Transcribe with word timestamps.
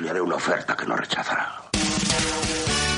le 0.00 0.10
haré 0.10 0.20
una 0.20 0.36
oferta 0.36 0.76
que 0.76 0.86
no 0.86 0.96
rechazará. 0.96 1.70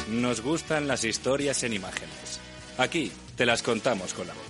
Nos 0.08 0.40
gustan 0.40 0.86
las 0.86 1.04
historias 1.04 1.62
en 1.64 1.72
imágenes. 1.72 2.40
Aquí 2.78 3.10
te 3.36 3.44
las 3.44 3.62
contamos 3.62 4.14
con 4.14 4.26
la 4.26 4.34
voz. 4.34 4.42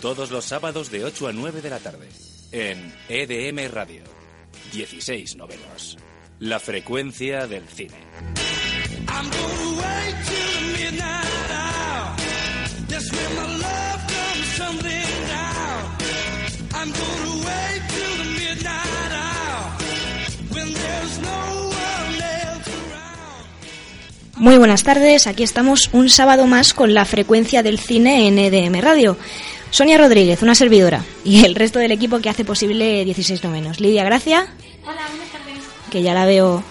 Todos 0.00 0.30
los 0.30 0.44
sábados 0.44 0.90
de 0.90 1.04
8 1.04 1.28
a 1.28 1.32
9 1.32 1.60
de 1.60 1.70
la 1.70 1.78
tarde. 1.78 2.08
En 2.52 2.94
EDM 3.08 3.72
Radio. 3.72 4.02
16 4.72 5.36
novenos. 5.36 5.98
La 6.38 6.60
frecuencia 6.60 7.46
del 7.46 7.66
cine. 7.68 7.96
I'm 9.08 9.30
Muy 24.42 24.58
buenas 24.58 24.82
tardes, 24.82 25.28
aquí 25.28 25.44
estamos 25.44 25.88
un 25.92 26.10
sábado 26.10 26.48
más 26.48 26.74
con 26.74 26.94
la 26.94 27.04
frecuencia 27.04 27.62
del 27.62 27.78
cine 27.78 28.26
en 28.26 28.40
EDM 28.40 28.80
Radio. 28.80 29.16
Sonia 29.70 29.98
Rodríguez, 29.98 30.42
una 30.42 30.56
servidora, 30.56 31.04
y 31.22 31.44
el 31.44 31.54
resto 31.54 31.78
del 31.78 31.92
equipo 31.92 32.18
que 32.18 32.28
hace 32.28 32.44
posible 32.44 33.04
16 33.04 33.44
novenos. 33.44 33.78
Lidia 33.78 34.02
Gracia. 34.02 34.48
Hola, 34.82 35.06
buenas 35.10 35.28
tardes. 35.30 35.62
Que 35.92 36.02
ya 36.02 36.12
la 36.12 36.26
veo. 36.26 36.64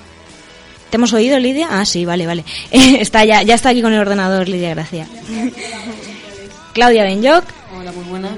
¿Te 0.90 0.98
hemos 0.98 1.14
oído, 1.14 1.40
Lidia? 1.40 1.70
Ah, 1.72 1.86
sí, 1.86 2.04
vale, 2.04 2.28
vale. 2.28 2.44
está 2.74 3.24
ya, 3.24 3.42
ya 3.42 3.56
está 3.56 3.70
aquí 3.70 3.82
con 3.82 3.94
el 3.94 4.02
ordenador, 4.02 4.50
Lidia 4.50 4.72
Gracia. 4.72 5.08
Claudia 6.74 7.06
Benyoc. 7.06 7.46
Hola, 7.74 7.94
muy 7.94 8.04
buenas. 8.04 8.34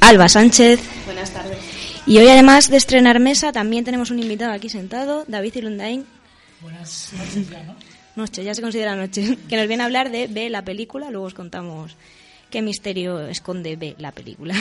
Alba 0.00 0.28
Sánchez. 0.28 0.80
Buenas 1.04 1.30
tardes. 1.30 1.58
Y 2.04 2.18
hoy, 2.18 2.26
además 2.26 2.68
de 2.68 2.78
estrenar 2.78 3.20
mesa, 3.20 3.52
también 3.52 3.84
tenemos 3.84 4.10
un 4.10 4.18
invitado 4.18 4.50
aquí 4.50 4.68
sentado, 4.68 5.24
David 5.28 5.54
Irundain. 5.54 6.04
Buenas 6.60 7.12
noches 7.16 7.48
ya, 7.48 7.62
¿no? 7.62 7.85
Noche, 8.16 8.42
ya 8.42 8.54
se 8.54 8.62
considera 8.62 8.96
noche. 8.96 9.36
Que 9.48 9.56
nos 9.56 9.68
viene 9.68 9.82
a 9.82 9.86
hablar 9.86 10.10
de 10.10 10.26
B, 10.26 10.50
la 10.50 10.64
película. 10.64 11.10
Luego 11.10 11.26
os 11.26 11.34
contamos 11.34 11.96
qué 12.50 12.62
misterio 12.62 13.26
esconde 13.28 13.76
B, 13.76 13.94
la 13.98 14.12
película. 14.12 14.54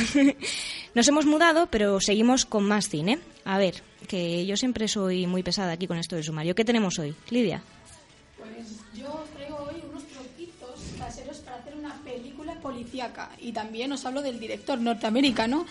Nos 0.95 1.07
hemos 1.07 1.25
mudado, 1.25 1.67
pero 1.67 2.01
seguimos 2.01 2.45
con 2.45 2.65
más 2.65 2.89
cine. 2.89 3.19
A 3.45 3.57
ver, 3.57 3.81
que 4.07 4.45
yo 4.45 4.57
siempre 4.57 4.87
soy 4.87 5.27
muy 5.27 5.43
pesada 5.43 5.73
aquí 5.73 5.87
con 5.87 5.97
esto 5.97 6.15
del 6.15 6.25
sumario. 6.25 6.55
¿Qué 6.55 6.65
tenemos 6.65 6.99
hoy? 6.99 7.15
Lidia. 7.29 7.61
Pues 8.37 8.81
yo 8.93 9.25
traigo 9.35 9.57
hoy 9.57 9.81
unos 9.89 10.03
truquitos 10.07 10.79
caseros 10.97 11.37
para 11.37 11.57
hacer 11.57 11.75
una 11.75 12.01
película 12.03 12.55
policíaca. 12.55 13.31
Y 13.39 13.51
también 13.53 13.91
os 13.93 14.05
hablo 14.05 14.21
del 14.21 14.39
director 14.39 14.79
norteamericano 14.79 15.65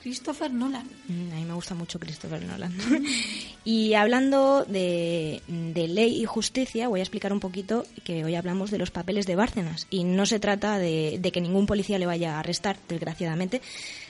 Christopher 0.00 0.50
Nolan. 0.50 0.86
Mm, 1.08 1.32
A 1.32 1.34
mí 1.36 1.44
me 1.44 1.52
gusta 1.54 1.74
mucho 1.74 1.98
Christopher 2.00 2.42
Nolan. 2.42 2.72
y 3.64 3.92
hablando 3.94 4.64
de, 4.64 5.42
de 5.46 5.88
ley 5.88 6.22
y 6.22 6.24
justicia, 6.24 6.88
voy 6.88 7.00
a 7.00 7.02
explicar 7.02 7.32
un 7.32 7.40
poquito 7.40 7.84
que 8.04 8.24
hoy 8.24 8.34
hablamos 8.34 8.70
de 8.70 8.78
los 8.78 8.90
papeles 8.90 9.26
de 9.26 9.36
Bárcenas. 9.36 9.86
Y 9.90 10.04
no 10.04 10.24
se 10.24 10.40
trata 10.40 10.78
de, 10.78 11.18
de 11.20 11.32
que 11.32 11.40
ningún 11.42 11.66
policía 11.66 11.98
le 11.98 12.06
vaya 12.06 12.36
a 12.36 12.40
arrestar, 12.40 12.78
desgraciadamente. 12.88 13.60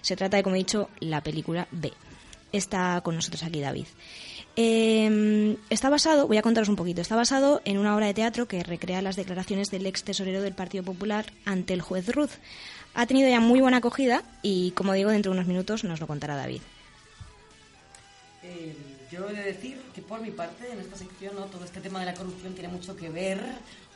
Se 0.00 0.14
trata 0.16 0.36
de, 0.36 0.42
como 0.44 0.54
he 0.54 0.60
dicho, 0.60 0.88
la 1.00 1.22
película 1.22 1.66
B. 1.72 1.92
Está 2.52 3.00
con 3.02 3.14
nosotros 3.16 3.42
aquí 3.42 3.60
David. 3.60 3.86
Eh, 4.62 5.56
está 5.70 5.88
basado, 5.88 6.26
voy 6.26 6.36
a 6.36 6.42
contaros 6.42 6.68
un 6.68 6.76
poquito, 6.76 7.00
está 7.00 7.16
basado 7.16 7.62
en 7.64 7.78
una 7.78 7.96
obra 7.96 8.08
de 8.08 8.12
teatro 8.12 8.46
que 8.46 8.62
recrea 8.62 9.00
las 9.00 9.16
declaraciones 9.16 9.70
del 9.70 9.86
ex 9.86 10.04
tesorero 10.04 10.42
del 10.42 10.52
Partido 10.52 10.84
Popular 10.84 11.24
ante 11.46 11.72
el 11.72 11.80
juez 11.80 12.06
Ruth. 12.14 12.32
Ha 12.92 13.06
tenido 13.06 13.30
ya 13.30 13.40
muy 13.40 13.62
buena 13.62 13.78
acogida 13.78 14.22
y, 14.42 14.72
como 14.72 14.92
digo, 14.92 15.08
dentro 15.08 15.32
de 15.32 15.38
unos 15.38 15.48
minutos 15.48 15.82
nos 15.84 15.98
lo 15.98 16.06
contará 16.06 16.36
David. 16.36 16.60
Eh, 18.42 18.76
yo 19.10 19.28
he 19.28 19.32
de 19.34 19.42
decir 19.42 19.80
que 19.94 20.02
por 20.02 20.20
mi 20.20 20.30
parte, 20.30 20.70
en 20.72 20.80
esta 20.80 20.96
sección, 20.96 21.34
¿no? 21.36 21.42
todo 21.46 21.64
este 21.64 21.80
tema 21.80 22.00
de 22.00 22.06
la 22.06 22.14
corrupción 22.14 22.52
tiene 22.54 22.68
mucho 22.68 22.96
que 22.96 23.08
ver 23.08 23.40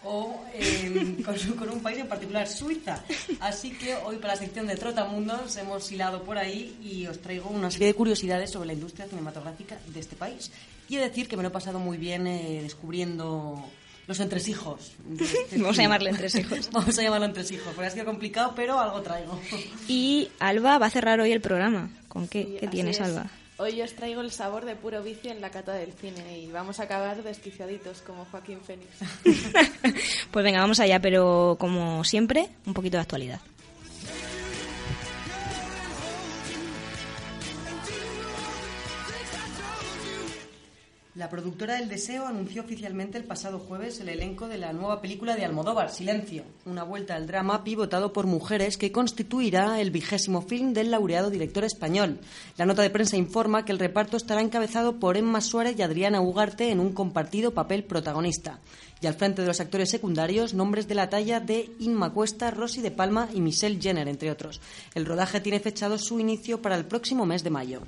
o 0.05 0.45
eh, 0.53 1.17
con, 1.25 1.39
su- 1.39 1.57
con 1.57 1.71
un 1.71 1.81
país 1.81 1.99
en 1.99 2.09
particular, 2.09 2.47
Suiza. 2.49 3.03
Así 3.41 3.71
que 3.73 3.95
hoy 3.97 4.17
para 4.17 4.35
la 4.35 4.41
sección 4.41 4.67
de 4.67 4.77
Trotamundos 4.77 5.57
hemos 5.57 5.91
hilado 5.91 6.23
por 6.23 6.37
ahí 6.39 6.77
y 6.83 7.07
os 7.07 7.21
traigo 7.21 7.49
una 7.51 7.71
serie 7.71 7.87
de 7.89 7.95
curiosidades 7.95 8.51
sobre 8.51 8.67
la 8.69 8.73
industria 8.75 9.07
cinematográfica 9.07 9.79
de 9.87 10.01
este 10.01 10.17
país. 10.17 10.51
Y 10.89 10.97
he 10.97 10.99
de 11.01 11.09
decir 11.09 11.27
que 11.29 11.37
me 11.37 11.43
lo 11.43 11.49
he 11.49 11.53
pasado 11.53 11.79
muy 11.79 11.97
bien 11.97 12.27
eh, 12.27 12.61
descubriendo 12.63 13.65
los 14.07 14.21
entresijos. 14.21 14.93
este 15.19 15.57
Vamos 15.59 15.79
a 15.79 15.83
llamarle 15.83 16.11
entresijos. 16.11 16.69
Vamos 16.73 16.99
a 16.99 17.03
llamarlo 17.03 17.25
entresijos, 17.27 17.73
porque 17.75 17.87
ha 17.87 17.91
sido 17.91 18.05
complicado, 18.05 18.53
pero 18.55 18.79
algo 18.79 19.01
traigo. 19.01 19.41
Y 19.89 20.29
Alba 20.41 20.77
va 20.77 20.87
a 20.87 20.91
cerrar 20.91 21.21
hoy 21.21 21.33
el 21.33 21.41
programa. 21.41 21.89
¿Con 22.09 22.29
qué? 22.29 22.43
Sí, 22.45 22.57
¿Qué 22.61 22.69
tienes, 22.69 22.97
es. 23.01 23.03
Alba? 23.07 23.31
Hoy 23.57 23.81
os 23.83 23.95
traigo 23.95 24.21
el 24.21 24.33
sabor 24.33 24.65
de 24.65 24.75
puro 24.75 25.01
vicio 25.03 25.31
en 25.31 25.41
la 25.41 25.51
cata 25.51 25.75
del 25.75 25.93
cine 25.93 26.39
y 26.39 26.51
vamos 26.51 26.81
a 26.81 26.85
acabar 26.85 27.23
desquiciaditos 27.23 28.03
como 28.03 28.25
Joaquín 28.27 28.61
Fénix. 28.61 28.91
Pues 30.33 30.45
venga, 30.45 30.59
vamos 30.59 30.81
allá, 30.81 31.01
pero 31.01 31.57
como 31.61 32.03
siempre, 32.03 32.49
un 32.67 32.75
poquito 32.75 32.97
de 32.97 33.03
actualidad. 33.03 33.41
La 41.17 41.31
productora 41.31 41.77
del 41.77 41.89
Deseo 41.89 42.27
anunció 42.27 42.63
oficialmente 42.63 43.17
el 43.17 43.23
pasado 43.23 43.61
jueves 43.61 44.01
el 44.01 44.09
elenco 44.09 44.49
de 44.49 44.59
la 44.59 44.73
nueva 44.73 45.01
película 45.01 45.37
de 45.37 45.45
Almodóvar, 45.45 45.93
Silencio, 45.93 46.43
una 46.65 46.83
vuelta 46.83 47.15
al 47.15 47.29
drama 47.29 47.63
pivotado 47.63 48.13
por 48.13 48.27
mujeres 48.27 48.77
que 48.77 48.91
constituirá 48.91 49.81
el 49.81 49.93
vigésimo 49.93 50.43
film 50.43 50.73
del 50.73 50.91
laureado 50.91 51.31
director 51.31 51.63
español. 51.63 52.19
La 52.57 52.67
nota 52.67 52.83
de 52.83 52.91
prensa 52.91 53.17
informa 53.17 53.65
que 53.65 53.71
el 53.71 53.79
reparto 53.79 54.17
estará 54.17 54.41
encabezado 54.41 54.99
por 54.99 55.17
Emma 55.17 55.41
Suárez 55.41 55.79
y 55.79 55.83
Adriana 55.83 56.21
Ugarte 56.21 56.73
en 56.73 56.81
un 56.81 56.93
compartido 56.93 57.55
papel 57.55 57.85
protagonista. 57.85 58.59
Y 59.01 59.07
al 59.07 59.15
frente 59.15 59.43
de 59.43 59.47
los 59.47 59.61
actores 59.61 59.91
secundarios, 59.91 60.53
nombres 60.53 60.89
de 60.89 60.97
la 60.97 61.11
talla 61.11 61.39
de 61.39 61.71
Inma 61.79 62.13
Cuesta, 62.13 62.51
Rosy 62.51 62.81
de 62.81 62.91
Palma 62.91 63.29
y 63.33 63.41
Michelle 63.41 63.81
Jenner, 63.81 64.09
entre 64.09 64.33
otros. 64.33 64.61
El 64.97 65.07
rodaje 65.07 65.41
tiene 65.41 65.61
fechado 65.61 65.97
su 65.97 66.19
inicio 66.19 66.61
para 66.61 66.75
el 66.75 66.87
próximo 66.87 67.25
mes 67.25 67.45
de 67.45 67.51
mayo. 67.51 67.83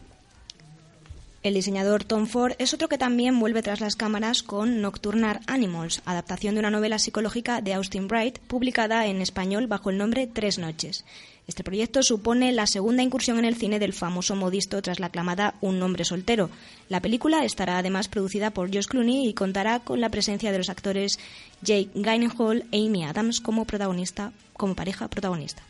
El 1.46 1.54
diseñador 1.54 2.02
Tom 2.02 2.26
Ford 2.26 2.54
es 2.58 2.74
otro 2.74 2.88
que 2.88 2.98
también 2.98 3.38
vuelve 3.38 3.62
tras 3.62 3.80
las 3.80 3.94
cámaras 3.94 4.42
con 4.42 4.80
Nocturnal 4.80 5.38
Animals, 5.46 6.02
adaptación 6.04 6.56
de 6.56 6.58
una 6.58 6.72
novela 6.72 6.98
psicológica 6.98 7.60
de 7.60 7.72
Austin 7.72 8.08
Wright, 8.08 8.40
publicada 8.40 9.06
en 9.06 9.22
español 9.22 9.68
bajo 9.68 9.90
el 9.90 9.96
nombre 9.96 10.26
Tres 10.26 10.58
Noches. 10.58 11.04
Este 11.46 11.62
proyecto 11.62 12.02
supone 12.02 12.50
la 12.50 12.66
segunda 12.66 13.04
incursión 13.04 13.38
en 13.38 13.44
el 13.44 13.54
cine 13.54 13.78
del 13.78 13.92
famoso 13.92 14.34
modisto 14.34 14.82
tras 14.82 14.98
la 14.98 15.06
aclamada 15.06 15.54
Un 15.60 15.80
hombre 15.84 16.04
soltero. 16.04 16.50
La 16.88 17.00
película 17.00 17.44
estará 17.44 17.78
además 17.78 18.08
producida 18.08 18.50
por 18.50 18.74
Josh 18.74 18.88
Clooney 18.88 19.28
y 19.28 19.34
contará 19.34 19.78
con 19.78 20.00
la 20.00 20.10
presencia 20.10 20.50
de 20.50 20.58
los 20.58 20.68
actores 20.68 21.20
Jake 21.62 21.90
Gyllenhaal 21.94 22.64
e 22.72 22.84
Amy 22.84 23.04
Adams 23.04 23.40
como 23.40 23.66
protagonista, 23.66 24.32
como 24.54 24.74
pareja 24.74 25.06
protagonista. 25.06 25.62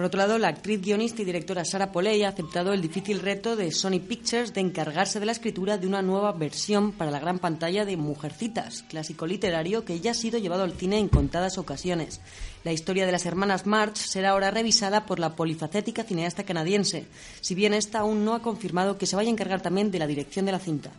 Por 0.00 0.06
otro 0.06 0.16
lado, 0.16 0.38
la 0.38 0.48
actriz, 0.48 0.80
guionista 0.80 1.20
y 1.20 1.26
directora 1.26 1.62
Sara 1.62 1.92
Polley 1.92 2.22
ha 2.22 2.30
aceptado 2.30 2.72
el 2.72 2.80
difícil 2.80 3.20
reto 3.20 3.54
de 3.54 3.70
Sony 3.70 4.00
Pictures 4.00 4.54
de 4.54 4.62
encargarse 4.62 5.20
de 5.20 5.26
la 5.26 5.32
escritura 5.32 5.76
de 5.76 5.86
una 5.86 6.00
nueva 6.00 6.32
versión 6.32 6.92
para 6.92 7.10
la 7.10 7.20
gran 7.20 7.38
pantalla 7.38 7.84
de 7.84 7.98
Mujercitas, 7.98 8.82
clásico 8.88 9.26
literario 9.26 9.84
que 9.84 10.00
ya 10.00 10.12
ha 10.12 10.14
sido 10.14 10.38
llevado 10.38 10.62
al 10.62 10.72
cine 10.72 10.96
en 10.98 11.08
contadas 11.08 11.58
ocasiones. 11.58 12.22
La 12.64 12.72
historia 12.72 13.04
de 13.04 13.12
las 13.12 13.26
hermanas 13.26 13.66
March 13.66 13.96
será 13.96 14.30
ahora 14.30 14.50
revisada 14.50 15.04
por 15.04 15.18
la 15.18 15.36
polifacética 15.36 16.02
cineasta 16.02 16.44
canadiense, 16.44 17.06
si 17.42 17.54
bien 17.54 17.74
esta 17.74 17.98
aún 17.98 18.24
no 18.24 18.32
ha 18.32 18.40
confirmado 18.40 18.96
que 18.96 19.04
se 19.04 19.16
vaya 19.16 19.28
a 19.28 19.32
encargar 19.32 19.60
también 19.60 19.90
de 19.90 19.98
la 19.98 20.06
dirección 20.06 20.46
de 20.46 20.52
la 20.52 20.60
cinta. 20.60 20.92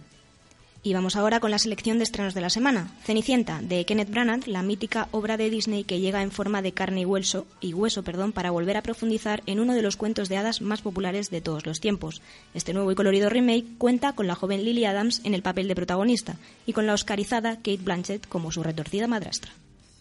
Y 0.84 0.94
vamos 0.96 1.16
ahora 1.16 1.40
con 1.40 1.52
la 1.52 1.60
selección 1.60 2.00
de 2.00 2.04
estrenos 2.04 2.34
de 2.34 2.42
la 2.42 2.50
semana. 2.50 2.92
Cenicienta, 3.04 3.62
de 3.62 3.86
Kenneth 3.86 4.10
Branagh, 4.10 4.48
la 4.48 4.64
mítica 4.64 5.10
obra 5.12 5.38
de 5.38 5.52
Disney 5.52 5.84
que 5.84 6.00
llega 6.00 6.24
en 6.24 6.32
forma 6.32 6.64
de 6.64 6.72
carne 6.72 7.02
y 7.02 7.06
hueso, 7.06 7.46
y 7.60 7.76
hueso 7.76 8.02
perdón, 8.02 8.32
para 8.32 8.50
volver 8.50 8.78
a 8.78 8.82
profundizar 8.82 9.44
en 9.46 9.60
uno 9.60 9.76
de 9.76 9.84
los 9.84 9.96
cuentos 9.96 10.28
de 10.28 10.38
hadas 10.38 10.62
más 10.62 10.82
populares 10.82 11.30
de 11.30 11.40
todos 11.40 11.68
los 11.68 11.82
tiempos. 11.82 12.24
Este 12.56 12.74
nuevo 12.74 12.92
y 12.92 12.96
colorido 12.96 13.30
remake 13.30 13.78
cuenta 13.78 14.14
con 14.14 14.26
la 14.26 14.34
joven 14.34 14.66
Lily 14.66 14.86
Adams 14.86 15.22
en 15.24 15.36
el 15.36 15.44
papel 15.44 15.68
de 15.68 15.76
protagonista 15.76 16.38
y 16.66 16.74
con 16.74 16.88
la 16.88 16.96
oscarizada 16.96 17.58
Kate 17.58 17.78
Blanchett 17.78 18.28
como 18.28 18.52
su 18.52 18.64
retorcida 18.64 19.06
madrastra. 19.06 19.52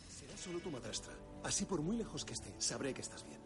Será 0.08 0.34
solo 0.38 0.60
tu 0.60 0.70
madrastra. 0.70 1.12
Así 1.44 1.66
por 1.66 1.82
muy 1.82 1.98
lejos 1.98 2.24
que 2.24 2.32
esté, 2.32 2.54
sabré 2.58 2.94
que 2.94 3.02
estás 3.02 3.22
bien. 3.26 3.39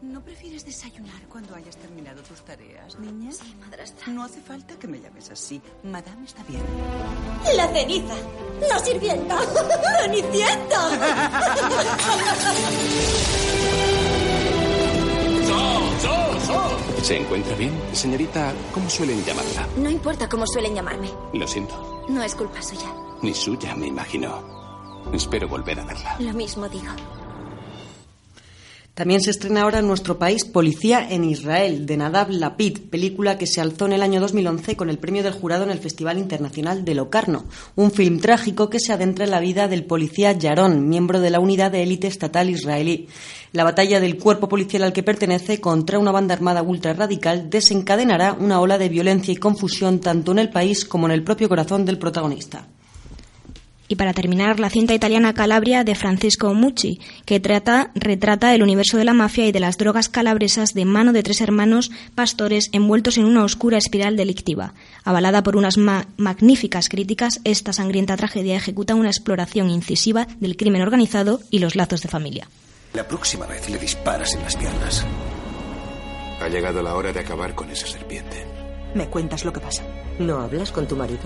¿No 0.00 0.22
prefieres 0.22 0.64
desayunar 0.64 1.22
cuando 1.28 1.56
hayas 1.56 1.76
terminado 1.76 2.22
tus 2.22 2.40
tareas, 2.42 2.96
niña? 3.00 3.32
Sí, 3.32 3.52
madrastra. 3.60 4.06
No 4.12 4.22
hace 4.22 4.40
falta 4.40 4.78
que 4.78 4.86
me 4.86 5.00
llames 5.00 5.28
así. 5.30 5.60
Madame 5.82 6.24
está 6.24 6.44
bien. 6.44 6.62
La 7.56 7.66
ceniza. 7.68 8.14
La 8.68 8.78
sirvienta. 8.78 9.38
¿Se 17.02 17.16
encuentra 17.16 17.54
bien? 17.56 17.72
Señorita, 17.92 18.52
¿cómo 18.72 18.88
suelen 18.90 19.24
llamarla? 19.24 19.66
No 19.76 19.88
importa 19.90 20.28
cómo 20.28 20.46
suelen 20.46 20.74
llamarme. 20.74 21.10
Lo 21.32 21.46
siento. 21.48 22.04
No 22.08 22.22
es 22.22 22.34
culpa 22.34 22.60
suya. 22.62 22.92
Ni 23.22 23.34
suya, 23.34 23.74
me 23.74 23.86
imagino. 23.88 24.42
Espero 25.12 25.48
volver 25.48 25.80
a 25.80 25.84
verla. 25.84 26.16
Lo 26.20 26.32
mismo 26.34 26.68
digo. 26.68 26.92
También 28.98 29.20
se 29.20 29.30
estrena 29.30 29.62
ahora 29.62 29.78
en 29.78 29.86
nuestro 29.86 30.18
país 30.18 30.44
Policía 30.44 31.06
en 31.08 31.22
Israel, 31.22 31.86
de 31.86 31.96
Nadav 31.96 32.30
Lapid, 32.30 32.80
película 32.90 33.38
que 33.38 33.46
se 33.46 33.60
alzó 33.60 33.86
en 33.86 33.92
el 33.92 34.02
año 34.02 34.20
2011 34.20 34.74
con 34.74 34.90
el 34.90 34.98
premio 34.98 35.22
del 35.22 35.34
jurado 35.34 35.62
en 35.62 35.70
el 35.70 35.78
Festival 35.78 36.18
Internacional 36.18 36.84
de 36.84 36.96
Locarno. 36.96 37.44
Un 37.76 37.92
film 37.92 38.18
trágico 38.18 38.68
que 38.68 38.80
se 38.80 38.92
adentra 38.92 39.24
en 39.24 39.30
la 39.30 39.38
vida 39.38 39.68
del 39.68 39.84
policía 39.84 40.32
Yaron, 40.32 40.88
miembro 40.88 41.20
de 41.20 41.30
la 41.30 41.38
unidad 41.38 41.70
de 41.70 41.84
élite 41.84 42.08
estatal 42.08 42.50
israelí. 42.50 43.06
La 43.52 43.62
batalla 43.62 44.00
del 44.00 44.18
cuerpo 44.18 44.48
policial 44.48 44.82
al 44.82 44.92
que 44.92 45.04
pertenece 45.04 45.60
contra 45.60 46.00
una 46.00 46.10
banda 46.10 46.34
armada 46.34 46.62
ultra 46.62 46.92
radical 46.92 47.48
desencadenará 47.50 48.32
una 48.32 48.60
ola 48.60 48.78
de 48.78 48.88
violencia 48.88 49.30
y 49.30 49.36
confusión 49.36 50.00
tanto 50.00 50.32
en 50.32 50.40
el 50.40 50.50
país 50.50 50.84
como 50.84 51.06
en 51.06 51.12
el 51.12 51.22
propio 51.22 51.48
corazón 51.48 51.84
del 51.84 51.98
protagonista. 51.98 52.66
Y 53.90 53.96
para 53.96 54.12
terminar, 54.12 54.60
la 54.60 54.68
cinta 54.68 54.92
italiana 54.92 55.32
Calabria 55.32 55.82
de 55.82 55.94
Francisco 55.94 56.52
Mucci, 56.52 57.00
que 57.24 57.40
trata, 57.40 57.90
retrata 57.94 58.54
el 58.54 58.62
universo 58.62 58.98
de 58.98 59.04
la 59.06 59.14
mafia 59.14 59.46
y 59.46 59.52
de 59.52 59.60
las 59.60 59.78
drogas 59.78 60.10
calabresas 60.10 60.74
de 60.74 60.84
mano 60.84 61.14
de 61.14 61.22
tres 61.22 61.40
hermanos 61.40 61.90
pastores 62.14 62.68
envueltos 62.72 63.16
en 63.16 63.24
una 63.24 63.44
oscura 63.44 63.78
espiral 63.78 64.14
delictiva. 64.18 64.74
Avalada 65.04 65.42
por 65.42 65.56
unas 65.56 65.78
ma- 65.78 66.06
magníficas 66.18 66.90
críticas, 66.90 67.40
esta 67.44 67.72
sangrienta 67.72 68.16
tragedia 68.18 68.56
ejecuta 68.56 68.94
una 68.94 69.08
exploración 69.08 69.70
incisiva 69.70 70.28
del 70.38 70.58
crimen 70.58 70.82
organizado 70.82 71.40
y 71.50 71.60
los 71.60 71.74
lazos 71.74 72.02
de 72.02 72.10
familia. 72.10 72.46
La 72.92 73.08
próxima 73.08 73.46
vez 73.46 73.70
le 73.70 73.78
disparas 73.78 74.34
en 74.34 74.42
las 74.42 74.54
piernas. 74.56 75.06
Ha 76.42 76.48
llegado 76.48 76.82
la 76.82 76.94
hora 76.94 77.12
de 77.12 77.20
acabar 77.20 77.54
con 77.54 77.70
esa 77.70 77.86
serpiente. 77.86 78.44
¿Me 78.94 79.06
cuentas 79.08 79.46
lo 79.46 79.52
que 79.52 79.60
pasa? 79.60 79.82
¿No 80.18 80.38
hablas 80.40 80.72
con 80.72 80.86
tu 80.86 80.94
marido? 80.94 81.20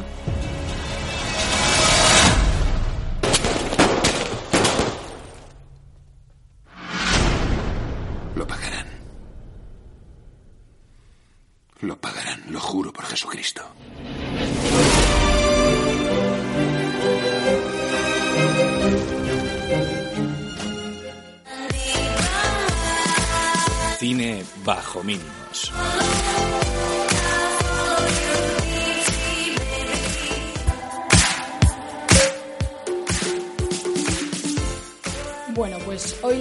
Mínimos. 25.04 25.72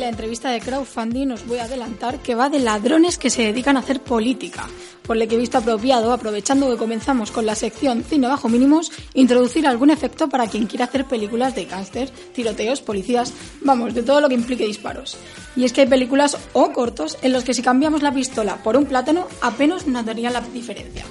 La 0.01 0.09
entrevista 0.09 0.49
de 0.49 0.59
crowdfunding 0.59 1.31
os 1.31 1.45
voy 1.45 1.59
a 1.59 1.65
adelantar 1.65 2.17
que 2.23 2.33
va 2.33 2.49
de 2.49 2.57
ladrones 2.57 3.19
que 3.19 3.29
se 3.29 3.43
dedican 3.43 3.77
a 3.77 3.81
hacer 3.81 4.01
política, 4.01 4.67
por 5.03 5.15
lo 5.15 5.27
que 5.27 5.35
he 5.35 5.37
visto 5.37 5.59
apropiado, 5.59 6.11
aprovechando 6.11 6.67
que 6.71 6.75
comenzamos 6.75 7.29
con 7.29 7.45
la 7.45 7.53
sección 7.53 8.03
Cine 8.03 8.27
bajo 8.27 8.49
mínimos, 8.49 8.91
introducir 9.13 9.67
algún 9.67 9.91
efecto 9.91 10.27
para 10.27 10.47
quien 10.47 10.65
quiera 10.65 10.85
hacer 10.85 11.05
películas 11.05 11.53
de 11.53 11.65
gángster, 11.65 12.09
tiroteos, 12.33 12.81
policías, 12.81 13.31
vamos, 13.61 13.93
de 13.93 14.01
todo 14.01 14.21
lo 14.21 14.27
que 14.27 14.33
implique 14.33 14.65
disparos. 14.65 15.17
Y 15.55 15.65
es 15.65 15.71
que 15.71 15.81
hay 15.81 15.87
películas 15.87 16.35
o 16.53 16.73
cortos 16.73 17.19
en 17.21 17.31
los 17.31 17.43
que 17.43 17.53
si 17.53 17.61
cambiamos 17.61 18.01
la 18.01 18.11
pistola 18.11 18.57
por 18.63 18.77
un 18.77 18.85
plátano 18.85 19.27
apenas 19.39 19.85
notaría 19.85 20.31
la 20.31 20.41
diferencia. 20.41 21.05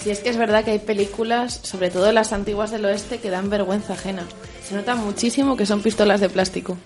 Si 0.00 0.10
es 0.10 0.20
que 0.20 0.28
es 0.28 0.36
verdad 0.36 0.64
que 0.64 0.70
hay 0.70 0.78
películas, 0.78 1.58
sobre 1.64 1.90
todo 1.90 2.12
las 2.12 2.32
antiguas 2.32 2.70
del 2.70 2.84
oeste, 2.84 3.18
que 3.18 3.30
dan 3.30 3.50
vergüenza 3.50 3.94
ajena. 3.94 4.22
Se 4.68 4.74
nota 4.74 4.94
muchísimo 4.94 5.56
que 5.56 5.64
son 5.64 5.80
pistolas 5.80 6.20
de 6.20 6.28
plástico. 6.28 6.76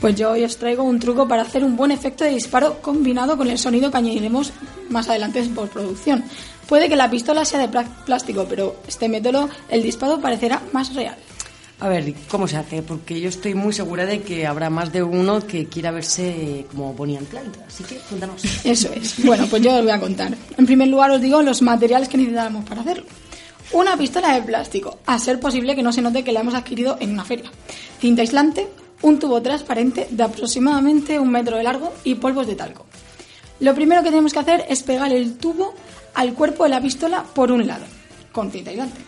Pues 0.00 0.16
yo 0.16 0.30
hoy 0.30 0.44
os 0.44 0.56
traigo 0.56 0.82
un 0.82 0.98
truco 0.98 1.28
para 1.28 1.42
hacer 1.42 1.62
un 1.62 1.76
buen 1.76 1.90
efecto 1.90 2.24
de 2.24 2.30
disparo 2.30 2.80
combinado 2.80 3.36
con 3.36 3.50
el 3.50 3.58
sonido 3.58 3.90
que 3.90 3.98
añadiremos 3.98 4.50
más 4.88 5.10
adelante 5.10 5.40
en 5.40 5.54
postproducción. 5.54 6.24
Puede 6.66 6.88
que 6.88 6.96
la 6.96 7.10
pistola 7.10 7.44
sea 7.44 7.60
de 7.60 7.84
plástico, 8.06 8.46
pero 8.48 8.76
este 8.88 9.10
método 9.10 9.50
el 9.68 9.82
disparo 9.82 10.18
parecerá 10.22 10.62
más 10.72 10.94
real. 10.94 11.16
A 11.80 11.88
ver, 11.88 12.14
¿cómo 12.30 12.48
se 12.48 12.56
hace? 12.56 12.80
Porque 12.80 13.20
yo 13.20 13.28
estoy 13.28 13.52
muy 13.52 13.74
segura 13.74 14.06
de 14.06 14.22
que 14.22 14.46
habrá 14.46 14.70
más 14.70 14.90
de 14.90 15.02
uno 15.02 15.46
que 15.46 15.66
quiera 15.66 15.90
verse 15.90 16.64
como 16.70 16.94
Bonnie 16.94 17.18
and 17.18 17.28
Clyde. 17.28 17.64
Así 17.66 17.84
que 17.84 17.96
cuéntanos. 18.08 18.42
Eso 18.64 18.90
es. 18.94 19.22
Bueno, 19.22 19.46
pues 19.50 19.62
yo 19.62 19.76
os 19.76 19.82
voy 19.82 19.92
a 19.92 20.00
contar. 20.00 20.34
En 20.56 20.64
primer 20.64 20.88
lugar 20.88 21.10
os 21.10 21.20
digo 21.20 21.42
los 21.42 21.60
materiales 21.60 22.08
que 22.08 22.16
necesitamos 22.16 22.64
para 22.64 22.80
hacerlo. 22.80 23.04
Una 23.72 23.98
pistola 23.98 24.32
de 24.32 24.42
plástico, 24.42 24.98
a 25.04 25.18
ser 25.18 25.38
posible 25.40 25.76
que 25.76 25.82
no 25.82 25.92
se 25.92 26.00
note 26.00 26.24
que 26.24 26.32
la 26.32 26.40
hemos 26.40 26.54
adquirido 26.54 26.96
en 27.00 27.12
una 27.12 27.24
feria. 27.24 27.50
Cinta 28.00 28.22
aislante, 28.22 28.66
un 29.02 29.18
tubo 29.18 29.42
transparente 29.42 30.08
de 30.10 30.22
aproximadamente 30.22 31.18
un 31.18 31.30
metro 31.30 31.58
de 31.58 31.64
largo 31.64 31.92
y 32.02 32.14
polvos 32.14 32.46
de 32.46 32.54
talco. 32.54 32.86
Lo 33.60 33.74
primero 33.74 34.02
que 34.02 34.08
tenemos 34.08 34.32
que 34.32 34.38
hacer 34.38 34.64
es 34.70 34.82
pegar 34.82 35.12
el 35.12 35.36
tubo 35.36 35.74
al 36.14 36.32
cuerpo 36.32 36.64
de 36.64 36.70
la 36.70 36.80
pistola 36.80 37.24
por 37.34 37.52
un 37.52 37.66
lado, 37.66 37.84
con 38.32 38.50
cinta 38.50 38.70
aislante, 38.70 39.02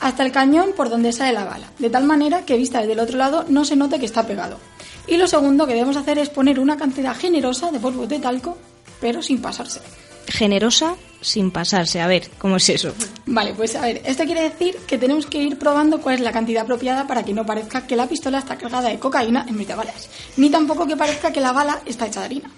hasta 0.00 0.22
el 0.22 0.32
cañón 0.32 0.72
por 0.76 0.90
donde 0.90 1.12
sale 1.12 1.32
la 1.32 1.44
bala, 1.44 1.72
de 1.78 1.88
tal 1.88 2.04
manera 2.04 2.44
que 2.44 2.58
vista 2.58 2.80
desde 2.80 2.92
el 2.92 3.00
otro 3.00 3.16
lado 3.16 3.46
no 3.48 3.64
se 3.64 3.76
note 3.76 3.98
que 3.98 4.06
está 4.06 4.26
pegado. 4.26 4.58
Y 5.06 5.16
lo 5.16 5.26
segundo 5.26 5.66
que 5.66 5.72
debemos 5.72 5.96
hacer 5.96 6.18
es 6.18 6.28
poner 6.28 6.60
una 6.60 6.76
cantidad 6.76 7.16
generosa 7.16 7.70
de 7.70 7.80
polvos 7.80 8.08
de 8.10 8.18
talco, 8.18 8.58
pero 9.00 9.22
sin 9.22 9.40
pasarse. 9.40 9.80
Generosa 10.28 10.96
sin 11.20 11.50
pasarse. 11.50 12.00
A 12.00 12.06
ver, 12.06 12.28
¿cómo 12.38 12.56
es 12.56 12.68
eso? 12.68 12.94
Vale, 13.26 13.54
pues 13.54 13.74
a 13.76 13.82
ver, 13.82 14.02
esto 14.04 14.24
quiere 14.24 14.42
decir 14.42 14.76
que 14.86 14.98
tenemos 14.98 15.26
que 15.26 15.38
ir 15.38 15.58
probando 15.58 16.00
cuál 16.00 16.16
es 16.16 16.20
la 16.20 16.32
cantidad 16.32 16.62
apropiada 16.62 17.06
para 17.06 17.24
que 17.24 17.32
no 17.32 17.44
parezca 17.44 17.86
que 17.86 17.96
la 17.96 18.06
pistola 18.06 18.38
está 18.38 18.56
cargada 18.56 18.88
de 18.88 18.98
cocaína 18.98 19.46
en 19.48 19.58
vez 19.58 19.66
de 19.66 19.74
balas, 19.74 20.08
ni 20.36 20.50
tampoco 20.50 20.86
que 20.86 20.96
parezca 20.96 21.32
que 21.32 21.40
la 21.40 21.52
bala 21.52 21.80
está 21.86 22.06
hecha 22.06 22.20
de 22.20 22.26
harina. 22.26 22.50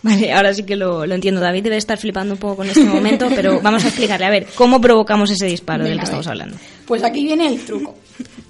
Vale, 0.00 0.32
ahora 0.32 0.54
sí 0.54 0.62
que 0.62 0.76
lo, 0.76 1.06
lo 1.06 1.14
entiendo. 1.14 1.40
David 1.40 1.64
debe 1.64 1.76
estar 1.76 1.98
flipando 1.98 2.34
un 2.34 2.40
poco 2.40 2.56
con 2.56 2.68
este 2.68 2.84
momento, 2.84 3.28
pero 3.34 3.60
vamos 3.60 3.84
a 3.84 3.88
explicarle. 3.88 4.26
A 4.26 4.30
ver, 4.30 4.46
¿cómo 4.54 4.80
provocamos 4.80 5.30
ese 5.30 5.46
disparo 5.46 5.84
del 5.84 5.98
que 5.98 6.04
estamos 6.04 6.26
hablando? 6.28 6.56
Pues 6.86 7.02
aquí 7.02 7.24
viene 7.24 7.48
el 7.48 7.64
truco. 7.64 7.96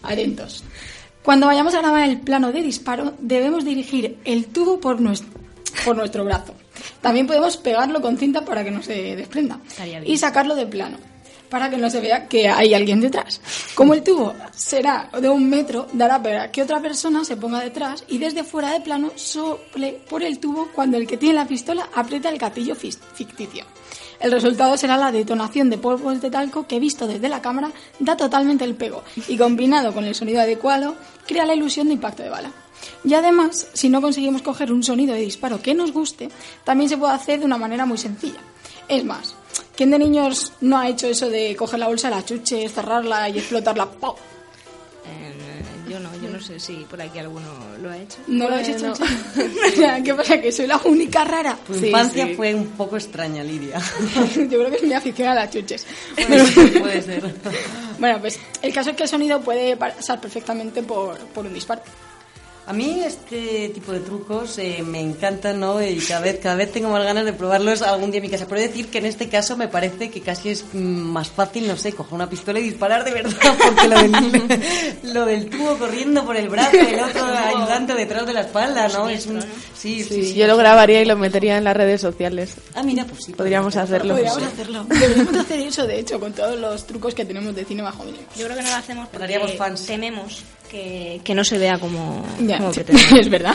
Atentos. 0.03 0.63
Cuando 1.23 1.47
vayamos 1.47 1.75
a 1.75 1.81
grabar 1.81 2.09
el 2.09 2.21
plano 2.21 2.53
de 2.53 2.63
disparo, 2.63 3.15
debemos 3.19 3.65
dirigir 3.65 4.19
el 4.25 4.47
tubo 4.47 4.79
por 4.79 5.01
nuestro, 5.01 5.31
por 5.85 5.97
nuestro 5.97 6.25
brazo. 6.25 6.55
También 7.01 7.27
podemos 7.27 7.57
pegarlo 7.57 8.01
con 8.01 8.19
cinta 8.19 8.45
para 8.45 8.65
que 8.65 8.71
no 8.71 8.83
se 8.83 9.17
desprenda. 9.17 9.61
Y 10.05 10.19
sacarlo 10.19 10.55
de 10.55 10.67
plano, 10.67 10.99
para 11.49 11.71
que 11.71 11.77
no 11.77 11.91
se 11.91 12.01
vea 12.01 12.27
que 12.29 12.49
hay 12.49 12.75
alguien 12.75 13.01
detrás. 13.01 13.41
Como 13.75 13.95
el 13.95 14.03
tubo 14.03 14.35
será 14.55 15.11
de 15.21 15.29
un 15.29 15.49
metro, 15.49 15.87
dará 15.93 16.23
para 16.23 16.51
que 16.51 16.63
otra 16.63 16.81
persona 16.81 17.25
se 17.25 17.37
ponga 17.37 17.61
detrás 17.61 18.05
y 18.09 18.19
desde 18.19 18.45
fuera 18.45 18.73
de 18.73 18.81
plano 18.81 19.13
sople 19.17 20.01
por 20.09 20.23
el 20.23 20.39
tubo 20.39 20.69
cuando 20.75 20.97
el 20.97 21.07
que 21.07 21.17
tiene 21.17 21.35
la 21.35 21.47
pistola 21.47 21.89
aprieta 21.95 22.29
el 22.29 22.39
gatillo 22.39 22.75
ficticio. 22.75 23.65
El 24.21 24.33
resultado 24.33 24.77
será 24.77 24.97
la 24.97 25.13
detonación 25.13 25.71
de 25.71 25.79
polvos 25.79 26.21
de 26.21 26.31
talco 26.31 26.67
que 26.67 26.81
visto 26.81 27.07
desde 27.07 27.29
la 27.29 27.41
cámara 27.41 27.71
da 28.01 28.17
totalmente 28.17 28.65
el 28.65 28.75
pego 28.75 29.05
y 29.29 29.37
combinado 29.37 29.93
con 29.93 30.05
el 30.05 30.15
sonido 30.15 30.41
adecuado 30.41 30.97
crea 31.27 31.47
la 31.47 31.55
ilusión 31.55 31.87
de 31.87 31.95
impacto 31.95 32.25
de 32.25 32.31
bala. 32.31 32.53
Y 33.05 33.15
además, 33.15 33.69
si 33.73 33.89
no 33.89 34.01
conseguimos 34.03 34.43
coger 34.43 34.73
un 34.73 34.83
sonido 34.83 35.15
de 35.15 35.21
disparo 35.21 35.61
que 35.63 35.75
nos 35.75 35.93
guste, 35.93 36.29
también 36.65 36.89
se 36.91 36.97
puede 36.97 37.13
hacer 37.15 37.39
de 37.41 37.47
una 37.47 37.59
manera 37.59 37.87
muy 37.87 37.97
sencilla. 37.99 38.41
Es 38.89 39.05
más, 39.05 39.35
¿quién 39.77 39.91
de 39.91 39.99
niños 39.99 40.53
no 40.61 40.79
ha 40.79 40.89
hecho 40.89 41.07
eso 41.07 41.29
de 41.29 41.55
coger 41.57 41.79
la 41.79 41.87
bolsa 41.89 42.09
de 42.11 42.17
la 42.17 42.25
chuche, 42.25 42.69
cerrarla 42.69 43.29
y 43.29 43.39
explotarla? 43.39 43.87
¡Pau! 44.01 44.15
Eh, 45.07 45.63
yo 45.91 46.01
no, 46.01 46.11
yo 46.21 46.29
no 46.29 46.41
sé 46.41 46.59
si 46.59 46.75
por 46.91 47.01
aquí 47.01 47.19
alguno 47.19 47.47
lo 47.81 47.91
ha 47.91 47.97
hecho. 47.97 48.17
¿No 48.27 48.49
lo 48.49 48.55
habéis 48.57 48.69
hecho? 48.71 48.93
Bueno. 48.99 49.07
en 49.37 49.73
serio? 49.75 50.05
¿Qué 50.05 50.15
pasa? 50.15 50.41
¿Que 50.41 50.53
soy 50.53 50.67
la 50.67 50.79
única 50.85 51.25
rara? 51.25 51.57
Tu 51.67 51.75
Sí, 51.75 51.87
infancia 51.87 52.27
sí. 52.27 52.35
fue 52.35 52.55
un 52.55 52.67
poco 52.69 52.97
extraña, 52.97 53.43
Lidia. 53.45 53.81
Yo 54.37 54.47
creo 54.49 54.71
que 54.71 54.77
es 54.77 54.83
mi 54.83 54.93
afición 54.95 55.29
a 55.29 55.35
las 55.35 55.51
chuches. 55.51 55.87
Puede 56.17 57.03
ser. 57.03 57.35
Bueno, 57.99 58.21
pues 58.21 58.39
el 58.63 58.73
caso 58.73 58.91
es 58.91 58.97
que 58.97 59.03
el 59.03 59.09
sonido 59.09 59.41
puede 59.41 59.77
pasar 59.77 60.21
perfectamente 60.21 60.85
por, 60.85 61.19
por 61.19 61.45
un 61.45 61.53
disparo. 61.53 61.83
A 62.69 62.75
mí 62.75 63.01
este 63.03 63.71
tipo 63.71 63.93
de 63.93 64.01
trucos 64.01 64.59
eh, 64.59 64.83
me 64.87 65.01
encantan, 65.01 65.59
¿no? 65.59 65.83
Y 65.83 65.97
cada 66.01 66.21
vez, 66.21 66.39
cada 66.39 66.55
vez 66.55 66.71
tengo 66.71 66.91
más 66.91 67.03
ganas 67.03 67.25
de 67.25 67.33
probarlos 67.33 67.81
algún 67.81 68.11
día 68.11 68.19
en 68.19 68.25
mi 68.25 68.29
casa. 68.29 68.45
Pero 68.47 68.59
he 68.59 68.65
de 68.65 68.69
decir 68.69 68.89
que 68.89 68.99
en 68.99 69.07
este 69.07 69.31
caso 69.31 69.57
me 69.57 69.69
parece 69.69 70.11
que 70.11 70.21
casi 70.21 70.51
es 70.51 70.67
mm, 70.75 70.77
más 70.79 71.31
fácil, 71.31 71.67
no 71.67 71.79
sé, 71.79 71.95
coger 71.95 72.13
una 72.13 72.29
pistola 72.29 72.59
y 72.59 72.65
disparar 72.65 73.05
de 73.05 73.13
verdad, 73.13 73.33
porque 73.65 73.89
lo 73.89 73.99
del, 74.03 74.61
lo 75.15 75.25
del 75.25 75.49
tubo 75.49 75.79
corriendo 75.79 76.27
por 76.27 76.37
el 76.37 76.51
brazo, 76.51 76.77
el 76.77 77.01
otro 77.01 77.25
ayudante 77.47 77.95
detrás 77.95 78.27
de 78.27 78.35
la 78.35 78.43
espalda, 78.43 78.87
¿no? 78.89 79.09
Es 79.09 79.25
un, 79.25 79.41
sí, 79.41 80.03
sí, 80.03 80.05
Sí, 80.05 80.25
sí. 80.27 80.35
yo 80.35 80.47
lo 80.47 80.59
grabaría 80.59 81.01
y 81.01 81.07
lo 81.07 81.17
metería 81.17 81.57
en 81.57 81.65
las 81.65 81.75
redes 81.75 82.03
sociales. 82.03 82.53
Ah, 82.75 82.83
mira, 82.83 83.07
pues 83.07 83.25
sí. 83.25 83.33
Podríamos 83.33 83.77
hacerlo. 83.77 84.13
Podríamos 84.13 84.43
hacerlo. 84.43 84.85
Deberíamos 84.85 85.37
hacer 85.37 85.61
eso, 85.61 85.87
de 85.87 86.01
hecho, 86.01 86.21
con 86.21 86.35
todos 86.35 86.59
los 86.59 86.87
trucos 86.87 87.15
que 87.15 87.25
tenemos 87.25 87.55
de 87.55 87.65
cine 87.65 87.81
bajo 87.81 88.05
mínimo. 88.05 88.25
Yo 88.37 88.45
creo 88.45 88.59
que 88.59 88.63
no 88.63 88.69
lo 88.69 88.77
hacemos 88.77 89.09
porque 89.09 89.41
tememos 89.87 90.43
Que, 90.71 91.21
que 91.25 91.35
no 91.35 91.45
se 91.45 91.57
vea 91.59 91.79
como, 91.79 92.23
Ya, 92.41 92.59
como 92.59 92.73
sí, 92.75 92.81
pretende. 92.81 93.21
es 93.21 93.29
verdad. 93.31 93.55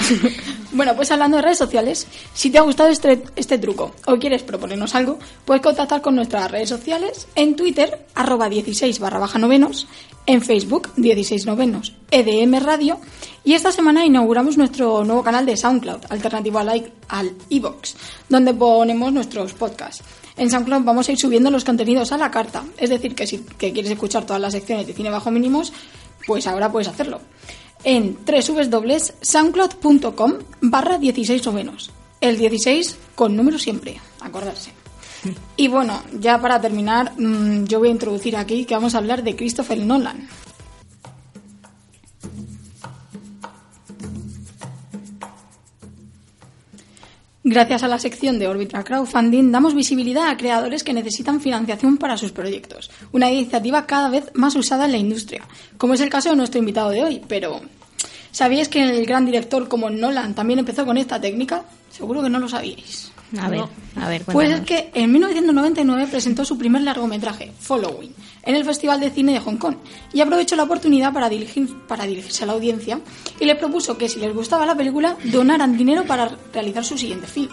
Bueno, 0.71 0.95
pues 0.95 1.11
hablando 1.11 1.37
de 1.37 1.43
redes 1.43 1.59
sociales, 1.59 2.07
si 2.33 2.49
te 2.49 2.57
ha 2.57 2.61
gustado 2.61 2.89
este, 2.89 3.21
este 3.35 3.57
truco 3.59 3.93
o 4.07 4.17
quieres 4.17 4.41
proponernos 4.41 4.95
algo, 4.95 5.19
puedes 5.45 5.61
contactar 5.61 6.01
con 6.01 6.15
nuestras 6.15 6.49
redes 6.49 6.69
sociales 6.69 7.27
en 7.35 7.55
Twitter, 7.55 8.05
arroba 8.15 8.49
16 8.49 8.97
barra 8.99 9.19
baja 9.19 9.37
novenos, 9.37 9.87
en 10.25 10.41
Facebook, 10.41 10.89
16 10.97 11.45
novenos, 11.45 11.93
EDM 12.09 12.59
Radio, 12.63 12.99
y 13.43 13.53
esta 13.53 13.71
semana 13.71 14.05
inauguramos 14.05 14.57
nuestro 14.57 15.03
nuevo 15.03 15.21
canal 15.21 15.45
de 15.45 15.55
SoundCloud, 15.57 16.05
alternativo 16.09 16.59
al, 16.59 16.77
i- 16.77 16.85
al 17.09 17.31
iVoox, 17.49 17.93
donde 18.29 18.53
ponemos 18.53 19.13
nuestros 19.13 19.53
podcasts. 19.53 20.03
En 20.35 20.49
SoundCloud 20.49 20.81
vamos 20.83 21.07
a 21.07 21.11
ir 21.11 21.19
subiendo 21.19 21.51
los 21.51 21.63
contenidos 21.63 22.11
a 22.11 22.17
la 22.17 22.31
carta, 22.31 22.63
es 22.77 22.89
decir, 22.89 23.13
que 23.13 23.27
si 23.27 23.39
que 23.59 23.71
quieres 23.71 23.91
escuchar 23.91 24.25
todas 24.25 24.41
las 24.41 24.53
secciones 24.53 24.87
de 24.87 24.93
cine 24.93 25.11
bajo 25.11 25.29
mínimos, 25.29 25.71
pues 26.25 26.47
ahora 26.47 26.71
puedes 26.71 26.87
hacerlo 26.87 27.19
en 27.83 28.17
www.soundcloud.com 28.25 30.33
barra 30.61 30.97
16 30.97 31.45
novenos. 31.45 31.91
El 32.21 32.37
16 32.37 32.97
con 33.15 33.35
número 33.35 33.59
siempre, 33.59 33.99
acordarse. 34.21 34.71
Y 35.55 35.69
bueno, 35.69 36.03
ya 36.19 36.41
para 36.41 36.59
terminar, 36.59 37.13
mm, 37.17 37.63
yo 37.65 37.79
voy 37.79 37.87
a 37.87 37.91
introducir 37.91 38.35
aquí 38.35 38.65
que 38.65 38.75
vamos 38.75 38.93
a 38.93 38.97
hablar 38.97 39.23
de 39.23 39.37
Christopher 39.37 39.79
Nolan. 39.79 40.27
Gracias 47.45 47.83
a 47.83 47.89
la 47.89 47.99
sección 47.99 48.39
de 48.39 48.47
Orbital 48.47 48.85
Crowdfunding 48.85 49.51
damos 49.51 49.75
visibilidad 49.75 50.29
a 50.29 50.37
creadores 50.37 50.81
que 50.83 50.93
necesitan 50.93 51.41
financiación 51.41 51.97
para 51.97 52.17
sus 52.17 52.31
proyectos, 52.31 52.89
una 53.11 53.29
iniciativa 53.29 53.85
cada 53.85 54.07
vez 54.09 54.31
más 54.33 54.55
usada 54.55 54.85
en 54.85 54.93
la 54.93 54.97
industria, 54.97 55.43
como 55.77 55.93
es 55.93 55.99
el 55.99 56.09
caso 56.09 56.29
de 56.29 56.37
nuestro 56.37 56.59
invitado 56.59 56.91
de 56.91 57.03
hoy. 57.03 57.21
Pero, 57.27 57.59
¿sabíais 58.31 58.69
que 58.69 58.81
el 58.81 59.05
gran 59.05 59.25
director 59.25 59.67
como 59.67 59.89
Nolan 59.89 60.33
también 60.35 60.59
empezó 60.59 60.85
con 60.85 60.97
esta 60.97 61.19
técnica? 61.19 61.65
Seguro 61.91 62.23
que 62.23 62.29
no 62.29 62.39
lo 62.39 62.47
sabíais. 62.47 63.11
A 63.37 63.49
ver, 63.49 63.63
a 63.99 64.07
ver, 64.07 64.21
Pues 64.25 64.49
es 64.49 64.59
cuéntanos. 64.61 64.67
que 64.67 64.91
en 64.93 65.11
1999 65.11 66.07
presentó 66.09 66.45
su 66.45 66.57
primer 66.57 66.83
largometraje, 66.83 67.51
Following, 67.59 68.13
en 68.45 68.55
el 68.55 68.65
Festival 68.65 68.99
de 68.99 69.09
Cine 69.09 69.33
de 69.33 69.39
Hong 69.39 69.57
Kong 69.57 69.75
y 70.13 70.21
aprovechó 70.21 70.55
la 70.55 70.63
oportunidad 70.63 71.13
para, 71.13 71.29
dirigir- 71.29 71.75
para 71.87 72.05
dirigirse 72.05 72.43
a 72.43 72.47
la 72.47 72.53
audiencia 72.53 72.99
y 73.39 73.45
le 73.45 73.55
propuso 73.55 73.97
que 73.97 74.09
si 74.09 74.19
les 74.19 74.33
gustaba 74.33 74.65
la 74.65 74.75
película 74.75 75.17
donaran 75.25 75.77
dinero 75.77 76.03
para 76.05 76.29
realizar 76.53 76.83
su 76.83 76.97
siguiente 76.97 77.27
film. 77.27 77.49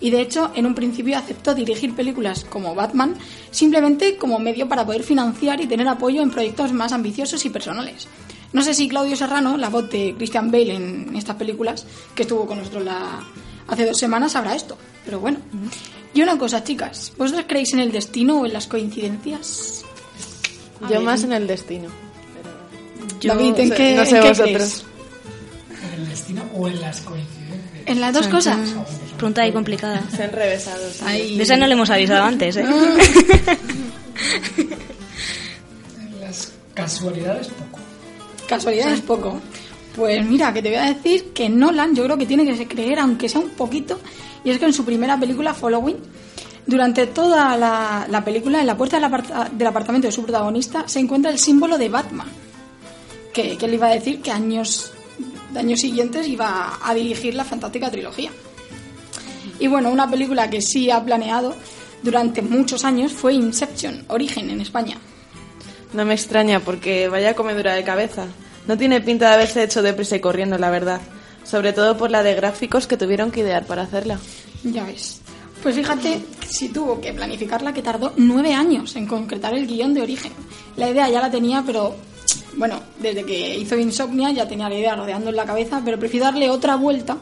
Y 0.00 0.10
de 0.10 0.20
hecho, 0.20 0.50
en 0.54 0.66
un 0.66 0.74
principio 0.74 1.16
aceptó 1.16 1.54
dirigir 1.54 1.94
películas 1.94 2.44
como 2.44 2.74
Batman 2.74 3.14
simplemente 3.50 4.16
como 4.16 4.38
medio 4.38 4.68
para 4.68 4.84
poder 4.84 5.02
financiar 5.02 5.60
y 5.60 5.66
tener 5.66 5.88
apoyo 5.88 6.20
en 6.20 6.30
proyectos 6.30 6.72
más 6.72 6.92
ambiciosos 6.92 7.44
y 7.46 7.50
personales. 7.50 8.08
No 8.52 8.62
sé 8.62 8.74
si 8.74 8.88
Claudio 8.88 9.16
Serrano, 9.16 9.56
la 9.56 9.68
voz 9.68 9.88
de 9.90 10.14
Christian 10.16 10.50
Bale 10.50 10.74
en 10.74 11.16
estas 11.16 11.36
películas, 11.36 11.86
que 12.14 12.22
estuvo 12.22 12.44
con 12.46 12.58
nosotros 12.58 12.84
la- 12.84 13.20
hace 13.68 13.86
dos 13.86 13.96
semanas, 13.98 14.32
sabrá 14.32 14.54
esto. 14.54 14.76
Pero 15.04 15.20
bueno. 15.20 15.38
Y 16.12 16.22
una 16.22 16.38
cosa, 16.38 16.62
chicas, 16.62 17.12
¿vosotras 17.16 17.46
creéis 17.48 17.72
en 17.72 17.80
el 17.80 17.90
destino 17.90 18.40
o 18.40 18.46
en 18.46 18.52
las 18.52 18.66
coincidencias? 18.66 19.84
A 20.82 20.88
Yo 20.88 20.96
ver, 20.96 21.00
más 21.00 21.24
en 21.24 21.32
el 21.32 21.46
destino. 21.46 21.88
David, 23.22 23.54
¿en 23.58 23.68
no 23.68 23.74
sé- 23.74 23.76
qué, 23.76 23.94
no 23.96 24.04
sé 24.04 24.16
en 24.16 24.22
qué 24.22 24.28
vosotros. 24.28 24.84
¿En 25.94 26.00
el 26.02 26.08
destino 26.08 26.42
o 26.54 26.68
en 26.68 26.80
las 26.80 27.00
coincidencias? 27.00 27.82
¿En 27.86 28.00
las 28.00 28.12
dos 28.14 28.28
cosas? 28.28 28.58
Pregunta 29.16 29.42
ahí 29.42 29.52
complicada. 29.52 30.02
Se 30.14 30.24
han 30.24 30.32
revesado. 30.32 30.82
sí. 30.90 31.36
De 31.36 31.42
esa 31.42 31.56
no 31.56 31.66
le 31.66 31.72
hemos 31.74 31.88
avisado 31.90 32.24
antes, 32.24 32.56
¿eh? 32.56 32.64
En 35.98 36.20
las 36.20 36.52
casualidades, 36.74 37.48
poco. 37.48 37.78
Casualidad 38.48 38.92
es 38.92 39.00
poco. 39.00 39.40
Pues 39.96 40.24
mira, 40.26 40.52
que 40.52 40.60
te 40.62 40.68
voy 40.70 40.78
a 40.78 40.92
decir 40.92 41.32
que 41.32 41.48
Nolan 41.48 41.94
yo 41.94 42.04
creo 42.04 42.18
que 42.18 42.26
tiene 42.26 42.44
que 42.44 42.66
creer, 42.66 42.98
aunque 42.98 43.28
sea 43.28 43.40
un 43.40 43.50
poquito, 43.50 44.00
y 44.42 44.50
es 44.50 44.58
que 44.58 44.64
en 44.66 44.72
su 44.72 44.84
primera 44.84 45.18
película, 45.18 45.54
Following, 45.54 45.96
durante 46.66 47.06
toda 47.06 47.56
la, 47.56 48.06
la 48.08 48.24
película, 48.24 48.60
en 48.60 48.66
la 48.66 48.76
puerta 48.76 48.96
del, 48.96 49.04
aparta- 49.04 49.48
del 49.50 49.66
apartamento 49.66 50.08
de 50.08 50.12
su 50.12 50.22
protagonista, 50.22 50.84
se 50.88 51.00
encuentra 51.00 51.30
el 51.30 51.38
símbolo 51.38 51.76
de 51.78 51.88
Batman. 51.88 52.28
Que, 53.32 53.56
que 53.58 53.66
le 53.68 53.74
iba 53.74 53.88
a 53.88 53.90
decir 53.90 54.22
que 54.22 54.30
años, 54.30 54.92
años 55.56 55.80
siguientes 55.80 56.28
iba 56.28 56.78
a 56.82 56.94
dirigir 56.94 57.34
la 57.34 57.44
fantástica 57.44 57.90
trilogía. 57.90 58.30
Y 59.58 59.66
bueno, 59.66 59.90
una 59.90 60.08
película 60.08 60.48
que 60.50 60.60
sí 60.60 60.90
ha 60.90 61.04
planeado 61.04 61.54
durante 62.02 62.42
muchos 62.42 62.84
años 62.84 63.12
fue 63.12 63.34
Inception, 63.34 64.04
Origen 64.08 64.50
en 64.50 64.60
España. 64.60 64.98
No 65.92 66.04
me 66.04 66.14
extraña 66.14 66.60
porque 66.60 67.08
vaya 67.08 67.34
comedura 67.34 67.74
de 67.74 67.84
cabeza. 67.84 68.26
No 68.66 68.76
tiene 68.78 69.00
pinta 69.00 69.28
de 69.28 69.34
haberse 69.34 69.62
hecho 69.62 69.82
deprisa 69.82 70.16
y 70.16 70.20
corriendo, 70.20 70.56
la 70.58 70.70
verdad. 70.70 71.00
Sobre 71.44 71.72
todo 71.72 71.96
por 71.96 72.10
la 72.10 72.22
de 72.22 72.34
gráficos 72.34 72.86
que 72.86 72.96
tuvieron 72.96 73.30
que 73.30 73.40
idear 73.40 73.64
para 73.66 73.82
hacerla. 73.82 74.18
Ya 74.64 74.84
ves. 74.84 75.20
Pues 75.64 75.74
fíjate 75.74 76.20
si 76.46 76.68
tuvo 76.68 77.00
que 77.00 77.12
planificarla 77.12 77.72
que 77.72 77.82
tardó 77.82 78.12
nueve 78.18 78.52
años 78.54 78.94
en 78.96 79.06
concretar 79.06 79.54
el 79.54 79.66
guion 79.66 79.94
de 79.94 80.02
origen. 80.02 80.30
La 80.76 80.88
idea 80.90 81.08
ya 81.08 81.20
la 81.22 81.30
tenía, 81.30 81.62
pero 81.66 81.94
bueno, 82.56 82.80
desde 83.00 83.24
que 83.24 83.56
hizo 83.58 83.76
Insomnia 83.76 84.30
ya 84.30 84.46
tenía 84.46 84.68
la 84.68 84.74
idea 84.78 84.94
rodeando 84.94 85.30
en 85.30 85.36
la 85.36 85.44
cabeza, 85.46 85.80
pero 85.84 85.98
prefirió 85.98 86.24
darle 86.26 86.50
otra 86.50 86.76
vuelta 86.76 87.16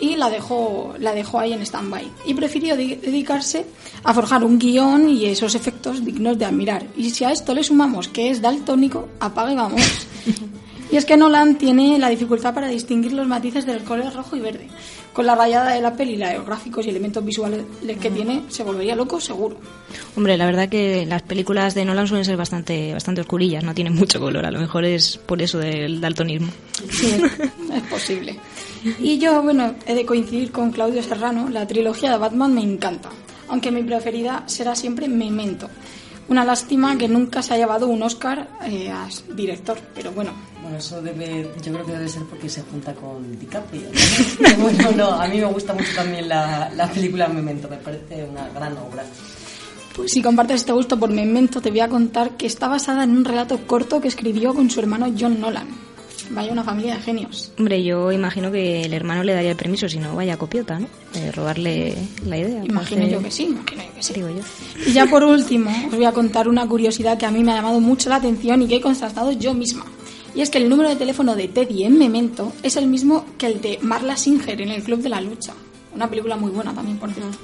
y 0.00 0.16
la 0.16 0.28
dejó, 0.30 0.94
la 0.98 1.12
dejó 1.12 1.38
ahí 1.38 1.52
en 1.52 1.60
stand-by. 1.62 2.10
Y 2.26 2.34
prefirió 2.34 2.76
di- 2.76 2.96
dedicarse 2.96 3.66
a 4.04 4.12
forjar 4.14 4.42
un 4.42 4.58
guion 4.58 5.08
y 5.10 5.26
esos 5.26 5.54
efectos 5.54 6.04
dignos 6.04 6.38
de 6.38 6.46
admirar. 6.46 6.86
Y 6.96 7.10
si 7.10 7.24
a 7.24 7.30
esto 7.32 7.54
le 7.54 7.62
sumamos 7.62 8.08
que 8.08 8.30
es 8.30 8.40
daltónico, 8.40 9.08
apague 9.20 9.54
vamos. 9.54 9.82
Y 10.90 10.96
es 10.96 11.04
que 11.04 11.16
Nolan 11.16 11.58
tiene 11.58 11.98
la 11.98 12.08
dificultad 12.08 12.54
para 12.54 12.68
distinguir 12.68 13.12
los 13.12 13.26
matices 13.26 13.66
del 13.66 13.82
color 13.82 14.14
rojo 14.14 14.36
y 14.36 14.40
verde. 14.40 14.68
Con 15.12 15.26
la 15.26 15.34
rayada 15.34 15.72
de 15.72 15.80
la 15.80 15.94
peli, 15.94 16.16
los 16.16 16.46
gráficos 16.46 16.86
y 16.86 16.90
elementos 16.90 17.24
visuales 17.24 17.64
que 18.00 18.10
tiene, 18.10 18.42
se 18.48 18.62
volvería 18.62 18.94
loco 18.94 19.20
seguro. 19.20 19.56
Hombre, 20.14 20.36
la 20.36 20.46
verdad 20.46 20.68
que 20.68 21.06
las 21.06 21.22
películas 21.22 21.74
de 21.74 21.84
Nolan 21.84 22.06
suelen 22.06 22.24
ser 22.24 22.36
bastante, 22.36 22.92
bastante 22.92 23.22
oscurillas, 23.22 23.64
no 23.64 23.74
tienen 23.74 23.94
mucho 23.94 24.20
color. 24.20 24.44
A 24.46 24.50
lo 24.50 24.60
mejor 24.60 24.84
es 24.84 25.16
por 25.16 25.40
eso 25.40 25.58
del 25.58 26.00
daltonismo. 26.00 26.52
Sí, 26.90 27.16
es 27.74 27.82
posible. 27.84 28.38
Y 29.00 29.18
yo, 29.18 29.42
bueno, 29.42 29.74
he 29.86 29.94
de 29.94 30.06
coincidir 30.06 30.52
con 30.52 30.70
Claudio 30.70 31.02
Serrano. 31.02 31.48
La 31.48 31.66
trilogía 31.66 32.12
de 32.12 32.18
Batman 32.18 32.54
me 32.54 32.62
encanta. 32.62 33.08
Aunque 33.48 33.70
mi 33.70 33.82
preferida 33.82 34.44
será 34.46 34.74
siempre 34.74 35.08
Memento. 35.08 35.68
Una 36.28 36.44
lástima 36.44 36.98
que 36.98 37.06
nunca 37.06 37.40
se 37.40 37.54
ha 37.54 37.56
llevado 37.56 37.86
un 37.86 38.02
Oscar 38.02 38.48
eh, 38.64 38.90
a 38.90 39.08
director, 39.34 39.78
pero 39.94 40.10
bueno. 40.10 40.32
Bueno, 40.60 40.78
eso 40.78 41.00
debe, 41.00 41.48
yo 41.62 41.72
creo 41.72 41.86
que 41.86 41.92
debe 41.92 42.08
ser 42.08 42.24
porque 42.24 42.48
se 42.48 42.62
junta 42.62 42.92
con 42.94 43.38
DiCaprio. 43.38 43.82
¿no? 43.82 43.90
Pero 44.40 44.56
bueno, 44.56 44.90
no, 44.96 45.10
a 45.12 45.28
mí 45.28 45.38
me 45.38 45.46
gusta 45.46 45.72
mucho 45.72 45.94
también 45.94 46.28
la, 46.28 46.68
la 46.74 46.90
película 46.90 47.28
Memento, 47.28 47.68
me 47.68 47.76
parece 47.76 48.24
una 48.24 48.48
gran 48.48 48.76
obra. 48.78 49.04
Pues 49.94 50.10
si 50.10 50.20
compartes 50.20 50.56
este 50.56 50.72
gusto 50.72 50.98
por 50.98 51.10
Memento, 51.10 51.60
te 51.60 51.70
voy 51.70 51.80
a 51.80 51.88
contar 51.88 52.36
que 52.36 52.46
está 52.46 52.66
basada 52.66 53.04
en 53.04 53.10
un 53.10 53.24
relato 53.24 53.64
corto 53.64 54.00
que 54.00 54.08
escribió 54.08 54.52
con 54.54 54.68
su 54.68 54.80
hermano 54.80 55.06
John 55.16 55.40
Nolan. 55.40 55.85
Vaya 56.30 56.52
una 56.52 56.64
familia 56.64 56.96
de 56.96 57.02
genios. 57.02 57.52
Hombre, 57.58 57.82
yo 57.82 58.10
imagino 58.12 58.50
que 58.50 58.82
el 58.82 58.92
hermano 58.92 59.22
le 59.22 59.32
daría 59.32 59.52
el 59.52 59.56
permiso, 59.56 59.88
si 59.88 59.98
no, 59.98 60.14
vaya 60.14 60.36
copiota, 60.36 60.78
¿no? 60.78 60.88
De 61.12 61.32
robarle 61.32 61.96
la 62.26 62.38
idea. 62.38 62.64
Imagino 62.64 63.06
yo 63.06 63.22
que 63.22 63.30
sí, 63.30 63.44
imagino 63.44 63.82
yo 63.82 63.94
que 63.94 64.02
sí. 64.02 64.14
Digo 64.14 64.28
yo. 64.28 64.42
Y 64.86 64.92
ya 64.92 65.06
por 65.06 65.22
último, 65.22 65.70
os 65.88 65.94
voy 65.94 66.04
a 66.04 66.12
contar 66.12 66.48
una 66.48 66.66
curiosidad 66.66 67.16
que 67.18 67.26
a 67.26 67.30
mí 67.30 67.44
me 67.44 67.52
ha 67.52 67.56
llamado 67.56 67.80
mucho 67.80 68.08
la 68.08 68.16
atención 68.16 68.62
y 68.62 68.66
que 68.66 68.76
he 68.76 68.80
constatado 68.80 69.32
yo 69.32 69.54
misma. 69.54 69.84
Y 70.34 70.42
es 70.42 70.50
que 70.50 70.58
el 70.58 70.68
número 70.68 70.88
de 70.90 70.96
teléfono 70.96 71.34
de 71.34 71.48
Teddy 71.48 71.84
en 71.84 71.96
Memento 71.96 72.52
es 72.62 72.76
el 72.76 72.86
mismo 72.86 73.24
que 73.38 73.46
el 73.46 73.60
de 73.60 73.78
Marla 73.80 74.16
Singer 74.16 74.60
en 74.60 74.70
el 74.70 74.82
Club 74.82 75.00
de 75.00 75.08
la 75.08 75.20
Lucha. 75.20 75.54
Una 75.94 76.10
película 76.10 76.36
muy 76.36 76.50
buena 76.50 76.74
también, 76.74 76.98
por 76.98 77.10
cierto. 77.10 77.38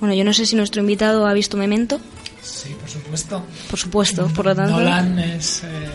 Bueno, 0.00 0.14
yo 0.14 0.24
no 0.24 0.32
sé 0.32 0.46
si 0.46 0.56
nuestro 0.56 0.80
invitado 0.80 1.26
ha 1.26 1.32
visto 1.32 1.56
Memento. 1.56 2.00
Sí, 2.42 2.74
por 2.80 2.88
supuesto. 2.88 3.42
Por 3.70 3.78
supuesto, 3.78 4.28
por 4.34 4.46
lo 4.46 4.54
tanto. 4.56 4.72
Nolan 4.72 5.18
es 5.18 5.62
eh, 5.64 5.90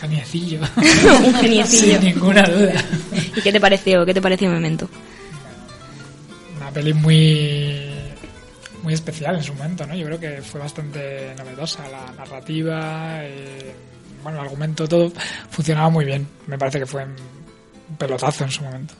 geniecillo. 0.00 0.60
Un 0.76 1.34
geniecillo. 1.34 2.00
Sin 2.00 2.04
ninguna 2.04 2.42
duda. 2.42 2.84
¿Y 3.36 3.40
qué 3.40 3.52
te 3.52 3.60
pareció? 3.60 4.04
¿Qué 4.06 4.14
te 4.14 4.20
pareció 4.22 4.50
Memento? 4.50 4.88
Una 6.56 6.70
peli 6.70 6.92
muy 6.94 7.86
muy 8.82 8.94
especial 8.94 9.36
en 9.36 9.42
su 9.42 9.52
momento, 9.54 9.84
¿no? 9.86 9.94
Yo 9.94 10.06
creo 10.06 10.18
que 10.20 10.40
fue 10.42 10.58
bastante 10.60 11.34
novedosa 11.36 11.86
la 11.88 12.12
narrativa, 12.16 13.18
eh, 13.24 13.74
bueno, 14.22 14.38
el 14.40 14.44
argumento, 14.46 14.88
todo 14.88 15.12
funcionaba 15.50 15.90
muy 15.90 16.06
bien. 16.06 16.26
Me 16.46 16.56
parece 16.56 16.78
que 16.78 16.86
fue 16.86 17.04
un 17.04 17.96
pelotazo 17.98 18.44
en 18.44 18.50
su 18.50 18.62
momento. 18.62 18.94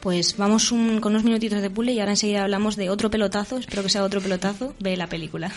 Pues 0.00 0.36
vamos 0.36 0.70
un- 0.72 1.00
con 1.00 1.12
unos 1.12 1.24
minutitos 1.24 1.62
de 1.62 1.70
pule 1.70 1.92
y 1.92 2.00
ahora 2.00 2.12
enseguida 2.12 2.42
hablamos 2.42 2.76
de 2.76 2.90
otro 2.90 3.10
pelotazo, 3.10 3.56
espero 3.58 3.82
que 3.82 3.88
sea 3.88 4.04
otro 4.04 4.20
pelotazo, 4.20 4.74
de 4.78 4.96
la 4.98 5.06
película. 5.06 5.50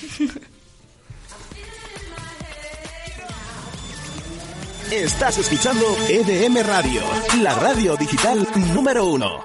Estás 4.91 5.37
escuchando 5.37 5.85
EDM 6.09 6.67
Radio, 6.67 7.01
la 7.41 7.55
radio 7.55 7.95
digital 7.95 8.45
número 8.73 9.05
uno. 9.05 9.41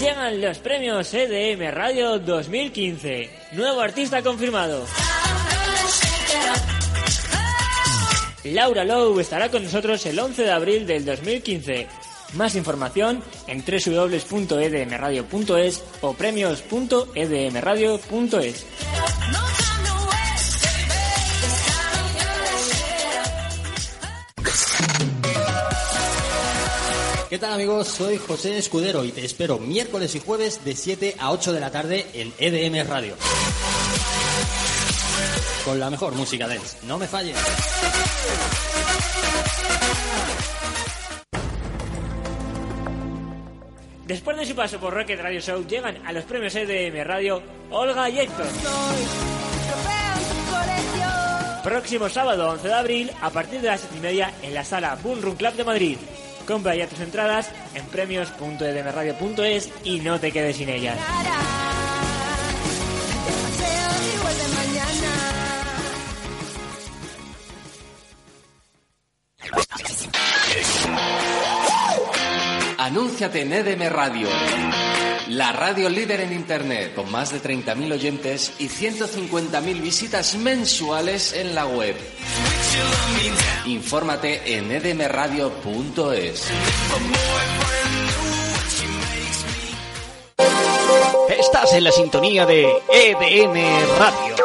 Llegan 0.00 0.40
los 0.40 0.58
premios 0.58 1.14
EDM 1.14 1.70
Radio 1.72 2.18
2015. 2.18 3.30
Nuevo 3.52 3.80
artista 3.80 4.22
confirmado. 4.22 4.84
Laura 8.42 8.84
Lowe 8.84 9.20
estará 9.20 9.52
con 9.52 9.62
nosotros 9.62 10.04
el 10.06 10.18
11 10.18 10.42
de 10.42 10.50
abril 10.50 10.84
del 10.84 11.04
2015. 11.04 11.86
Más 12.36 12.56
información 12.56 13.22
en 13.46 13.62
www.edmradio.es 13.64 15.84
o 16.00 16.14
premios.edmradio.es. 16.14 18.66
¿Qué 27.34 27.40
tal 27.40 27.54
amigos? 27.54 27.88
Soy 27.88 28.16
José 28.16 28.58
Escudero 28.58 29.04
y 29.04 29.10
te 29.10 29.24
espero 29.24 29.58
miércoles 29.58 30.14
y 30.14 30.20
jueves 30.20 30.64
de 30.64 30.76
7 30.76 31.16
a 31.18 31.32
8 31.32 31.52
de 31.52 31.58
la 31.58 31.72
tarde 31.72 32.06
en 32.14 32.32
EDM 32.38 32.88
Radio. 32.88 33.16
Con 35.64 35.80
la 35.80 35.90
mejor 35.90 36.14
música 36.14 36.46
dance. 36.46 36.76
No 36.86 36.96
me 36.96 37.08
falles. 37.08 37.36
Después 44.06 44.36
de 44.36 44.44
su 44.44 44.54
paso 44.54 44.78
por 44.78 44.92
Rocket 44.92 45.20
Radio 45.20 45.40
Show, 45.40 45.66
llegan 45.66 45.96
a 46.04 46.12
los 46.12 46.24
premios 46.24 46.54
EDM 46.54 47.04
Radio 47.04 47.42
Olga 47.70 48.10
y 48.10 48.20
Héctor. 48.20 48.46
Próximo 51.62 52.10
sábado 52.10 52.50
11 52.50 52.68
de 52.68 52.74
abril, 52.74 53.10
a 53.22 53.30
partir 53.30 53.62
de 53.62 53.68
las 53.68 53.80
7 53.80 53.96
y 53.96 54.00
media, 54.00 54.34
en 54.42 54.52
la 54.52 54.64
sala 54.64 54.98
Boom 55.02 55.20
Club 55.20 55.54
de 55.54 55.64
Madrid. 55.64 55.96
Compra 56.46 56.74
ya 56.74 56.86
tus 56.86 57.00
entradas 57.00 57.50
en 57.74 57.86
premios.edmradio.es 57.86 59.72
y 59.82 60.00
no 60.00 60.20
te 60.20 60.30
quedes 60.30 60.56
sin 60.56 60.68
ellas. 60.68 60.98
Anúnciate 72.84 73.40
en 73.40 73.50
EDM 73.50 73.88
Radio, 73.88 74.28
la 75.28 75.52
radio 75.52 75.88
líder 75.88 76.20
en 76.20 76.34
Internet, 76.34 76.94
con 76.94 77.10
más 77.10 77.32
de 77.32 77.40
30.000 77.40 77.94
oyentes 77.94 78.52
y 78.58 78.68
150.000 78.68 79.80
visitas 79.80 80.34
mensuales 80.34 81.32
en 81.32 81.54
la 81.54 81.64
web. 81.64 81.96
Infórmate 83.64 84.58
en 84.58 84.70
edmradio.es. 84.70 86.46
Estás 91.38 91.72
en 91.72 91.84
la 91.84 91.90
sintonía 91.90 92.44
de 92.44 92.70
EDM 92.92 93.98
Radio. 93.98 94.36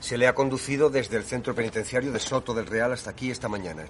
Se 0.00 0.16
le 0.16 0.28
ha 0.28 0.34
conducido 0.34 0.88
desde 0.88 1.18
el 1.18 1.24
centro 1.24 1.54
penitenciario 1.54 2.10
de 2.10 2.20
Soto 2.20 2.54
del 2.54 2.64
Real 2.64 2.94
hasta 2.94 3.10
aquí 3.10 3.30
esta 3.30 3.50
mañana. 3.50 3.84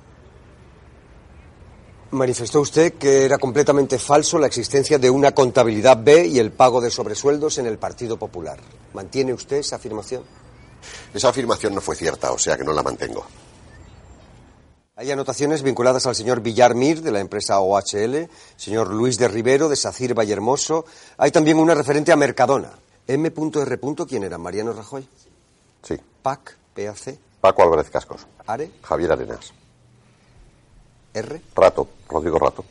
Manifestó 2.10 2.60
usted 2.60 2.94
que 2.94 3.24
era 3.24 3.38
completamente 3.38 3.98
falso 3.98 4.38
la 4.38 4.46
existencia 4.46 4.98
de 4.98 5.10
una 5.10 5.32
contabilidad 5.32 5.98
B 6.02 6.26
y 6.26 6.38
el 6.38 6.52
pago 6.52 6.80
de 6.80 6.90
sobresueldos 6.90 7.58
en 7.58 7.66
el 7.66 7.78
Partido 7.78 8.16
Popular. 8.16 8.58
¿Mantiene 8.92 9.32
usted 9.32 9.56
esa 9.56 9.76
afirmación? 9.76 10.22
Esa 11.12 11.30
afirmación 11.30 11.74
no 11.74 11.80
fue 11.80 11.96
cierta, 11.96 12.32
o 12.32 12.38
sea 12.38 12.56
que 12.56 12.64
no 12.64 12.72
la 12.72 12.82
mantengo. 12.82 13.24
Hay 14.96 15.10
anotaciones 15.10 15.62
vinculadas 15.62 16.06
al 16.06 16.14
señor 16.14 16.40
Villar 16.40 16.76
Mir, 16.76 17.02
de 17.02 17.10
la 17.10 17.18
empresa 17.18 17.58
OHL, 17.58 18.28
señor 18.56 18.92
Luis 18.92 19.18
de 19.18 19.26
Rivero, 19.26 19.68
de 19.68 19.74
Sacir 19.74 20.14
Vallehermoso. 20.14 20.84
Hay 21.18 21.32
también 21.32 21.58
una 21.58 21.74
referente 21.74 22.12
a 22.12 22.16
Mercadona. 22.16 22.70
M.R. 23.08 23.80
¿Quién 24.08 24.22
era? 24.22 24.38
¿Mariano 24.38 24.72
Rajoy? 24.72 25.06
Sí. 25.82 25.96
PAC, 26.22 26.56
PAC, 26.74 27.18
Paco 27.40 27.62
Álvarez 27.62 27.90
Cascos. 27.90 28.26
ARE, 28.46 28.70
Javier 28.82 29.12
Arenas. 29.12 29.52
R. 31.14 31.40
Rato. 31.54 31.88
Rodrigo 32.08 32.38
Rato. 32.38 32.64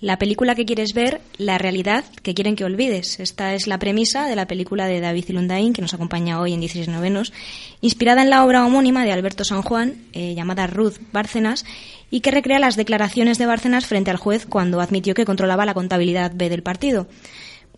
La 0.00 0.18
película 0.18 0.54
que 0.54 0.66
quieres 0.66 0.92
ver, 0.92 1.22
la 1.38 1.56
realidad 1.56 2.04
que 2.22 2.34
quieren 2.34 2.54
que 2.54 2.64
olvides. 2.64 3.18
Esta 3.18 3.54
es 3.54 3.66
la 3.66 3.78
premisa 3.78 4.28
de 4.28 4.36
la 4.36 4.46
película 4.46 4.86
de 4.86 5.00
David 5.00 5.24
Ilundain, 5.28 5.72
que 5.72 5.80
nos 5.80 5.94
acompaña 5.94 6.38
hoy 6.38 6.52
en 6.52 6.60
16 6.60 6.88
novenos, 6.88 7.32
inspirada 7.80 8.20
en 8.20 8.28
la 8.28 8.44
obra 8.44 8.66
homónima 8.66 9.06
de 9.06 9.12
Alberto 9.12 9.42
San 9.42 9.62
Juan, 9.62 9.96
eh, 10.12 10.34
llamada 10.34 10.66
Ruth 10.66 10.96
Bárcenas, 11.12 11.64
y 12.10 12.20
que 12.20 12.30
recrea 12.30 12.58
las 12.58 12.76
declaraciones 12.76 13.38
de 13.38 13.46
Bárcenas 13.46 13.86
frente 13.86 14.10
al 14.10 14.18
juez 14.18 14.44
cuando 14.44 14.82
admitió 14.82 15.14
que 15.14 15.24
controlaba 15.24 15.64
la 15.64 15.72
contabilidad 15.72 16.32
B 16.34 16.50
del 16.50 16.62
partido. 16.62 17.06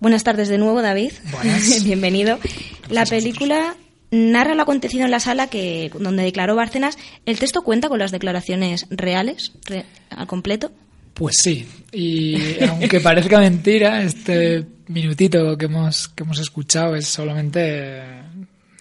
Buenas 0.00 0.24
tardes 0.24 0.48
de 0.48 0.58
nuevo, 0.58 0.82
David. 0.82 1.12
Bienvenido. 1.84 2.40
La 2.88 3.06
película 3.06 3.76
narra 4.10 4.54
lo 4.54 4.62
acontecido 4.62 5.04
en 5.04 5.10
la 5.10 5.20
sala 5.20 5.48
que 5.48 5.90
donde 5.98 6.22
declaró 6.22 6.54
Bárcenas. 6.56 6.96
¿El 7.26 7.38
texto 7.38 7.62
cuenta 7.62 7.88
con 7.88 7.98
las 7.98 8.10
declaraciones 8.10 8.86
reales 8.90 9.52
re- 9.66 9.84
al 10.10 10.26
completo? 10.26 10.72
Pues 11.14 11.36
sí, 11.42 11.66
y 11.92 12.62
aunque 12.68 13.00
parezca 13.00 13.40
mentira, 13.40 14.02
este 14.02 14.64
minutito 14.86 15.56
que 15.58 15.64
hemos, 15.66 16.08
que 16.08 16.22
hemos 16.22 16.38
escuchado 16.38 16.94
es 16.94 17.06
solamente 17.08 18.00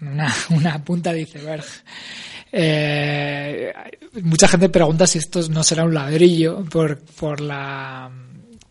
una, 0.02 0.34
una 0.52 0.84
punta 0.84 1.12
de 1.14 1.22
iceberg. 1.22 1.64
Eh, 2.52 3.74
mucha 4.24 4.48
gente 4.48 4.70
pregunta 4.70 5.06
si 5.06 5.18
esto 5.18 5.42
no 5.50 5.64
será 5.64 5.84
un 5.84 5.94
ladrillo 5.94 6.64
por, 6.66 7.00
por 7.00 7.42
la 7.42 8.10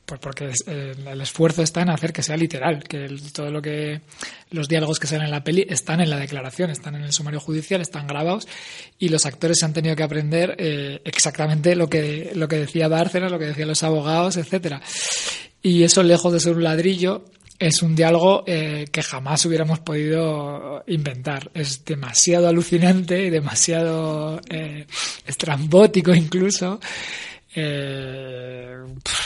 pues 0.07 0.21
porque 0.21 0.53
eh, 0.69 0.95
el 1.07 1.21
esfuerzo 1.21 1.63
está 1.63 1.83
en 1.83 1.91
hacer 1.91 2.13
que 2.13 2.23
sea 2.23 2.37
literal, 2.37 2.85
que 2.85 3.05
el- 3.05 3.33
todo 3.33 3.51
lo 3.51 3.61
que 3.61 4.01
los 4.51 4.69
diálogos 4.69 4.99
que 5.01 5.07
salen 5.09 5.25
en 5.27 5.31
la 5.33 5.43
peli 5.45 5.67
están 5.69 6.01
en 6.01 6.09
la 6.11 6.17
declaración, 6.17 6.71
están 6.71 6.95
en 6.95 7.03
el 7.03 7.13
sumario 7.13 7.41
judicial, 7.41 7.81
están 7.81 8.07
grabados 8.07 8.47
y 8.99 9.09
los 9.09 9.27
actores 9.27 9.59
se 9.59 9.65
han 9.67 9.73
tenido 9.73 9.97
que 9.97 10.05
aprender 10.05 10.55
eh, 10.59 11.01
exactamente 11.05 11.75
lo 11.75 11.89
que 11.89 12.31
lo 12.35 12.47
que 12.49 12.57
decía 12.57 12.87
Bárcenas, 12.89 13.31
lo 13.33 13.39
que 13.39 13.47
decían 13.47 13.69
los 13.69 13.83
abogados, 13.83 14.37
etcétera. 14.37 14.81
Y 15.61 15.83
eso 15.83 16.03
lejos 16.05 16.33
de 16.33 16.39
ser 16.41 16.55
un 16.55 16.63
ladrillo 16.63 17.25
es 17.59 17.83
un 17.83 17.97
diálogo 17.97 18.45
eh, 18.47 18.85
que 18.93 19.03
jamás 19.03 19.45
hubiéramos 19.47 19.81
podido 19.81 20.85
inventar. 20.87 21.51
Es 21.55 21.85
demasiado 21.85 22.47
alucinante 22.49 23.25
y 23.25 23.31
demasiado 23.31 24.41
eh, 24.51 24.87
estrambótico 25.27 26.15
incluso 26.15 26.79
eh, 27.57 28.77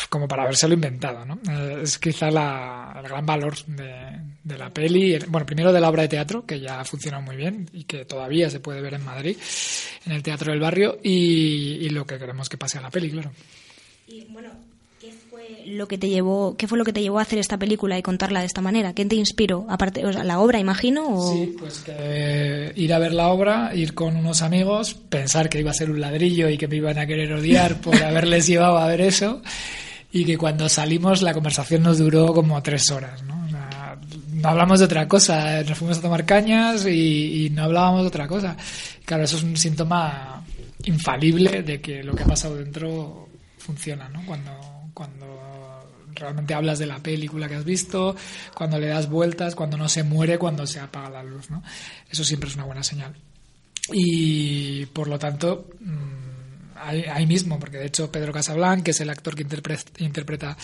como 0.09 0.27
para 0.29 0.45
habérselo 0.45 0.75
inventado. 0.75 1.25
¿no? 1.25 1.39
Eh, 1.51 1.81
es 1.83 1.99
quizá 1.99 2.31
la- 2.31 2.95
el 2.97 3.03
gran 3.09 3.27
valor 3.27 3.55
de, 3.67 4.57
la 4.59 4.71
peli. 4.71 5.15
El- 5.15 5.27
Bueno, 5.27 5.47
primero 5.47 5.73
de 5.73 5.81
la 5.81 5.89
obra 5.91 6.03
de 6.03 6.09
teatro, 6.09 6.45
que 6.47 6.59
ya 6.61 6.81
ha 6.81 6.85
funcionado 6.85 7.23
muy 7.23 7.37
bien 7.37 7.69
y 7.73 7.85
que 7.85 8.05
todavía 8.05 8.49
se 8.51 8.61
puede 8.61 8.81
ver 8.81 8.95
en 8.95 9.05
Madrid, 9.05 9.37
en 10.07 10.13
el 10.13 10.23
Teatro 10.23 10.51
del 10.53 10.61
Barrio, 10.61 10.99
y, 11.03 11.79
y 11.81 11.89
lo 11.91 12.07
que 12.07 12.19
queremos 12.19 12.49
que 12.49 12.57
pase 12.59 12.79
a 12.79 12.83
la 12.83 12.91
peli, 12.91 13.11
claro. 13.11 13.31
Y 14.07 14.25
bueno, 14.27 14.51
¿qué 15.01 15.13
fue 15.31 15.63
lo 15.67 15.89
que 15.89 15.97
te 15.97 16.11
llevó, 16.11 16.57
qué 16.59 16.69
fue 16.69 16.77
lo 16.77 16.85
que 16.85 16.93
te 16.93 17.01
llevó 17.01 17.21
a 17.21 17.23
hacer 17.23 17.39
esta 17.39 17.57
película 17.57 17.99
y 17.99 18.03
contarla 18.03 18.41
de 18.41 18.47
esta 18.47 18.61
manera? 18.61 18.93
¿Qué 18.93 19.07
te 19.07 19.17
inspiró? 19.17 19.65
Aparte, 19.71 20.05
o 20.05 20.13
sea, 20.13 20.25
la 20.25 20.41
obra, 20.41 20.61
imagino, 20.61 21.09
o 21.09 21.33
Sí, 21.33 21.57
pues 21.59 21.79
que 21.79 21.95
eh, 21.97 22.73
ir 22.77 22.93
a 22.93 22.99
ver 22.99 23.15
la 23.15 23.29
obra, 23.29 23.75
ir 23.75 23.95
con 23.95 24.15
unos 24.15 24.43
amigos, 24.43 24.93
pensar 24.93 25.49
que 25.49 25.59
iba 25.59 25.71
a 25.71 25.75
ser 25.75 25.91
un 25.91 26.03
ladrillo 26.03 26.51
y 26.51 26.59
que 26.59 26.69
me 26.69 26.77
iban 26.77 26.99
a 26.99 27.07
querer 27.07 27.33
odiar 27.33 27.81
por 27.81 27.95
haberles 28.03 28.47
llevado 28.47 28.77
a 28.77 28.87
ver 28.89 29.01
eso, 29.01 29.41
y 30.13 30.27
que 30.27 30.37
cuando 30.37 30.69
salimos 30.69 31.23
la 31.23 31.33
conversación 31.33 31.83
nos 31.83 31.97
duró 31.97 32.35
como 32.35 32.63
tres 32.63 32.91
horas, 32.91 33.23
¿no? 33.23 33.41
No 34.35 34.49
hablamos 34.49 34.81
de 34.81 34.87
otra 34.87 35.07
cosa, 35.09 35.63
nos 35.63 35.77
fuimos 35.77 35.99
a 35.99 36.03
tomar 36.03 36.25
cañas 36.25 36.87
y, 36.87 37.47
y 37.47 37.51
no 37.51 37.65
hablábamos 37.65 38.03
de 38.03 38.09
otra 38.09 38.27
cosa. 38.27 38.57
Claro, 39.05 39.25
eso 39.25 39.37
es 39.37 39.43
un 39.43 39.57
síntoma 39.57 40.43
infalible 40.85 41.63
de 41.63 41.81
que 41.81 42.03
lo 42.03 42.15
que 42.15 42.23
ha 42.23 42.27
pasado 42.27 42.57
dentro 42.57 43.29
funciona, 43.59 44.09
¿no? 44.09 44.25
Cuando, 44.25 44.80
cuando 45.01 45.27
realmente 46.15 46.53
hablas 46.53 46.79
de 46.79 46.85
la 46.85 46.99
película 46.99 47.49
que 47.49 47.55
has 47.55 47.65
visto, 47.65 48.15
cuando 48.55 48.79
le 48.79 48.89
das 48.89 49.09
vueltas, 49.09 49.55
cuando 49.55 49.79
no 49.79 49.89
se 49.89 50.03
muere, 50.03 50.37
cuando 50.37 50.67
se 50.67 50.79
apaga 50.79 51.09
la 51.09 51.23
luz, 51.23 51.49
¿no? 51.49 51.63
Eso 52.11 52.23
siempre 52.23 52.51
es 52.51 52.55
una 52.57 52.65
buena 52.67 52.83
señal. 52.83 53.17
Y 53.95 54.85
por 54.85 55.09
lo 55.09 55.19
tanto, 55.19 55.71
mm, 55.81 56.77
ahí, 56.77 57.05
ahí 57.11 57.27
mismo, 57.27 57.59
porque 57.59 57.79
de 57.79 57.87
hecho 57.87 58.13
Pedro 58.13 58.31
Casablanc, 58.31 58.85
que 58.85 58.91
es 58.91 59.01
el 59.01 59.09
actor 59.09 59.35
que 59.35 59.47
interpre- 59.47 59.83
interpreta 60.01 60.55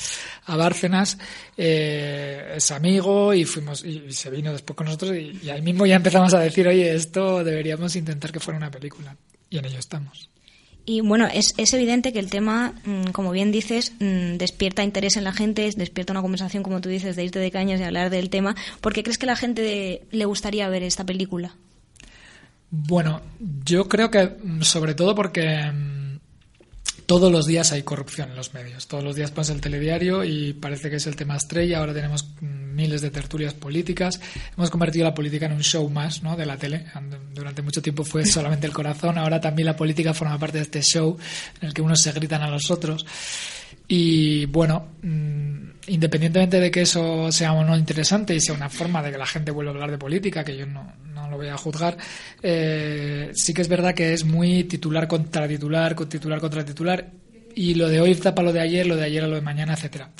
a 0.44 0.54
Bárcenas, 0.54 1.16
eh, 1.56 2.52
es 2.56 2.70
amigo 2.72 3.32
y 3.32 3.46
fuimos 3.46 3.82
y, 3.86 4.12
se 4.12 4.28
vino 4.28 4.52
después 4.52 4.76
con 4.76 4.84
nosotros 4.84 5.16
y 5.16 5.48
ahí 5.48 5.62
mismo 5.62 5.86
ya 5.86 5.96
empezamos 5.96 6.34
a 6.34 6.40
decir, 6.40 6.68
oye, 6.68 6.94
esto 6.94 7.42
deberíamos 7.42 7.96
intentar 7.96 8.32
que 8.32 8.40
fuera 8.40 8.58
una 8.58 8.70
película. 8.70 9.16
Y 9.48 9.56
en 9.56 9.64
ello 9.64 9.78
estamos. 9.78 10.28
Y 10.88 11.00
bueno, 11.00 11.26
es, 11.26 11.52
es 11.56 11.74
evidente 11.74 12.12
que 12.12 12.20
el 12.20 12.30
tema, 12.30 12.72
mm, 12.84 13.10
como 13.10 13.32
bien 13.32 13.50
dices, 13.50 13.92
mm, 13.98 14.36
despierta 14.36 14.84
interés 14.84 15.16
en 15.16 15.24
la 15.24 15.32
gente, 15.32 15.68
despierta 15.76 16.12
una 16.12 16.22
conversación, 16.22 16.62
como 16.62 16.80
tú 16.80 16.88
dices, 16.88 17.16
de 17.16 17.24
irte 17.24 17.40
de 17.40 17.50
cañas 17.50 17.80
y 17.80 17.82
hablar 17.82 18.08
del 18.08 18.30
tema. 18.30 18.54
¿Por 18.80 18.92
qué 18.92 19.02
crees 19.02 19.18
que 19.18 19.26
la 19.26 19.34
gente 19.34 20.06
le 20.12 20.24
gustaría 20.26 20.68
ver 20.68 20.84
esta 20.84 21.04
película? 21.04 21.56
Bueno, 22.70 23.20
yo 23.64 23.88
creo 23.88 24.12
que 24.12 24.36
mm, 24.42 24.62
sobre 24.62 24.94
todo 24.94 25.16
porque 25.16 25.72
todos 27.06 27.30
los 27.30 27.46
días 27.46 27.72
hay 27.72 27.82
corrupción 27.82 28.30
en 28.30 28.36
los 28.36 28.52
medios. 28.52 28.88
Todos 28.88 29.02
los 29.02 29.16
días 29.16 29.30
pasa 29.30 29.52
el 29.52 29.60
telediario 29.60 30.24
y 30.24 30.52
parece 30.52 30.90
que 30.90 30.96
es 30.96 31.06
el 31.06 31.16
tema 31.16 31.36
estrella. 31.36 31.78
Ahora 31.78 31.94
tenemos 31.94 32.24
mm, 32.40 32.74
miles 32.74 33.00
de 33.00 33.10
tertulias 33.10 33.54
políticas. 33.54 34.20
Hemos 34.56 34.70
convertido 34.70 35.04
la 35.04 35.14
política 35.14 35.46
en 35.46 35.52
un 35.52 35.62
show 35.62 35.88
más 35.88 36.22
¿no? 36.22 36.36
de 36.36 36.46
la 36.46 36.56
tele. 36.56 36.86
Durante 37.32 37.62
mucho 37.62 37.80
tiempo 37.80 38.04
fue 38.04 38.26
solamente 38.26 38.66
el 38.66 38.72
corazón. 38.72 39.18
Ahora 39.18 39.40
también 39.40 39.66
la 39.66 39.76
política 39.76 40.12
forma 40.14 40.38
parte 40.38 40.58
de 40.58 40.64
este 40.64 40.82
show 40.82 41.16
en 41.60 41.68
el 41.68 41.74
que 41.74 41.82
unos 41.82 42.02
se 42.02 42.12
gritan 42.12 42.42
a 42.42 42.50
los 42.50 42.70
otros. 42.70 43.06
Y 43.88 44.46
bueno, 44.46 44.88
mm, 45.02 45.56
independientemente 45.88 46.58
de 46.58 46.70
que 46.70 46.82
eso 46.82 47.30
sea 47.30 47.52
o 47.52 47.64
no 47.64 47.76
interesante 47.76 48.34
y 48.34 48.40
sea 48.40 48.54
una 48.54 48.68
forma 48.68 49.02
de 49.02 49.12
que 49.12 49.18
la 49.18 49.26
gente 49.26 49.50
vuelva 49.50 49.70
a 49.70 49.74
hablar 49.74 49.90
de 49.90 49.98
política, 49.98 50.44
que 50.44 50.56
yo 50.56 50.66
no, 50.66 50.92
no 51.14 51.30
lo 51.30 51.36
voy 51.36 51.48
a 51.48 51.56
juzgar, 51.56 51.96
eh, 52.42 53.30
sí 53.34 53.54
que 53.54 53.62
es 53.62 53.68
verdad 53.68 53.94
que 53.94 54.12
es 54.12 54.24
muy 54.24 54.64
titular 54.64 55.06
contra 55.06 55.46
titular, 55.46 55.94
titular 55.94 56.40
contra 56.40 56.64
titular, 56.64 57.10
y 57.54 57.74
lo 57.74 57.88
de 57.88 58.00
hoy 58.00 58.14
tapa 58.16 58.42
lo 58.42 58.52
de 58.52 58.60
ayer, 58.60 58.86
lo 58.86 58.96
de 58.96 59.04
ayer 59.04 59.24
a 59.24 59.28
lo 59.28 59.36
de 59.36 59.40
mañana, 59.40 59.74
etcétera 59.74 60.10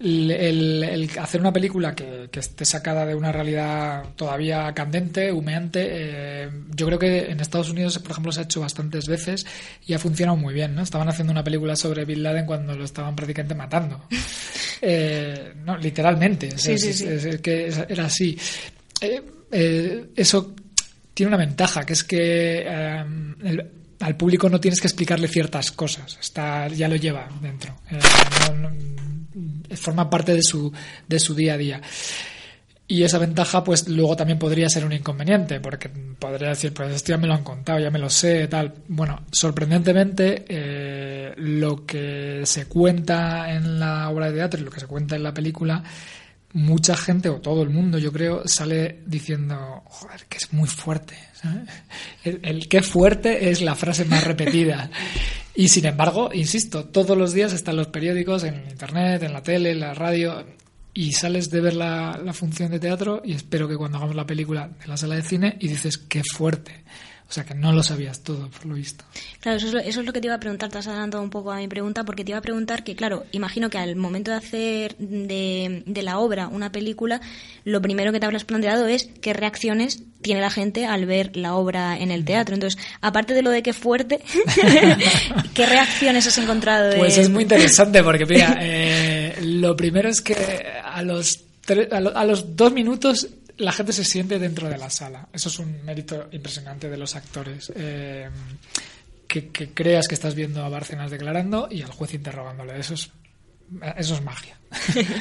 el, 0.00 0.30
el, 0.30 1.10
hacer 1.18 1.40
una 1.40 1.52
película 1.52 1.94
que, 1.94 2.28
que, 2.32 2.40
esté 2.40 2.64
sacada 2.64 3.04
de 3.04 3.14
una 3.14 3.32
realidad 3.32 4.04
todavía 4.16 4.72
candente, 4.72 5.30
humeante, 5.30 5.86
eh, 5.90 6.50
yo 6.74 6.86
creo 6.86 6.98
que 6.98 7.30
en 7.30 7.40
Estados 7.40 7.68
Unidos, 7.70 7.98
por 7.98 8.12
ejemplo, 8.12 8.32
se 8.32 8.40
ha 8.40 8.44
hecho 8.44 8.60
bastantes 8.60 9.06
veces 9.06 9.46
y 9.86 9.92
ha 9.92 9.98
funcionado 9.98 10.38
muy 10.38 10.54
bien, 10.54 10.74
¿no? 10.74 10.82
Estaban 10.82 11.08
haciendo 11.08 11.32
una 11.32 11.44
película 11.44 11.76
sobre 11.76 12.06
Bin 12.06 12.22
Laden 12.22 12.46
cuando 12.46 12.74
lo 12.74 12.84
estaban 12.84 13.14
prácticamente 13.14 13.54
matando. 13.54 14.04
Eh, 14.82 15.52
no, 15.62 15.76
literalmente. 15.76 16.56
Sí, 16.56 16.78
sí, 16.78 16.94
sí. 16.94 17.04
Es, 17.06 17.26
es, 17.26 17.40
que 17.42 17.70
era 17.86 18.06
así. 18.06 18.34
Eh, 18.98 20.06
eso 20.16 20.54
tiene 21.12 21.28
una 21.28 21.36
ventaja, 21.36 21.84
que 21.84 21.92
es 21.92 22.02
que 22.02 22.60
el, 22.62 23.70
al 24.00 24.16
público 24.16 24.48
no 24.48 24.58
tienes 24.58 24.80
que 24.80 24.86
explicarle 24.86 25.28
ciertas 25.28 25.70
cosas, 25.70 26.18
está, 26.18 26.66
ya 26.68 26.88
lo 26.88 26.96
lleva 26.96 27.28
dentro. 27.42 27.76
No, 27.90 28.54
no, 28.56 28.70
forma 29.74 30.08
parte 30.08 30.34
de 30.34 30.42
su, 30.42 30.72
de 31.08 31.18
su 31.18 31.34
día 31.34 31.54
a 31.54 31.58
día. 31.58 31.80
Y 32.90 33.04
esa 33.04 33.18
ventaja, 33.18 33.62
pues 33.62 33.86
luego 33.88 34.16
también 34.16 34.36
podría 34.36 34.68
ser 34.68 34.84
un 34.84 34.92
inconveniente, 34.92 35.60
porque 35.60 35.88
podría 35.88 36.48
decir, 36.48 36.74
pues 36.74 36.92
esto 36.92 37.12
ya 37.12 37.18
me 37.18 37.28
lo 37.28 37.34
han 37.34 37.44
contado, 37.44 37.78
ya 37.78 37.88
me 37.88 38.00
lo 38.00 38.10
sé, 38.10 38.48
tal. 38.48 38.74
Bueno, 38.88 39.20
sorprendentemente, 39.30 40.44
eh, 40.48 41.32
lo 41.36 41.86
que 41.86 42.40
se 42.42 42.66
cuenta 42.66 43.52
en 43.52 43.78
la 43.78 44.10
obra 44.10 44.26
de 44.26 44.38
teatro 44.38 44.60
y 44.60 44.64
lo 44.64 44.72
que 44.72 44.80
se 44.80 44.88
cuenta 44.88 45.14
en 45.14 45.22
la 45.22 45.32
película, 45.32 45.84
mucha 46.52 46.96
gente, 46.96 47.28
o 47.28 47.40
todo 47.40 47.62
el 47.62 47.70
mundo, 47.70 47.98
yo 47.98 48.12
creo, 48.12 48.46
sale 48.46 49.00
diciendo, 49.06 49.82
joder, 49.86 50.24
que 50.28 50.38
es 50.38 50.52
muy 50.52 50.68
fuerte. 50.68 51.16
El, 52.24 52.40
el 52.42 52.68
qué 52.68 52.82
fuerte 52.82 53.50
es 53.50 53.62
la 53.62 53.74
frase 53.74 54.04
más 54.04 54.24
repetida. 54.24 54.90
Y 55.54 55.68
sin 55.68 55.86
embargo, 55.86 56.30
insisto, 56.32 56.84
todos 56.84 57.16
los 57.16 57.32
días 57.32 57.52
están 57.52 57.76
los 57.76 57.88
periódicos, 57.88 58.44
en 58.44 58.62
internet, 58.70 59.22
en 59.22 59.32
la 59.32 59.42
tele, 59.42 59.70
en 59.72 59.80
la 59.80 59.94
radio, 59.94 60.44
y 60.92 61.12
sales 61.12 61.50
de 61.50 61.60
ver 61.60 61.74
la, 61.74 62.20
la, 62.22 62.32
función 62.32 62.70
de 62.70 62.80
teatro 62.80 63.22
y 63.24 63.32
espero 63.32 63.68
que 63.68 63.76
cuando 63.76 63.98
hagamos 63.98 64.16
la 64.16 64.26
película 64.26 64.70
en 64.82 64.90
la 64.90 64.96
sala 64.96 65.14
de 65.14 65.22
cine 65.22 65.56
y 65.60 65.68
dices 65.68 65.98
qué 65.98 66.22
fuerte. 66.24 66.84
O 67.30 67.32
sea 67.32 67.44
que 67.44 67.54
no 67.54 67.72
lo 67.72 67.80
sabías 67.84 68.24
todo, 68.24 68.48
por 68.48 68.66
lo 68.66 68.74
visto. 68.74 69.04
Claro, 69.38 69.58
eso 69.58 69.68
es 69.68 69.72
lo, 69.72 69.78
eso 69.78 70.00
es 70.00 70.06
lo 70.06 70.12
que 70.12 70.20
te 70.20 70.26
iba 70.26 70.34
a 70.34 70.40
preguntar, 70.40 70.68
te 70.68 70.78
has 70.78 70.88
adelantado 70.88 71.22
un 71.22 71.30
poco 71.30 71.52
a 71.52 71.58
mi 71.58 71.68
pregunta, 71.68 72.02
porque 72.02 72.24
te 72.24 72.32
iba 72.32 72.38
a 72.38 72.42
preguntar 72.42 72.82
que, 72.82 72.96
claro, 72.96 73.24
imagino 73.30 73.70
que 73.70 73.78
al 73.78 73.94
momento 73.94 74.32
de 74.32 74.36
hacer 74.36 74.96
de, 74.96 75.84
de 75.86 76.02
la 76.02 76.18
obra 76.18 76.48
una 76.48 76.72
película, 76.72 77.20
lo 77.64 77.80
primero 77.80 78.10
que 78.10 78.18
te 78.18 78.26
habrás 78.26 78.42
planteado 78.42 78.88
es 78.88 79.10
qué 79.20 79.32
reacciones 79.32 80.02
tiene 80.22 80.40
la 80.40 80.50
gente 80.50 80.86
al 80.86 81.06
ver 81.06 81.36
la 81.36 81.54
obra 81.54 81.96
en 81.96 82.10
el 82.10 82.24
teatro. 82.24 82.54
Entonces, 82.54 82.82
aparte 83.00 83.32
de 83.32 83.42
lo 83.42 83.50
de 83.50 83.62
qué 83.62 83.74
fuerte, 83.74 84.18
¿qué 85.54 85.66
reacciones 85.66 86.26
has 86.26 86.38
encontrado? 86.38 86.88
De... 86.88 86.96
Pues 86.96 87.16
es 87.16 87.30
muy 87.30 87.44
interesante 87.44 88.02
porque, 88.02 88.26
mira, 88.26 88.58
eh, 88.60 89.38
lo 89.40 89.76
primero 89.76 90.08
es 90.08 90.20
que 90.20 90.34
a 90.84 91.00
los, 91.04 91.44
a, 91.92 92.00
lo, 92.00 92.16
a 92.16 92.24
los 92.24 92.56
dos 92.56 92.72
minutos 92.72 93.28
la 93.60 93.72
gente 93.72 93.92
se 93.92 94.04
siente 94.04 94.38
dentro 94.38 94.68
de 94.68 94.78
la 94.78 94.90
sala. 94.90 95.28
Eso 95.32 95.48
es 95.48 95.58
un 95.58 95.84
mérito 95.84 96.28
impresionante 96.32 96.88
de 96.88 96.96
los 96.96 97.14
actores. 97.14 97.72
Eh, 97.76 98.28
que, 99.26 99.48
que, 99.48 99.70
creas 99.70 100.08
que 100.08 100.14
estás 100.14 100.34
viendo 100.34 100.64
a 100.64 100.68
Bárcenas 100.68 101.10
declarando 101.10 101.68
y 101.70 101.82
al 101.82 101.90
juez 101.90 102.14
interrogándole. 102.14 102.78
Eso 102.78 102.94
es, 102.94 103.10
eso 103.96 104.14
es 104.14 104.22
magia. 104.22 104.58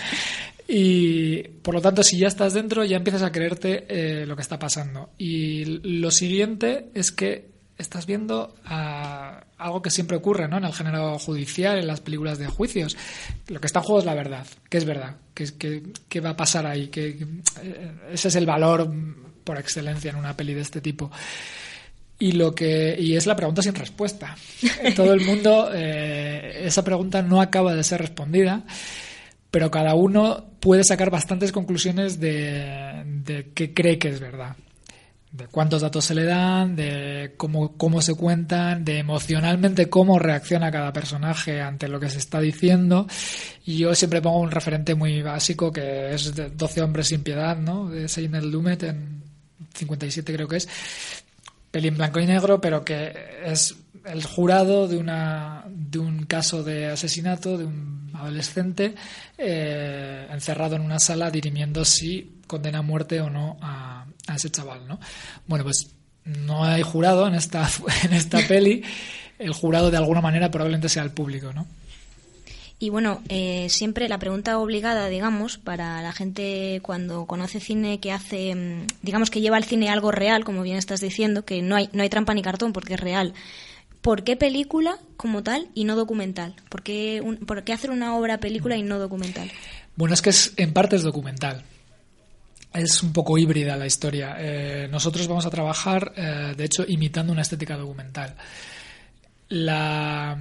y 0.68 1.44
por 1.44 1.76
lo 1.76 1.82
tanto, 1.82 2.02
si 2.02 2.18
ya 2.18 2.28
estás 2.28 2.54
dentro, 2.54 2.84
ya 2.86 2.98
empiezas 2.98 3.24
a 3.24 3.32
creerte 3.32 3.86
eh, 3.90 4.26
lo 4.26 4.36
que 4.36 4.42
está 4.42 4.58
pasando. 4.58 5.12
Y 5.18 5.66
lo 5.84 6.10
siguiente 6.10 6.90
es 6.94 7.12
que 7.12 7.59
estás 7.80 8.06
viendo 8.06 8.54
a 8.66 9.42
algo 9.58 9.82
que 9.82 9.90
siempre 9.90 10.18
ocurre 10.18 10.48
¿no? 10.48 10.58
en 10.58 10.66
el 10.66 10.74
género 10.74 11.18
judicial, 11.18 11.80
en 11.80 11.88
las 11.88 12.02
películas 12.02 12.38
de 12.38 12.48
juicios. 12.48 12.96
Lo 13.48 13.60
que 13.60 13.68
está 13.68 13.80
en 13.80 13.86
juego 13.86 14.00
es 14.00 14.06
la 14.06 14.14
verdad, 14.14 14.46
que 14.70 14.78
es 14.78 14.86
verdad, 14.86 15.16
que, 15.34 15.46
que, 15.58 15.84
que 16.08 16.20
va 16.20 16.32
a 16.32 16.38
pasar 16.38 16.68
ahí, 16.68 16.90
que, 16.90 17.18
que, 17.18 17.26
ese 18.12 18.28
es 18.28 18.36
el 18.36 18.46
valor 18.46 18.92
por 19.44 19.58
excelencia 19.58 20.12
en 20.12 20.18
una 20.18 20.36
peli 20.36 20.54
de 20.54 20.62
este 20.62 20.82
tipo. 20.82 21.10
Y 22.20 22.34
lo 22.34 22.54
que 22.54 22.98
y 23.00 23.16
es 23.16 23.26
la 23.26 23.36
pregunta 23.38 23.62
sin 23.62 23.74
respuesta. 23.74 24.36
Todo 24.96 25.14
el 25.14 25.22
mundo 25.22 25.72
eh, 25.74 26.64
esa 26.66 26.84
pregunta 26.84 27.22
no 27.22 27.42
acaba 27.42 27.74
de 27.74 27.84
ser 27.86 28.02
respondida, 28.02 28.66
pero 29.50 29.72
cada 29.72 29.96
uno 29.96 30.46
puede 30.60 30.84
sacar 30.84 31.10
bastantes 31.10 31.54
conclusiones 31.54 32.20
de, 32.20 33.04
de 33.06 33.52
qué 33.54 33.74
cree 33.74 33.98
que 33.98 34.10
es 34.10 34.20
verdad 34.20 34.58
de 35.32 35.48
cuántos 35.48 35.82
datos 35.82 36.06
se 36.06 36.16
le 36.16 36.26
dan, 36.26 36.76
de 36.76 37.34
cómo, 37.38 37.78
cómo 37.78 38.02
se 38.02 38.16
cuentan, 38.16 38.84
de 38.84 38.98
emocionalmente 38.98 39.90
cómo 39.90 40.18
reacciona 40.18 40.72
cada 40.72 40.92
personaje 40.92 41.62
ante 41.62 41.88
lo 41.88 42.00
que 42.00 42.10
se 42.10 42.18
está 42.18 42.40
diciendo. 42.40 43.08
Y 43.66 43.78
yo 43.78 43.94
siempre 43.94 44.22
pongo 44.22 44.40
un 44.40 44.52
referente 44.52 44.96
muy 44.96 45.22
básico 45.22 45.72
que 45.72 46.14
es 46.14 46.36
de 46.36 46.50
12 46.50 46.82
hombres 46.82 47.08
sin 47.08 47.22
piedad, 47.22 47.58
¿no? 47.58 47.90
De 47.90 48.08
Seinel 48.08 48.50
Lumet 48.50 48.84
en 48.84 49.24
57 49.76 50.34
creo 50.34 50.48
que 50.48 50.58
es. 50.58 50.68
Peli 51.70 51.90
en 51.90 51.98
blanco 51.98 52.20
y 52.20 52.26
negro, 52.26 52.60
pero 52.60 52.84
que 52.84 53.14
es 53.46 53.76
el 54.06 54.24
jurado 54.24 54.88
de, 54.88 54.98
una, 54.98 55.64
de 55.68 56.00
un 56.00 56.26
caso 56.26 56.64
de 56.64 56.88
asesinato 56.88 57.60
de 57.60 57.66
un 57.66 58.12
adolescente 58.16 58.96
eh, 59.38 60.28
encerrado 60.32 60.76
en 60.76 60.82
una 60.82 61.00
sala 61.00 61.30
dirimiendo 61.30 61.86
si 61.86 62.39
condena 62.50 62.80
a 62.80 62.82
muerte 62.82 63.22
o 63.22 63.30
no 63.30 63.58
a, 63.62 64.06
a 64.28 64.36
ese 64.36 64.50
chaval, 64.50 64.88
¿no? 64.88 65.00
Bueno, 65.48 65.64
pues 65.64 65.92
no 66.26 66.66
hay 66.66 66.82
jurado 66.82 67.28
en 67.28 67.36
esta, 67.36 67.70
en 68.04 68.14
esta 68.14 68.40
peli. 68.48 68.84
El 69.38 69.54
jurado 69.54 69.90
de 69.90 69.98
alguna 69.98 70.20
manera 70.20 70.52
probablemente 70.52 70.90
sea 70.90 71.04
el 71.04 71.12
público, 71.12 71.54
¿no? 71.54 71.66
Y 72.82 72.90
bueno, 72.90 73.22
eh, 73.28 73.68
siempre 73.70 74.08
la 74.08 74.20
pregunta 74.20 74.58
obligada, 74.58 75.10
digamos, 75.10 75.58
para 75.58 76.02
la 76.02 76.14
gente 76.14 76.80
cuando 76.82 77.26
conoce 77.26 77.60
cine 77.60 78.00
que 78.00 78.14
hace, 78.14 78.86
digamos 79.02 79.30
que 79.30 79.42
lleva 79.42 79.58
al 79.58 79.66
cine 79.66 79.90
algo 79.90 80.12
real, 80.12 80.46
como 80.46 80.62
bien 80.62 80.78
estás 80.78 81.02
diciendo, 81.02 81.44
que 81.44 81.62
no 81.62 81.76
hay, 81.76 81.90
no 81.92 82.04
hay 82.04 82.10
trampa 82.10 82.34
ni 82.34 82.42
cartón 82.42 82.72
porque 82.72 82.94
es 82.94 83.00
real. 83.00 83.34
¿Por 84.02 84.24
qué 84.24 84.38
película 84.38 84.98
como 85.18 85.44
tal 85.44 85.68
y 85.74 85.84
no 85.84 85.98
documental? 85.98 86.56
¿Por 86.70 86.82
qué, 86.82 87.20
un, 87.22 87.36
¿Por 87.38 87.66
qué 87.66 87.74
hacer 87.74 87.92
una 87.92 88.16
obra 88.16 88.40
película 88.40 88.78
y 88.78 88.82
no 88.82 88.98
documental? 88.98 89.52
Bueno, 89.98 90.14
es 90.14 90.22
que 90.22 90.30
es, 90.30 90.54
en 90.56 90.72
parte 90.72 90.96
es 90.96 91.04
documental 91.04 91.66
es 92.74 93.02
un 93.02 93.14
poco 93.14 93.38
híbrida 93.38 93.76
la 93.76 93.86
historia. 93.86 94.36
Eh, 94.40 94.88
nosotros 94.90 95.28
vamos 95.28 95.46
a 95.46 95.50
trabajar, 95.50 96.14
eh, 96.16 96.54
de 96.56 96.64
hecho, 96.66 96.86
imitando 96.88 97.34
una 97.34 97.42
estética 97.42 97.78
documental. 97.78 98.36
La, 99.50 100.38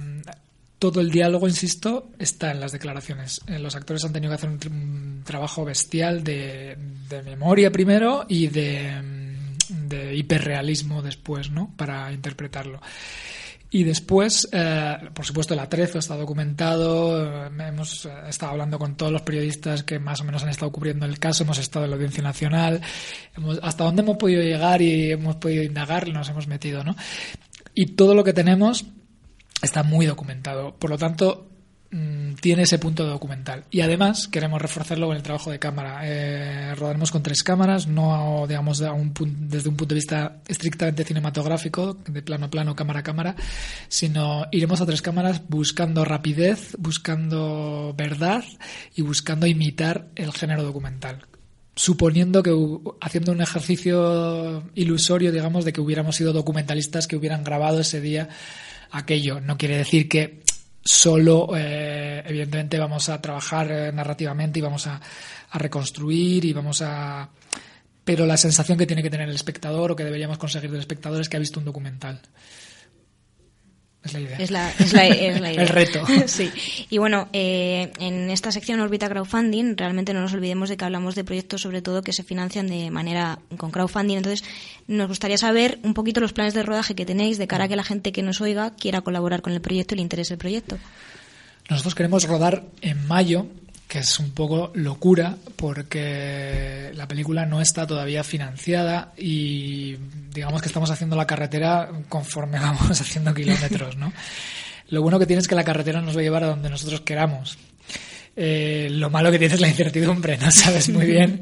todo 0.77 1.01
el 1.01 1.09
diálogo, 1.09 1.47
insisto, 1.47 2.09
está 2.19 2.51
en 2.51 2.59
las 2.59 2.71
declaraciones. 2.71 3.41
Eh, 3.47 3.59
los 3.59 3.75
actores 3.75 4.05
han 4.05 4.13
tenido 4.13 4.31
que 4.31 4.35
hacer 4.35 4.49
un, 4.49 5.23
trabajo 5.25 5.65
bestial 5.65 6.23
de, 6.23 6.77
memoria 7.25 7.71
primero 7.71 8.25
y 8.27 8.47
de 8.47 8.93
hiperrealismo 10.13 11.01
después, 11.01 11.51
¿no? 11.51 11.73
Para 11.75 12.11
interpretarlo. 12.11 12.79
Y 13.71 13.83
después, 13.83 14.49
eh, 14.51 14.97
por 15.13 15.25
supuesto, 15.25 15.53
el 15.53 15.59
atrezo 15.59 15.99
está 15.99 16.15
documentado. 16.15 17.45
Eh, 17.45 17.51
hemos 17.67 18.07
estado 18.27 18.53
hablando 18.53 18.79
con 18.79 18.95
todos 18.95 19.11
los 19.11 19.21
periodistas 19.21 19.83
que 19.83 19.99
más 19.99 20.21
o 20.21 20.23
menos 20.23 20.41
han 20.43 20.49
estado 20.49 20.71
cubriendo 20.71 21.05
el 21.05 21.19
caso. 21.19 21.43
Hemos 21.43 21.59
estado 21.59 21.85
en 21.85 21.91
la 21.91 21.95
Audiencia 21.95 22.23
Nacional. 22.23 22.81
Hemos, 23.37 23.59
hasta 23.61 23.83
dónde 23.83 24.01
hemos 24.01 24.17
podido 24.17 24.41
llegar 24.41 24.81
y 24.81 25.11
hemos 25.11 25.35
podido 25.35 25.63
indagar, 25.63 26.07
nos 26.09 26.29
hemos 26.29 26.47
metido, 26.47 26.83
¿no? 26.83 26.95
Y 27.75 27.95
todo 27.95 28.15
lo 28.15 28.23
que 28.23 28.33
tenemos 28.33 28.85
está 29.61 29.83
muy 29.83 30.07
documentado. 30.07 30.75
Por 30.75 30.89
lo 30.89 30.97
tanto, 30.97 31.48
tiene 32.39 32.63
ese 32.63 32.77
punto 32.77 33.05
documental. 33.05 33.63
Y 33.71 33.81
además 33.81 34.27
queremos 34.27 34.61
reforzarlo 34.61 35.07
con 35.07 35.17
el 35.17 35.23
trabajo 35.23 35.49
de 35.49 35.59
cámara. 35.59 36.01
Eh, 36.03 36.75
rodaremos 36.75 37.11
con 37.11 37.23
tres 37.23 37.41
cámaras, 37.41 37.87
no 37.87 38.45
digamos 38.47 38.79
un, 38.81 39.13
desde 39.49 39.69
un 39.69 39.75
punto 39.75 39.95
de 39.95 39.99
vista 39.99 40.37
estrictamente 40.47 41.03
cinematográfico, 41.03 41.95
de 42.07 42.21
plano 42.21 42.45
a 42.45 42.49
plano, 42.49 42.75
cámara 42.75 42.99
a 42.99 43.03
cámara, 43.03 43.35
sino 43.87 44.45
iremos 44.51 44.81
a 44.81 44.85
tres 44.85 45.01
cámaras 45.01 45.41
buscando 45.47 46.05
rapidez, 46.05 46.75
buscando 46.77 47.93
verdad 47.97 48.43
y 48.95 49.01
buscando 49.01 49.47
imitar 49.47 50.07
el 50.15 50.31
género 50.31 50.63
documental 50.63 51.25
suponiendo 51.75 52.43
que 52.43 52.51
haciendo 52.99 53.31
un 53.31 53.41
ejercicio 53.41 54.69
ilusorio, 54.75 55.31
digamos, 55.31 55.63
de 55.63 55.71
que 55.71 55.79
hubiéramos 55.79 56.17
sido 56.17 56.33
documentalistas 56.33 57.07
que 57.07 57.15
hubieran 57.15 57.45
grabado 57.45 57.79
ese 57.79 58.01
día 58.01 58.27
aquello. 58.91 59.39
No 59.39 59.57
quiere 59.57 59.77
decir 59.77 60.09
que 60.09 60.41
solo, 60.83 61.49
eh, 61.55 62.23
evidentemente, 62.25 62.79
vamos 62.79 63.09
a 63.09 63.21
trabajar 63.21 63.71
eh, 63.71 63.91
narrativamente 63.91 64.59
y 64.59 64.61
vamos 64.61 64.87
a, 64.87 64.99
a 65.49 65.57
reconstruir 65.57 66.45
y 66.45 66.53
vamos 66.53 66.81
a... 66.81 67.29
Pero 68.03 68.25
la 68.25 68.37
sensación 68.37 68.77
que 68.77 68.87
tiene 68.87 69.03
que 69.03 69.09
tener 69.09 69.29
el 69.29 69.35
espectador 69.35 69.91
o 69.91 69.95
que 69.95 70.03
deberíamos 70.03 70.37
conseguir 70.37 70.71
del 70.71 70.79
espectador 70.79 71.21
es 71.21 71.29
que 71.29 71.37
ha 71.37 71.39
visto 71.39 71.59
un 71.59 71.65
documental. 71.65 72.19
Es 74.03 74.13
la 74.13 74.19
idea. 74.21 74.37
Es 74.37 74.49
la, 74.51 74.69
es 74.71 74.93
la- 74.93 75.07
es 75.07 75.41
la 75.41 75.51
idea. 75.53 75.61
El 75.61 75.67
reto. 75.67 76.03
sí. 76.27 76.49
Y 76.89 76.97
bueno, 76.99 77.27
eh, 77.33 77.91
en 77.99 78.29
esta 78.31 78.51
sección 78.51 78.79
Orbita 78.79 79.09
Crowdfunding, 79.09 79.75
realmente 79.75 80.13
no 80.13 80.21
nos 80.21 80.33
olvidemos 80.33 80.69
de 80.69 80.77
que 80.77 80.85
hablamos 80.85 81.15
de 81.15 81.23
proyectos, 81.25 81.61
sobre 81.61 81.81
todo, 81.81 82.01
que 82.01 82.13
se 82.13 82.23
financian 82.23 82.67
de 82.67 82.91
manera 82.91 83.39
con 83.57 83.71
crowdfunding. 83.71 84.17
Entonces, 84.17 84.47
nos 84.87 85.07
gustaría 85.09 85.37
saber 85.37 85.79
un 85.83 85.93
poquito 85.93 86.21
los 86.21 86.31
planes 86.33 86.53
de 86.53 86.63
rodaje 86.63 86.95
que 86.95 87.05
tenéis 87.05 87.37
de 87.37 87.47
cara 87.47 87.65
a 87.65 87.67
que 87.67 87.75
la 87.75 87.83
gente 87.83 88.11
que 88.13 88.23
nos 88.23 88.39
oiga 88.41 88.73
quiera 88.75 89.01
colaborar 89.01 89.41
con 89.41 89.51
el 89.53 89.59
proyecto 89.61 89.95
y 89.95 89.97
le 89.97 90.03
interese 90.03 90.33
el 90.35 90.39
proyecto. 90.39 90.77
Nosotros 91.69 91.93
queremos 91.93 92.23
rodar 92.23 92.63
en 92.81 93.05
mayo, 93.07 93.45
que 93.89 93.99
es 93.99 94.19
un 94.19 94.29
poco 94.29 94.71
locura, 94.75 95.35
porque 95.55 96.91
la 96.93 97.07
película 97.07 97.47
no 97.47 97.59
está 97.59 97.87
todavía 97.87 98.23
financiada 98.23 99.13
y 99.17 99.95
digamos 100.31 100.61
que 100.61 100.67
estamos 100.67 100.91
haciendo 100.91 101.15
la 101.15 101.25
carretera 101.25 101.89
conforme 102.07 102.59
vamos 102.61 103.01
haciendo 103.01 103.33
kilómetros, 103.33 103.97
¿no? 103.97 104.13
Lo 104.89 105.01
bueno 105.01 105.17
que 105.17 105.25
tiene 105.25 105.41
es 105.41 105.47
que 105.47 105.55
la 105.55 105.63
carretera 105.63 106.01
nos 106.01 106.15
va 106.15 106.19
a 106.19 106.23
llevar 106.23 106.43
a 106.43 106.47
donde 106.47 106.69
nosotros 106.69 107.01
queramos. 107.01 107.57
Eh, 108.35 108.89
lo 108.91 109.09
malo 109.09 109.31
que 109.31 109.39
tiene 109.39 109.55
es 109.55 109.59
la 109.59 109.67
incertidumbre, 109.67 110.37
no 110.37 110.51
sabes 110.51 110.89
muy 110.89 111.07
bien 111.07 111.41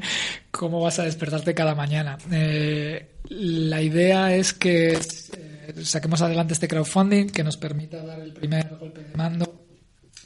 cómo 0.50 0.80
vas 0.80 0.98
a 0.98 1.04
despertarte 1.04 1.54
cada 1.54 1.74
mañana. 1.74 2.16
Eh, 2.32 3.10
la 3.28 3.82
idea 3.82 4.34
es 4.34 4.54
que 4.54 4.94
eh, 4.94 5.74
saquemos 5.82 6.22
adelante 6.22 6.54
este 6.54 6.66
crowdfunding 6.66 7.26
que 7.26 7.44
nos 7.44 7.58
permita 7.58 8.02
dar 8.02 8.20
el 8.20 8.32
primer 8.32 8.74
golpe 8.80 9.02
de 9.02 9.14
mando 9.14 9.67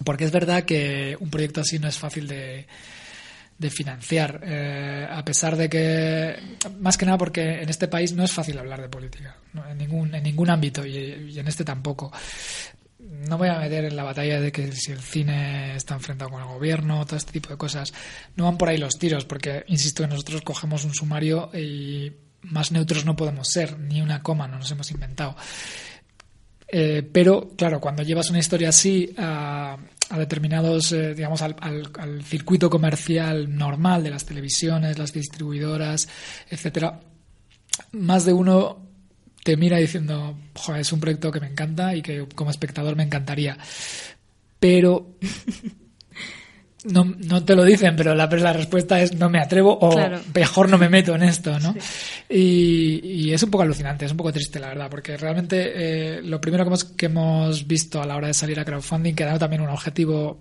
porque 0.05 0.25
es 0.25 0.33
verdad 0.33 0.65
que 0.65 1.17
un 1.21 1.31
proyecto 1.31 1.61
así 1.61 1.79
no 1.79 1.89
es 1.89 1.99
fácil 1.99 2.27
de, 2.27 2.67
financiar, 3.71 4.41
eh, 4.45 5.07
a 5.09 5.25
pesar 5.25 5.57
de 5.57 5.69
que, 5.69 6.37
más 6.81 6.97
que 6.97 7.07
nada 7.07 7.17
porque 7.17 7.63
en 7.63 7.69
este 7.69 7.87
país 7.87 8.13
no 8.13 8.25
es 8.25 8.33
fácil 8.33 8.59
hablar 8.59 8.83
de 8.83 8.89
política, 8.89 9.37
en, 9.71 9.79
ningún, 9.79 10.13
en 10.15 10.23
ningún 10.25 10.51
ámbito 10.51 10.85
y, 10.85 10.97
y 10.97 11.39
en 11.39 11.47
este 11.47 11.65
tampoco. 11.65 12.11
No 12.99 13.39
voy 13.39 13.49
a 13.49 13.59
meter 13.59 13.85
en 13.85 13.95
la 13.95 14.03
batalla 14.03 14.41
de 14.41 14.51
que 14.51 14.73
si 14.73 14.91
el 14.91 15.01
cine 15.01 15.77
está 15.77 15.95
enfrentado 15.95 16.31
con 16.31 16.41
el 16.41 16.49
gobierno, 16.49 17.05
todo 17.05 17.17
este 17.17 17.33
tipo 17.33 17.51
de 17.51 17.57
cosas. 17.57 17.93
No 18.35 18.45
van 18.45 18.59
por 18.59 18.69
ahí 18.69 18.79
los 18.79 18.99
tiros, 18.99 19.25
porque, 19.25 19.65
insisto, 19.69 20.03
que 20.03 20.09
nosotros 20.09 20.43
cogemos 20.43 20.85
un 20.85 20.95
sumario 20.95 21.51
y 21.55 22.13
más 22.43 22.73
neutros 22.73 23.05
no 23.05 23.17
podemos 23.17 23.49
ser, 23.49 23.79
ni 23.79 24.01
una 24.01 24.23
coma 24.23 24.49
no 24.49 24.59
nos 24.59 24.71
hemos 24.71 24.91
inventado. 24.91 25.37
Eh, 26.69 27.09
pero, 27.13 27.51
claro, 27.57 27.81
cuando 27.81 28.03
llevas 28.03 28.31
una 28.31 28.39
historia 28.39 28.71
así 28.71 29.15
a, 29.19 29.77
a 30.13 30.19
determinados, 30.19 30.93
eh, 30.93 31.15
digamos, 31.15 31.41
al, 31.43 31.57
al- 31.61 31.91
al 31.99 32.23
circuito 32.23 32.69
comercial 32.71 33.57
normal 33.57 34.03
de 34.05 34.11
las 34.11 34.25
televisiones, 34.27 34.99
las 34.99 35.13
distribuidoras, 35.13 36.09
etcétera, 36.51 37.01
más 37.93 38.25
de 38.25 38.33
uno 38.33 38.87
te 39.43 39.57
mira 39.57 39.79
diciendo, 39.79 40.39
"Joder, 40.55 40.83
es 40.83 40.93
un 40.93 41.01
proyecto 41.01 41.33
que 41.33 41.41
me 41.41 41.49
encanta 41.49 41.97
y 41.97 42.03
que 42.03 42.27
como 42.35 42.51
espectador 42.51 42.95
me 42.95 43.03
encantaría. 43.03 43.57
Pero 44.61 45.17
no, 46.85 47.05
no 47.05 47.45
te 47.45 47.55
lo 47.55 47.65
dicen, 47.65 47.95
pero 47.97 48.15
la, 48.15 48.27
la 48.27 48.53
respuesta 48.53 49.01
es 49.01 49.15
no 49.15 49.31
me 49.31 49.39
atrevo 49.41 49.79
o 49.81 49.91
Claro. 49.91 50.21
mejor 50.35 50.69
no 50.69 50.79
me 50.79 50.89
meto 50.89 51.15
en 51.15 51.23
esto, 51.23 51.59
¿no? 51.61 51.75
Y, 52.29 53.01
y 53.05 53.33
es 53.33 53.43
un 53.43 53.51
poco 53.51 53.63
alucinante, 53.63 54.05
es 54.05 54.11
un 54.11 54.17
poco 54.17 54.33
triste, 54.33 54.59
la 54.59 54.69
verdad, 54.69 54.89
porque 54.91 55.17
realmente 55.17 55.73
eh, 55.75 56.23
lo 56.23 56.41
primero 56.41 56.65
que 56.65 56.69
hemos, 56.69 56.85
que 56.85 57.07
hemos 57.07 57.67
visto 57.67 58.03
a 58.03 58.07
la 58.07 58.17
hora 58.17 58.27
de 58.29 58.35
salir 58.35 58.59
a 58.59 58.65
crowdfunding, 58.65 59.15
que 59.15 59.23
era 59.23 59.39
también 59.39 59.63
un 59.63 59.69
objetivo 59.69 60.41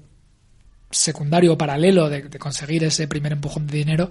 secundario 0.89 1.54
o 1.54 1.58
paralelo 1.58 2.10
de, 2.10 2.23
de 2.23 2.39
conseguir 2.39 2.84
ese 2.84 3.08
primer 3.08 3.32
empujón 3.34 3.67
de 3.67 3.77
dinero, 3.77 4.10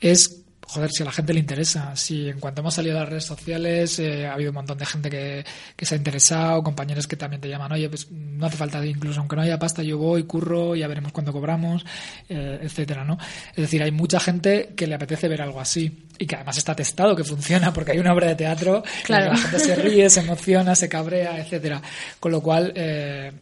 es 0.00 0.42
joder, 0.68 0.90
si 0.90 1.02
a 1.02 1.06
la 1.06 1.12
gente 1.12 1.32
le 1.32 1.40
interesa. 1.40 1.96
Si 1.96 2.28
en 2.28 2.38
cuanto 2.38 2.60
hemos 2.60 2.74
salido 2.74 2.96
a 2.96 3.00
las 3.00 3.08
redes 3.08 3.24
sociales 3.24 3.98
eh, 3.98 4.26
ha 4.26 4.34
habido 4.34 4.50
un 4.50 4.56
montón 4.56 4.78
de 4.78 4.86
gente 4.86 5.10
que, 5.10 5.44
que 5.74 5.86
se 5.86 5.94
ha 5.94 5.98
interesado, 5.98 6.62
compañeros 6.62 7.06
que 7.06 7.16
también 7.16 7.40
te 7.40 7.48
llaman, 7.48 7.72
oye, 7.72 7.88
pues 7.88 8.10
no 8.10 8.46
hace 8.46 8.56
falta, 8.56 8.84
incluso 8.84 9.20
aunque 9.20 9.36
no 9.36 9.42
haya 9.42 9.58
pasta, 9.58 9.82
yo 9.82 9.98
voy, 9.98 10.24
curro, 10.24 10.76
ya 10.76 10.86
veremos 10.86 11.12
cuándo 11.12 11.32
cobramos, 11.32 11.84
eh, 12.28 12.60
etcétera, 12.62 13.04
¿no? 13.04 13.18
Es 13.50 13.62
decir, 13.62 13.82
hay 13.82 13.90
mucha 13.90 14.20
gente 14.20 14.74
que 14.76 14.86
le 14.86 14.94
apetece 14.94 15.26
ver 15.28 15.42
algo 15.42 15.60
así 15.60 16.06
y 16.18 16.26
que 16.26 16.34
además 16.36 16.58
está 16.58 16.74
testado 16.74 17.16
que 17.16 17.24
funciona 17.24 17.72
porque 17.72 17.92
hay 17.92 17.98
una 17.98 18.12
obra 18.12 18.28
de 18.28 18.34
teatro 18.34 18.82
Claro. 19.04 19.32
la 19.32 19.36
gente 19.38 19.58
se 19.58 19.74
ríe, 19.74 20.10
se 20.10 20.20
emociona, 20.20 20.74
se 20.74 20.88
cabrea, 20.88 21.38
etcétera. 21.38 21.80
Con 22.20 22.32
lo 22.32 22.42
cual, 22.42 22.72
eh, 22.74 23.32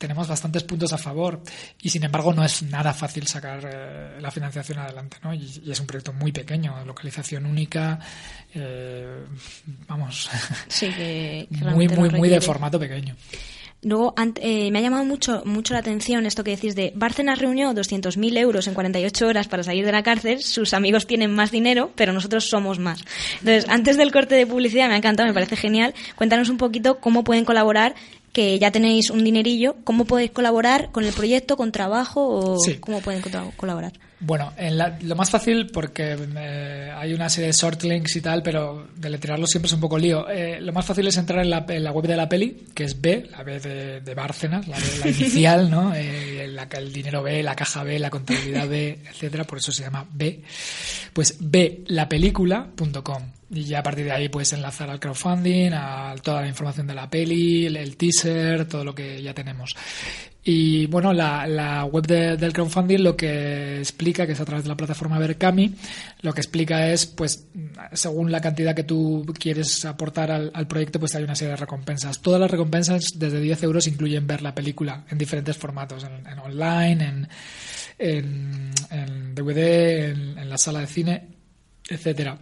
tenemos 0.00 0.26
bastantes 0.26 0.64
puntos 0.64 0.92
a 0.94 0.98
favor 0.98 1.42
y 1.82 1.90
sin 1.90 2.02
embargo 2.02 2.32
no 2.32 2.42
es 2.42 2.62
nada 2.62 2.94
fácil 2.94 3.26
sacar 3.26 3.60
eh, 3.70 4.18
la 4.18 4.30
financiación 4.30 4.78
adelante 4.78 5.18
¿no? 5.22 5.34
y, 5.34 5.60
y 5.62 5.70
es 5.70 5.78
un 5.78 5.86
proyecto 5.86 6.14
muy 6.14 6.32
pequeño 6.32 6.82
localización 6.86 7.44
única 7.44 7.98
eh, 8.54 9.24
vamos 9.86 10.30
Sí, 10.68 10.88
que, 10.88 11.46
que 11.56 11.64
muy 11.66 11.86
muy 11.86 12.08
muy 12.08 12.28
de 12.30 12.40
formato 12.40 12.80
pequeño 12.80 13.14
Luego, 13.82 14.14
eh, 14.42 14.70
me 14.70 14.78
ha 14.78 14.82
llamado 14.82 15.04
mucho, 15.04 15.42
mucho 15.46 15.72
la 15.72 15.80
atención 15.80 16.26
esto 16.26 16.44
que 16.44 16.50
decís 16.50 16.74
de 16.74 16.92
Bárcenas 16.94 17.38
reunió 17.38 17.72
200.000 17.72 18.36
euros 18.36 18.68
en 18.68 18.74
48 18.74 19.26
horas 19.26 19.48
para 19.48 19.62
salir 19.62 19.86
de 19.86 19.92
la 19.92 20.02
cárcel, 20.02 20.42
sus 20.42 20.74
amigos 20.74 21.06
tienen 21.06 21.34
más 21.34 21.50
dinero, 21.50 21.90
pero 21.94 22.12
nosotros 22.12 22.44
somos 22.44 22.78
más. 22.78 23.02
Entonces, 23.38 23.66
antes 23.70 23.96
del 23.96 24.12
corte 24.12 24.34
de 24.34 24.46
publicidad, 24.46 24.88
me 24.88 24.94
ha 24.94 24.98
encantado, 24.98 25.26
me 25.26 25.32
parece 25.32 25.56
genial, 25.56 25.94
cuéntanos 26.14 26.50
un 26.50 26.58
poquito 26.58 27.00
cómo 27.00 27.24
pueden 27.24 27.46
colaborar, 27.46 27.94
que 28.32 28.58
ya 28.58 28.70
tenéis 28.70 29.10
un 29.10 29.24
dinerillo, 29.24 29.76
cómo 29.84 30.04
podéis 30.04 30.30
colaborar 30.30 30.90
con 30.92 31.04
el 31.04 31.12
proyecto, 31.12 31.56
con 31.56 31.72
trabajo, 31.72 32.26
o 32.28 32.58
Sí. 32.60 32.78
cómo 32.78 33.00
pueden 33.00 33.22
co- 33.22 33.52
colaborar. 33.56 33.92
Bueno, 34.22 34.52
en 34.58 34.76
la- 34.76 34.98
lo 35.02 35.16
más 35.16 35.30
fácil, 35.30 35.68
porque 35.72 36.14
eh, 36.36 36.92
hay 36.94 37.14
una 37.14 37.28
serie 37.30 37.46
de 37.48 37.52
short 37.54 37.82
links 37.84 38.14
y 38.16 38.20
tal, 38.20 38.42
pero 38.42 38.86
deletrearlo 38.96 39.46
siempre 39.46 39.66
es 39.68 39.72
un 39.72 39.80
poco 39.80 39.96
lío. 39.98 40.28
Eh, 40.28 40.60
lo 40.60 40.72
más 40.74 40.84
fácil 40.84 41.06
es 41.08 41.16
entrar 41.16 41.40
en 41.42 41.48
la, 41.50 41.64
en 41.68 41.82
la 41.82 41.90
web 41.90 42.06
de 42.06 42.16
la 42.16 42.28
peli, 42.28 42.66
que 42.74 42.84
es 42.84 43.00
B, 43.00 43.26
la 43.30 43.42
B 43.42 43.58
de, 43.58 44.00
de 44.02 44.14
Bárcenas, 44.14 44.68
la, 44.68 44.76
B- 44.78 44.84
la 45.04 45.08
inicial, 45.10 45.70
¿no? 45.70 45.94
Eh, 45.94 46.46
la- 46.48 46.68
el 46.70 46.92
dinero 46.92 47.22
B, 47.22 47.42
la 47.42 47.56
caja 47.56 47.82
B, 47.82 47.98
la 47.98 48.10
contabilidad 48.10 48.68
B, 48.68 48.98
etcétera, 49.10 49.44
por 49.44 49.56
eso 49.58 49.72
se 49.72 49.82
llama 49.84 50.06
B. 50.12 50.42
Pues 51.14 51.36
blapelícula.com. 51.40 53.22
Y 53.52 53.64
ya 53.64 53.80
a 53.80 53.82
partir 53.82 54.04
de 54.04 54.12
ahí 54.12 54.28
puedes 54.28 54.52
enlazar 54.52 54.90
al 54.90 55.00
crowdfunding, 55.00 55.72
a 55.72 56.14
toda 56.22 56.42
la 56.42 56.46
información 56.46 56.86
de 56.86 56.94
la 56.94 57.10
peli, 57.10 57.66
el, 57.66 57.96
teaser, 57.96 58.66
todo 58.66 58.84
lo 58.84 58.94
que 58.94 59.20
ya 59.20 59.34
tenemos. 59.34 59.74
Y 60.44 60.86
bueno, 60.86 61.12
la, 61.12 61.84
web 61.84 62.06
de- 62.06 62.36
del 62.36 62.52
crowdfunding 62.52 63.02
lo 63.02 63.16
que 63.16 63.78
explica, 63.78 64.24
que 64.24 64.32
es 64.32 64.40
a 64.40 64.44
través 64.44 64.62
de 64.64 64.68
la 64.68 64.76
plataforma 64.76 65.18
Berkami, 65.18 65.74
lo 66.22 66.32
que 66.32 66.40
explica 66.40 66.90
es, 66.92 67.06
pues, 67.06 67.48
según 67.92 68.30
la 68.30 68.40
cantidad 68.40 68.72
que 68.74 68.84
tú 68.84 69.26
quieres 69.36 69.84
aportar 69.84 70.30
al, 70.30 70.66
proyecto, 70.68 71.00
pues 71.00 71.16
hay 71.16 71.24
una 71.24 71.34
serie 71.34 71.50
de 71.50 71.56
recompensas. 71.56 72.22
Todas 72.22 72.40
las 72.40 72.50
recompensas 72.52 73.02
desde 73.16 73.40
10 73.40 73.64
euros 73.64 73.86
incluyen 73.88 74.28
ver 74.28 74.42
la 74.42 74.54
película 74.54 75.04
en 75.10 75.18
diferentes 75.18 75.56
formatos, 75.56 76.04
en, 76.04 76.38
online, 76.38 77.04
en, 77.04 77.28
en, 77.98 78.70
en 78.92 79.34
DVD, 79.34 80.10
en, 80.10 80.38
en 80.38 80.48
la 80.48 80.56
sala 80.56 80.78
de 80.80 80.86
cine, 80.86 81.26
etcétera. 81.88 82.38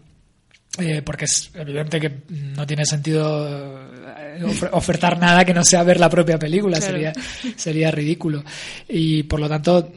Eh, 0.79 1.03
porque 1.03 1.25
es 1.25 1.51
evidente 1.55 2.01
que 2.01 2.13
no 2.31 2.67
tiene 2.67 2.85
sentido 2.87 3.81
eh, 4.17 4.45
ofertar 4.73 5.19
nada 5.19 5.45
que 5.45 5.53
no 5.55 5.65
sea 5.65 5.83
ver 5.83 5.99
la 5.99 6.09
propia 6.09 6.39
película, 6.39 6.79
Claro. 6.79 6.93
sería, 6.93 7.13
sería 7.57 7.91
ridículo. 7.91 8.45
Y 8.89 9.25
por 9.25 9.41
lo 9.41 9.49
tanto, 9.49 9.91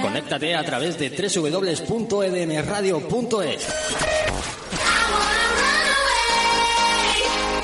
Conéctate 0.02 0.56
a 0.56 0.64
través 0.64 0.98
de 0.98 1.10
www.edmradio.es. 1.10 3.68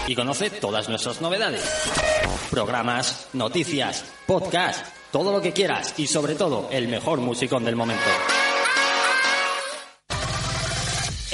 Y 0.07 0.15
conoce 0.15 0.49
todas 0.51 0.87
nuestras 0.89 1.21
novedades. 1.21 1.63
Programas, 2.51 3.29
noticias, 3.33 4.05
podcast, 4.27 4.85
todo 5.11 5.31
lo 5.31 5.41
que 5.41 5.53
quieras 5.53 5.95
y 5.97 6.05
sobre 6.07 6.35
todo 6.35 6.67
el 6.71 6.87
mejor 6.87 7.19
musicón 7.19 7.65
del 7.65 7.75
momento. 7.75 8.03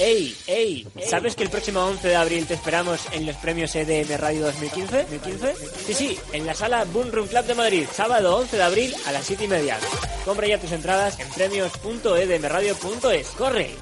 ¡Ey, 0.04 0.36
ey! 0.48 0.88
¿Sabes 1.08 1.36
que 1.36 1.44
el 1.44 1.52
próximo 1.52 1.80
11 1.82 2.08
de 2.08 2.16
abril 2.16 2.48
te 2.48 2.56
esperamos 2.56 3.02
en 3.12 3.24
los 3.28 3.36
premios 3.36 3.76
EDM 3.76 4.18
Radio 4.18 4.48
2015? 4.48 5.06
¿2015? 5.06 5.56
Sí, 5.86 5.94
sí, 5.94 6.20
en 6.34 6.48
la 6.48 6.56
sala 6.56 6.86
Boom 6.86 7.12
Room 7.12 7.28
Club 7.28 7.46
de 7.46 7.54
Madrid, 7.54 7.86
sábado 7.94 8.36
11 8.38 8.58
de 8.58 8.64
abril 8.64 8.96
a 9.06 9.12
las 9.12 9.28
7 9.28 9.44
y 9.44 9.48
media. 9.48 9.78
Compra 10.26 10.48
ya 10.48 10.58
tus 10.58 10.72
entradas 10.72 11.20
en 11.20 11.30
premios.edmradio.es. 11.30 13.28
¡Corre! 13.38 13.76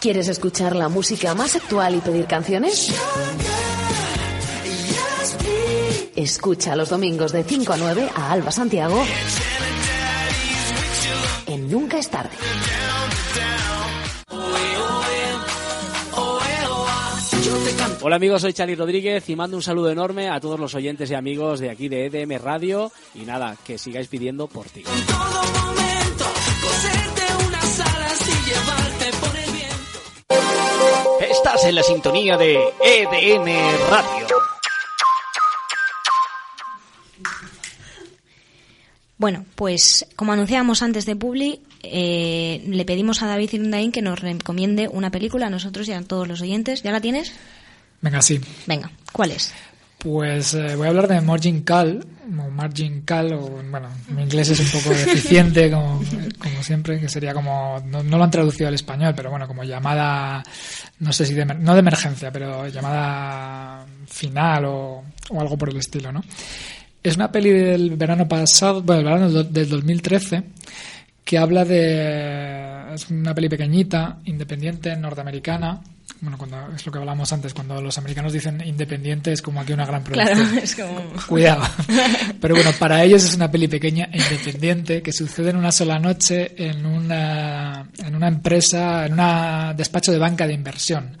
¿Quieres 0.00 0.28
escuchar 0.28 0.76
la 0.76 0.90
música 0.90 1.34
más 1.34 1.56
actual 1.56 1.94
y 1.94 2.00
pedir 2.00 2.26
canciones? 2.26 2.92
Escucha 6.14 6.76
los 6.76 6.90
domingos 6.90 7.32
de 7.32 7.42
5 7.42 7.72
a 7.72 7.76
9 7.78 8.10
a 8.14 8.32
Alba 8.32 8.52
Santiago 8.52 9.02
en 11.48 11.70
Nunca 11.70 11.98
es 11.98 12.08
tarde. 12.08 12.30
Hola 18.00 18.16
amigos, 18.16 18.42
soy 18.42 18.52
Charlie 18.52 18.76
Rodríguez 18.76 19.28
y 19.28 19.36
mando 19.36 19.56
un 19.56 19.62
saludo 19.62 19.90
enorme 19.90 20.28
a 20.28 20.40
todos 20.40 20.60
los 20.60 20.74
oyentes 20.74 21.10
y 21.10 21.14
amigos 21.14 21.60
de 21.60 21.70
aquí 21.70 21.88
de 21.88 22.06
EDM 22.06 22.38
Radio 22.42 22.92
y 23.14 23.20
nada, 23.20 23.56
que 23.64 23.78
sigáis 23.78 24.08
pidiendo 24.08 24.46
por 24.46 24.66
ti. 24.66 24.84
Estás 31.20 31.64
en 31.64 31.74
la 31.74 31.82
sintonía 31.82 32.36
de 32.36 32.56
EDM 32.80 33.90
Radio. 33.90 34.57
Bueno, 39.18 39.44
pues 39.56 40.06
como 40.14 40.32
anunciábamos 40.32 40.82
antes 40.82 41.04
de 41.04 41.16
Publi, 41.16 41.60
eh, 41.82 42.62
le 42.66 42.84
pedimos 42.84 43.22
a 43.22 43.26
David 43.26 43.50
Irundain 43.52 43.90
que 43.90 44.00
nos 44.00 44.20
recomiende 44.20 44.88
una 44.88 45.10
película 45.10 45.48
a 45.48 45.50
nosotros 45.50 45.88
y 45.88 45.92
a 45.92 46.00
todos 46.02 46.28
los 46.28 46.40
oyentes. 46.40 46.82
¿Ya 46.82 46.92
la 46.92 47.00
tienes? 47.00 47.32
Venga, 48.00 48.22
sí. 48.22 48.40
Venga, 48.66 48.90
¿cuál 49.12 49.32
es? 49.32 49.52
Pues 49.98 50.54
eh, 50.54 50.76
voy 50.76 50.86
a 50.86 50.90
hablar 50.90 51.08
de 51.08 51.20
Margin 51.20 51.62
Call, 51.62 52.06
o 52.24 52.50
Margin 52.50 53.02
Call, 53.02 53.32
o 53.32 53.40
bueno, 53.48 53.88
mi 54.10 54.22
inglés 54.22 54.50
es 54.50 54.60
un 54.60 54.80
poco 54.80 54.90
deficiente, 54.90 55.68
como, 55.72 56.00
como 56.38 56.62
siempre, 56.62 57.00
que 57.00 57.08
sería 57.08 57.34
como, 57.34 57.82
no, 57.84 58.04
no, 58.04 58.16
lo 58.16 58.22
han 58.22 58.30
traducido 58.30 58.68
al 58.68 58.74
español, 58.74 59.12
pero 59.16 59.30
bueno, 59.30 59.48
como 59.48 59.64
llamada, 59.64 60.44
no 61.00 61.12
sé 61.12 61.26
si, 61.26 61.34
de, 61.34 61.44
no 61.44 61.72
de 61.72 61.80
emergencia, 61.80 62.30
pero 62.30 62.68
llamada 62.68 63.84
final 64.06 64.66
o, 64.66 65.04
o 65.30 65.40
algo 65.40 65.58
por 65.58 65.70
el 65.70 65.78
estilo, 65.78 66.12
¿no? 66.12 66.22
Es 67.08 67.16
una 67.16 67.32
peli 67.32 67.50
del 67.50 67.96
verano 67.96 68.28
pasado, 68.28 68.82
bueno, 68.82 68.96
del 69.02 69.04
verano 69.04 69.44
del 69.44 69.68
2013, 69.70 70.42
que 71.24 71.38
habla 71.38 71.64
de. 71.64 72.92
Es 72.92 73.08
una 73.08 73.34
peli 73.34 73.48
pequeñita, 73.48 74.18
independiente, 74.26 74.94
norteamericana. 74.94 75.80
Bueno, 76.20 76.36
cuando 76.36 76.58
es 76.74 76.84
lo 76.84 76.92
que 76.92 76.98
hablamos 76.98 77.32
antes, 77.32 77.54
cuando 77.54 77.80
los 77.80 77.96
americanos 77.96 78.34
dicen 78.34 78.60
independiente 78.66 79.32
es 79.32 79.40
como 79.40 79.60
aquí 79.60 79.72
una 79.72 79.86
gran 79.86 80.04
producción. 80.04 80.36
Claro, 80.36 80.58
es 80.62 80.74
como... 80.74 81.00
Cuidado. 81.26 81.62
Pero 82.40 82.54
bueno, 82.54 82.72
para 82.78 83.02
ellos 83.04 83.24
es 83.24 83.34
una 83.34 83.50
peli 83.50 83.68
pequeña 83.68 84.10
e 84.12 84.18
independiente 84.18 85.00
que 85.00 85.12
sucede 85.12 85.50
en 85.50 85.56
una 85.56 85.72
sola 85.72 85.98
noche 85.98 86.54
en 86.56 86.84
una, 86.84 87.88
en 88.04 88.14
una 88.14 88.28
empresa, 88.28 89.06
en 89.06 89.18
un 89.18 89.76
despacho 89.76 90.12
de 90.12 90.18
banca 90.18 90.46
de 90.46 90.52
inversión 90.52 91.16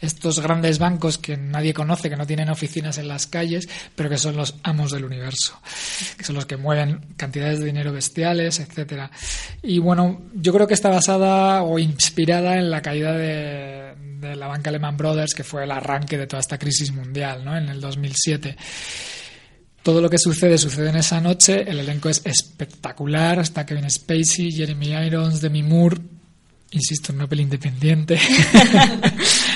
estos 0.00 0.40
grandes 0.40 0.78
bancos 0.78 1.18
que 1.18 1.36
nadie 1.36 1.74
conoce, 1.74 2.08
que 2.08 2.16
no 2.16 2.26
tienen 2.26 2.50
oficinas 2.50 2.98
en 2.98 3.08
las 3.08 3.26
calles, 3.26 3.68
pero 3.94 4.08
que 4.08 4.18
son 4.18 4.36
los 4.36 4.54
amos 4.62 4.92
del 4.92 5.04
universo, 5.04 5.60
que 6.16 6.24
son 6.24 6.36
los 6.36 6.46
que 6.46 6.56
mueven 6.56 7.00
cantidades 7.16 7.60
de 7.60 7.66
dinero 7.66 7.92
bestiales, 7.92 8.60
etcétera. 8.60 9.10
Y 9.62 9.78
bueno, 9.78 10.22
yo 10.34 10.52
creo 10.52 10.66
que 10.66 10.74
está 10.74 10.88
basada 10.88 11.62
o 11.62 11.78
inspirada 11.78 12.56
en 12.56 12.70
la 12.70 12.82
caída 12.82 13.12
de, 13.12 13.94
la 14.36 14.46
banca 14.46 14.70
Lehman 14.70 14.96
Brothers, 14.96 15.34
que 15.34 15.44
fue 15.44 15.64
el 15.64 15.70
arranque 15.70 16.18
de 16.18 16.26
toda 16.26 16.40
esta 16.40 16.58
crisis 16.58 16.92
mundial, 16.92 17.44
¿no? 17.44 17.56
En 17.56 17.68
el 17.68 17.80
2007 17.80 18.56
todo 19.82 20.02
lo 20.02 20.10
que 20.10 20.18
sucede 20.18 20.58
sucede 20.58 20.90
en 20.90 20.96
esa 20.96 21.18
noche. 21.18 21.62
El 21.66 21.78
elenco 21.78 22.10
es 22.10 22.20
espectacular. 22.22 23.38
Está 23.38 23.64
Kevin 23.64 23.88
Spacey, 23.90 24.52
Jeremy 24.52 24.88
Irons, 25.06 25.40
Demi 25.40 25.62
Moore. 25.62 25.96
Insisto, 26.72 27.12
en 27.12 27.22
una 27.22 27.28
independiente. 27.40 28.20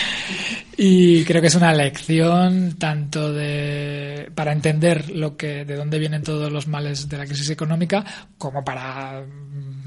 y 0.85 1.23
creo 1.25 1.41
que 1.41 1.47
es 1.47 1.55
una 1.55 1.73
lección 1.73 2.75
tanto 2.77 3.33
de 3.33 4.33
para 4.35 4.51
entender 4.51 5.11
lo 5.11 5.37
que 5.37 5.65
de 5.65 5.77
dónde 5.77 6.01
vienen 6.01 6.25
todos 6.25 6.51
los 6.51 6.67
males 6.67 7.09
de 7.09 7.19
la 7.19 7.25
crisis 7.25 7.51
económica 7.51 8.05
como 8.37 8.65
para 8.65 9.25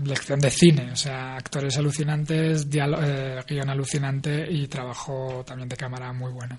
lección 0.05 0.39
de 0.39 0.49
cine, 0.49 0.93
o 0.93 0.95
sea, 0.95 1.35
actores 1.35 1.77
alucinantes, 1.77 2.65
eh, 2.71 3.43
guion 3.45 3.69
alucinante 3.69 4.49
y 4.49 4.67
trabajo 4.67 5.43
también 5.45 5.67
de 5.67 5.75
cámara 5.75 6.13
muy 6.13 6.31
bueno. 6.31 6.57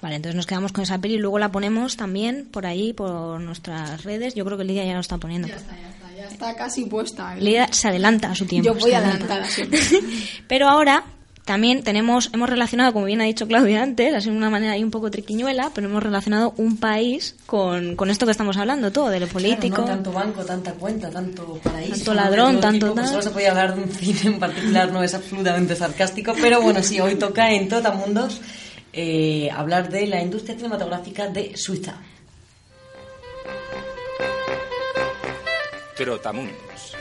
Vale, 0.00 0.16
entonces 0.16 0.36
nos 0.36 0.46
quedamos 0.46 0.72
con 0.72 0.84
esa 0.84 0.98
peli 0.98 1.16
y 1.16 1.18
luego 1.18 1.38
la 1.38 1.52
ponemos 1.52 1.98
también 1.98 2.48
por 2.50 2.64
ahí, 2.64 2.94
por 2.94 3.42
nuestras 3.42 4.04
redes. 4.04 4.34
Yo 4.34 4.46
creo 4.46 4.56
que 4.56 4.64
Lidia 4.64 4.86
ya 4.86 4.94
lo 4.94 5.00
está 5.00 5.18
poniendo. 5.18 5.48
Ya 5.48 5.56
está, 5.56 5.76
ya 5.76 5.90
está, 5.90 6.14
ya 6.16 6.28
está 6.28 6.56
casi 6.56 6.86
puesta. 6.86 7.36
¿eh? 7.36 7.42
Lidia 7.42 7.68
se 7.70 7.88
adelanta 7.88 8.30
a 8.30 8.34
su 8.34 8.46
tiempo. 8.46 8.72
Yo 8.72 8.80
voy 8.80 8.94
adelantada 8.94 9.44
siempre. 9.44 9.80
Pero 10.48 10.66
ahora 10.66 11.04
también 11.44 11.82
tenemos, 11.82 12.30
hemos 12.32 12.48
relacionado, 12.48 12.92
como 12.92 13.06
bien 13.06 13.20
ha 13.20 13.24
dicho 13.24 13.48
Claudia 13.48 13.82
antes, 13.82 14.14
así 14.14 14.30
de 14.30 14.36
una 14.36 14.50
manera 14.50 14.72
ahí 14.72 14.84
un 14.84 14.90
poco 14.90 15.10
triquiñuela, 15.10 15.70
pero 15.74 15.88
hemos 15.88 16.02
relacionado 16.02 16.54
un 16.56 16.76
país 16.76 17.34
con, 17.46 17.96
con 17.96 18.10
esto 18.10 18.26
que 18.26 18.32
estamos 18.32 18.56
hablando, 18.56 18.92
todo, 18.92 19.08
de 19.08 19.20
lo 19.20 19.26
político. 19.26 19.76
Claro, 19.76 19.88
no 19.88 19.94
tanto 19.94 20.12
banco, 20.12 20.44
tanta 20.44 20.72
cuenta, 20.74 21.10
tanto 21.10 21.58
paraíso. 21.62 21.94
Tanto 21.96 22.14
ladrón, 22.14 22.60
tanto 22.60 22.86
tipo, 22.86 22.94
tal. 22.94 23.04
Pues 23.04 23.10
solo 23.10 23.22
se 23.22 23.30
podía 23.30 23.50
hablar 23.50 23.74
de 23.74 23.82
un 23.82 23.90
cine 23.90 24.20
en 24.24 24.38
particular, 24.38 24.92
no 24.92 25.02
es 25.02 25.14
absolutamente 25.14 25.74
sarcástico, 25.74 26.34
pero 26.40 26.60
bueno, 26.60 26.82
sí, 26.82 27.00
hoy 27.00 27.16
toca 27.16 27.52
en 27.52 27.68
Totamundos 27.68 28.40
eh, 28.92 29.50
hablar 29.50 29.88
de 29.88 30.06
la 30.06 30.20
industria 30.20 30.56
cinematográfica 30.56 31.28
de 31.28 31.56
Suiza. 31.56 31.94
Trotamundos. 35.96 36.96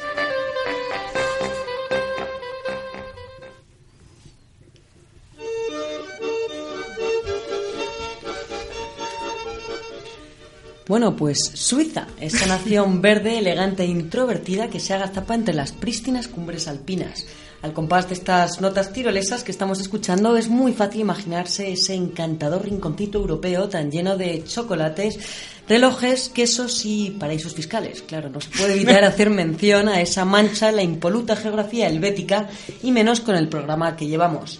Bueno, 10.89 11.15
pues 11.15 11.51
Suiza, 11.53 12.07
esa 12.19 12.47
nación 12.47 12.99
verde, 13.03 13.37
elegante 13.37 13.83
e 13.83 13.85
introvertida 13.85 14.71
que 14.71 14.79
se 14.79 14.95
agazapa 14.95 15.35
entre 15.35 15.53
las 15.53 15.71
prístinas 15.71 16.27
cumbres 16.27 16.67
alpinas. 16.67 17.27
Al 17.61 17.73
compás 17.73 18.07
de 18.07 18.15
estas 18.15 18.59
notas 18.59 18.91
tirolesas 18.91 19.43
que 19.43 19.51
estamos 19.51 19.79
escuchando, 19.79 20.35
es 20.35 20.49
muy 20.49 20.73
fácil 20.73 21.01
imaginarse 21.01 21.71
ese 21.71 21.93
encantador 21.93 22.63
rinconcito 22.63 23.19
europeo 23.19 23.69
tan 23.69 23.91
lleno 23.91 24.17
de 24.17 24.43
chocolates, 24.43 25.19
Relojes, 25.67 26.29
quesos 26.29 26.83
y 26.85 27.11
paraísos 27.11 27.53
fiscales. 27.53 28.01
Claro, 28.01 28.31
no 28.31 28.41
se 28.41 28.49
puede 28.49 28.73
evitar 28.73 29.03
hacer 29.03 29.29
mención 29.29 29.89
a 29.89 30.01
esa 30.01 30.25
mancha 30.25 30.71
la 30.71 30.81
impoluta 30.81 31.35
geografía 31.35 31.87
helvética 31.87 32.49
y 32.81 32.91
menos 32.91 33.19
con 33.19 33.35
el 33.35 33.47
programa 33.47 33.95
que 33.95 34.07
llevamos. 34.07 34.59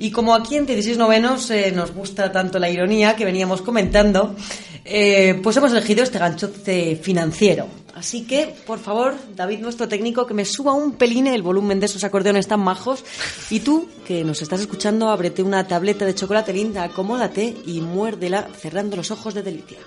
Y 0.00 0.10
como 0.10 0.34
aquí 0.34 0.56
en 0.56 0.64
16 0.64 0.96
novenos 0.96 1.50
eh, 1.50 1.72
nos 1.72 1.92
gusta 1.92 2.32
tanto 2.32 2.58
la 2.58 2.70
ironía 2.70 3.14
que 3.16 3.26
veníamos 3.26 3.60
comentando, 3.60 4.34
eh, 4.86 5.38
pues 5.42 5.58
hemos 5.58 5.72
elegido 5.72 6.02
este 6.02 6.18
ganchote 6.18 6.96
financiero. 6.96 7.66
Así 7.94 8.22
que, 8.22 8.54
por 8.66 8.78
favor, 8.78 9.14
David, 9.36 9.58
nuestro 9.58 9.88
técnico, 9.88 10.26
que 10.26 10.32
me 10.32 10.46
suba 10.46 10.72
un 10.72 10.92
pelín 10.92 11.26
el 11.26 11.42
volumen 11.42 11.80
de 11.80 11.86
esos 11.86 12.02
acordeones 12.02 12.48
tan 12.48 12.60
majos. 12.60 13.04
Y 13.50 13.60
tú, 13.60 13.90
que 14.06 14.24
nos 14.24 14.40
estás 14.40 14.62
escuchando, 14.62 15.10
ábrete 15.10 15.42
una 15.42 15.68
tableta 15.68 16.06
de 16.06 16.14
chocolate 16.14 16.54
linda, 16.54 16.82
acomódate 16.82 17.54
y 17.66 17.82
muérdela 17.82 18.48
cerrando 18.58 18.96
los 18.96 19.10
ojos 19.10 19.34
de 19.34 19.42
delicia. 19.42 19.78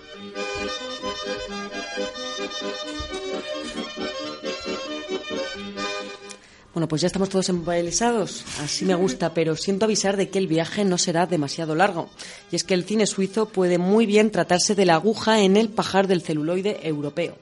Bueno, 6.74 6.88
pues 6.88 7.02
ya 7.02 7.08
estamos 7.08 7.30
todos 7.30 7.50
embelesados. 7.50 8.44
Así 8.60 8.84
me 8.84 8.96
gusta, 8.96 9.34
pero 9.34 9.56
siento 9.56 9.86
avisar 9.86 10.18
de 10.18 10.30
que 10.30 10.40
el 10.40 10.48
viaje 10.48 10.84
no 10.84 10.98
será 10.98 11.28
demasiado 11.28 11.76
largo. 11.76 12.10
Y 12.52 12.56
es 12.56 12.64
que 12.64 12.74
el 12.74 12.84
cine 12.84 13.06
suizo 13.06 13.48
puede 13.48 13.78
muy 13.78 14.08
bien 14.08 14.32
tratarse 14.32 14.74
de 14.74 14.86
la 14.86 14.96
aguja 14.96 15.42
en 15.42 15.56
el 15.56 15.70
pajar 15.70 16.08
del 16.08 16.24
celuloide 16.24 16.80
europeo. 16.88 17.38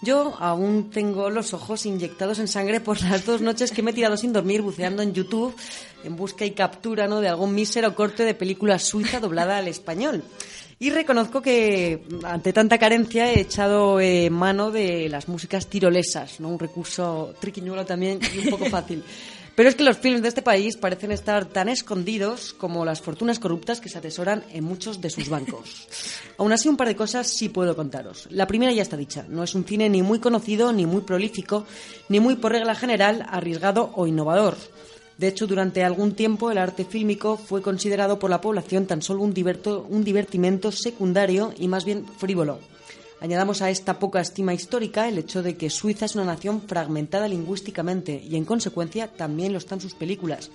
Yo 0.00 0.36
aún 0.38 0.90
tengo 0.90 1.28
los 1.28 1.54
ojos 1.54 1.84
inyectados 1.84 2.38
en 2.38 2.46
sangre 2.46 2.80
por 2.80 3.02
las 3.02 3.26
dos 3.26 3.40
noches 3.40 3.72
que 3.72 3.82
me 3.82 3.90
he 3.90 3.94
tirado 3.94 4.16
sin 4.16 4.32
dormir 4.32 4.62
buceando 4.62 5.02
en 5.02 5.12
YouTube 5.12 5.56
en 6.04 6.14
busca 6.14 6.44
y 6.44 6.52
captura 6.52 7.08
¿no? 7.08 7.20
de 7.20 7.28
algún 7.28 7.52
mísero 7.52 7.96
corte 7.96 8.22
de 8.22 8.34
película 8.34 8.78
suiza 8.78 9.18
doblada 9.18 9.58
al 9.58 9.66
español. 9.66 10.22
Y 10.80 10.90
reconozco 10.90 11.42
que 11.42 12.04
ante 12.22 12.52
tanta 12.52 12.78
carencia 12.78 13.32
he 13.32 13.40
echado 13.40 13.98
eh, 13.98 14.30
mano 14.30 14.70
de 14.70 15.08
las 15.08 15.28
músicas 15.28 15.66
tirolesas, 15.66 16.38
¿no? 16.38 16.48
un 16.48 16.58
recurso 16.58 17.34
triquiñuelo 17.40 17.84
también 17.84 18.20
y 18.32 18.38
un 18.38 18.50
poco 18.50 18.64
fácil. 18.70 19.02
Pero 19.56 19.70
es 19.70 19.74
que 19.74 19.82
los 19.82 19.98
films 19.98 20.22
de 20.22 20.28
este 20.28 20.40
país 20.40 20.76
parecen 20.76 21.10
estar 21.10 21.46
tan 21.46 21.68
escondidos 21.68 22.52
como 22.52 22.84
las 22.84 23.00
fortunas 23.00 23.40
corruptas 23.40 23.80
que 23.80 23.88
se 23.88 23.98
atesoran 23.98 24.44
en 24.52 24.62
muchos 24.62 25.00
de 25.00 25.10
sus 25.10 25.28
bancos. 25.28 25.88
Aún 26.38 26.52
así, 26.52 26.68
un 26.68 26.76
par 26.76 26.86
de 26.86 26.94
cosas 26.94 27.26
sí 27.26 27.48
puedo 27.48 27.74
contaros. 27.74 28.28
La 28.30 28.46
primera 28.46 28.70
ya 28.70 28.82
está 28.82 28.96
dicha. 28.96 29.26
No 29.28 29.42
es 29.42 29.56
un 29.56 29.64
cine 29.64 29.88
ni 29.88 30.00
muy 30.00 30.20
conocido, 30.20 30.72
ni 30.72 30.86
muy 30.86 31.00
prolífico, 31.00 31.66
ni 32.08 32.20
muy 32.20 32.36
por 32.36 32.52
regla 32.52 32.76
general 32.76 33.26
arriesgado 33.28 33.90
o 33.96 34.06
innovador. 34.06 34.56
De 35.18 35.26
hecho, 35.26 35.48
durante 35.48 35.82
algún 35.82 36.12
tiempo 36.12 36.50
el 36.52 36.58
arte 36.58 36.84
fílmico 36.84 37.36
fue 37.36 37.60
considerado 37.60 38.20
por 38.20 38.30
la 38.30 38.40
población 38.40 38.86
tan 38.86 39.02
solo 39.02 39.22
un, 39.22 39.34
divertimento 39.34 40.70
secundario 40.70 41.52
y 41.58 41.66
más 41.66 41.84
bien 41.84 42.06
frívolo. 42.06 42.60
Añadamos 43.20 43.60
a 43.60 43.68
esta 43.68 43.98
poca 43.98 44.20
estima 44.20 44.54
histórica 44.54 45.08
el 45.08 45.18
hecho 45.18 45.42
de 45.42 45.56
que 45.56 45.70
Suiza 45.70 46.04
es 46.04 46.14
una 46.14 46.24
nación 46.24 46.62
fragmentada 46.62 47.26
lingüísticamente 47.26 48.22
y 48.24 48.36
en 48.36 48.44
consecuencia 48.44 49.08
también 49.08 49.52
lo 49.52 49.58
están 49.58 49.80
sus 49.80 49.94
películas. 49.94 50.52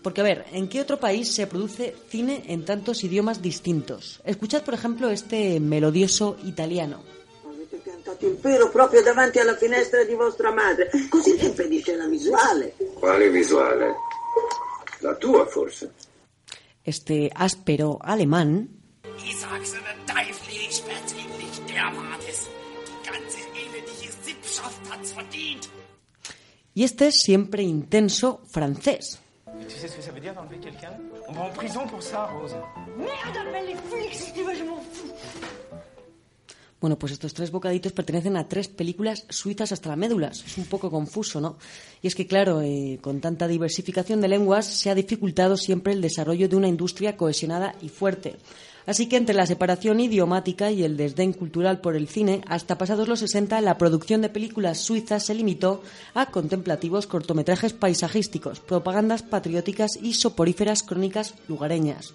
Porque 0.00 0.22
a 0.22 0.24
ver, 0.24 0.46
¿en 0.52 0.68
qué 0.68 0.80
otro 0.80 0.98
país 0.98 1.30
se 1.30 1.46
produce 1.46 1.94
cine 2.08 2.44
en 2.46 2.64
tantos 2.64 3.04
idiomas 3.04 3.42
distintos? 3.42 4.22
Escuchad, 4.24 4.62
por 4.62 4.72
ejemplo, 4.72 5.10
este 5.10 5.60
melodioso 5.60 6.38
italiano. 6.46 7.02
Piantato 8.02 8.26
il 8.26 8.36
pero 8.36 8.70
proprio 8.70 9.02
davanti 9.02 9.38
alla 9.38 9.56
finestra 9.56 10.02
di 10.04 10.14
vostra 10.14 10.50
madre. 10.52 10.90
Così 11.10 11.36
le 11.36 11.48
impedisce 11.48 11.96
la 11.96 12.06
visuale. 12.06 12.74
Quale 12.94 13.28
visuale? 13.28 13.94
La 15.00 15.14
tua, 15.16 15.44
forse. 15.46 15.92
Este 16.82 17.30
áspero 17.32 17.98
alemán 18.00 18.66
Ich 19.22 19.36
sag's 19.36 19.72
Ihnen, 19.74 20.06
Teufel, 20.06 20.54
ich 20.54 20.82
werd's 20.86 21.12
Ihnen 21.12 21.36
nicht 21.36 21.60
derartes. 21.68 22.48
Die 23.02 23.10
ganze 23.10 23.38
elendige 23.52 24.10
Sippschaft 24.22 24.80
hat's 24.90 25.12
verdient. 25.12 25.68
y 26.72 26.84
este 26.84 27.10
siempre 27.12 27.62
intenso 27.62 28.40
francés. 28.50 29.18
Tu 29.68 29.76
sais 29.76 29.88
ce 29.88 29.96
que 29.96 30.02
ça 30.02 30.10
veut 30.12 30.20
dire 30.20 30.32
d'enlever 30.34 30.58
quelqu'un 30.58 30.96
On 31.28 31.32
va 31.32 31.42
en 31.42 31.50
prison 31.50 31.86
pour 31.86 32.02
ça, 32.02 32.26
Rose. 32.26 32.56
Merde, 32.96 33.36
appelle 33.36 33.66
les 33.66 33.76
flics 33.76 34.14
si 34.14 34.32
tu 34.32 34.42
veux, 34.42 34.54
je 34.54 34.64
m'en 34.64 34.80
fous. 34.80 35.12
Bueno, 36.80 36.98
pues 36.98 37.12
estos 37.12 37.34
tres 37.34 37.50
bocaditos 37.50 37.92
pertenecen 37.92 38.38
a 38.38 38.48
tres 38.48 38.68
películas 38.68 39.26
suizas 39.28 39.70
hasta 39.70 39.90
la 39.90 39.96
médula. 39.96 40.28
Es 40.28 40.56
un 40.56 40.64
poco 40.64 40.90
confuso, 40.90 41.38
¿no? 41.38 41.56
Y 42.00 42.06
es 42.06 42.14
que, 42.14 42.26
claro, 42.26 42.62
eh, 42.62 42.98
con 43.02 43.20
tanta 43.20 43.46
diversificación 43.46 44.22
de 44.22 44.28
lenguas 44.28 44.64
se 44.64 44.88
ha 44.88 44.94
dificultado 44.94 45.58
siempre 45.58 45.92
el 45.92 46.00
desarrollo 46.00 46.48
de 46.48 46.56
una 46.56 46.68
industria 46.68 47.18
cohesionada 47.18 47.74
y 47.82 47.90
fuerte. 47.90 48.36
Así 48.86 49.10
que 49.10 49.18
entre 49.18 49.34
la 49.34 49.46
separación 49.46 50.00
idiomática 50.00 50.70
y 50.70 50.82
el 50.82 50.96
desdén 50.96 51.34
cultural 51.34 51.82
por 51.82 51.96
el 51.96 52.08
cine, 52.08 52.40
hasta 52.46 52.78
pasados 52.78 53.08
los 53.08 53.18
60 53.20 53.60
la 53.60 53.76
producción 53.76 54.22
de 54.22 54.30
películas 54.30 54.78
suizas 54.78 55.26
se 55.26 55.34
limitó 55.34 55.82
a 56.14 56.30
contemplativos 56.30 57.06
cortometrajes 57.06 57.74
paisajísticos, 57.74 58.60
propagandas 58.60 59.22
patrióticas 59.22 59.98
y 60.00 60.14
soporíferas 60.14 60.82
crónicas 60.82 61.34
lugareñas. 61.46 62.14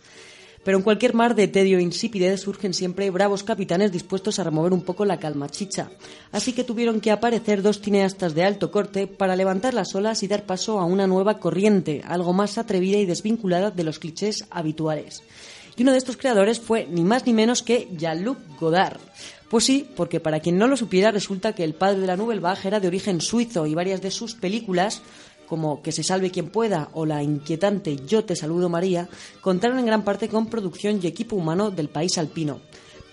Pero 0.66 0.80
en 0.80 0.84
cualquier 0.84 1.14
mar 1.14 1.36
de 1.36 1.48
tedio 1.48 1.78
e 1.78 1.84
insipidez 1.84 2.42
surgen 2.42 2.74
siempre 2.74 3.12
bravos 3.12 3.44
capitanes 3.44 3.92
dispuestos 3.92 4.40
a 4.40 4.44
remover 4.44 4.74
un 4.74 4.82
poco 4.82 5.06
la 5.06 5.20
calma 5.20 5.48
chicha. 5.48 5.92
Así 6.32 6.54
que 6.54 6.64
tuvieron 6.64 7.00
que 7.00 7.12
aparecer 7.12 7.62
dos 7.62 7.80
cineastas 7.80 8.34
de 8.34 8.44
alto 8.44 8.72
corte 8.72 9.06
para 9.06 9.36
levantar 9.36 9.76
las 9.76 9.94
olas 9.94 10.24
y 10.24 10.28
dar 10.28 10.48
paso 10.48 10.80
a 10.80 10.86
una 10.86 11.06
nueva 11.06 11.38
corriente, 11.38 12.02
algo 12.04 12.34
más 12.34 12.58
atrevida 12.58 12.98
y 12.98 13.06
desvinculada 13.06 13.70
de 13.70 13.84
los 13.84 14.00
clichés 14.00 14.46
habituales. 14.50 15.22
Y 15.78 15.84
uno 15.84 15.92
de 15.92 16.00
estos 16.00 16.18
creadores 16.18 16.60
fue 16.60 16.88
ni 16.90 17.04
más 17.04 17.28
ni 17.28 17.34
menos 17.34 17.62
que 17.62 17.88
Jean-Luc 17.96 18.40
Godard. 18.60 19.00
Pues 19.50 19.66
sí, 19.66 19.88
porque 19.96 20.20
para 20.20 20.40
quien 20.40 20.58
no 20.58 20.68
lo 20.68 20.78
supiera, 20.78 21.12
resulta 21.12 21.54
que 21.54 21.64
el 21.64 21.76
padre 21.76 22.00
de 22.00 22.08
la 22.08 22.18
Nouvelle 22.18 22.42
Vague 22.42 22.68
era 22.68 22.80
de 22.80 22.88
origen 22.88 23.22
suizo 23.22 23.68
y 23.68 23.76
varias 23.76 24.02
de 24.02 24.10
sus 24.10 24.34
películas 24.34 25.04
como 25.46 25.82
Que 25.82 25.92
se 25.92 26.04
salve 26.04 26.32
quien 26.32 26.50
pueda 26.50 26.90
o 26.94 27.06
la 27.06 27.24
inquietante 27.24 27.98
Yo 28.08 28.26
te 28.26 28.36
saludo 28.36 28.70
María, 28.70 29.08
contaron 29.42 29.80
en 29.80 29.86
gran 29.86 30.04
parte 30.04 30.30
con 30.30 30.48
producción 30.48 31.00
y 31.02 31.08
equipo 31.08 31.36
humano 31.36 31.72
del 31.72 31.90
país 31.90 32.18
alpino. 32.18 32.60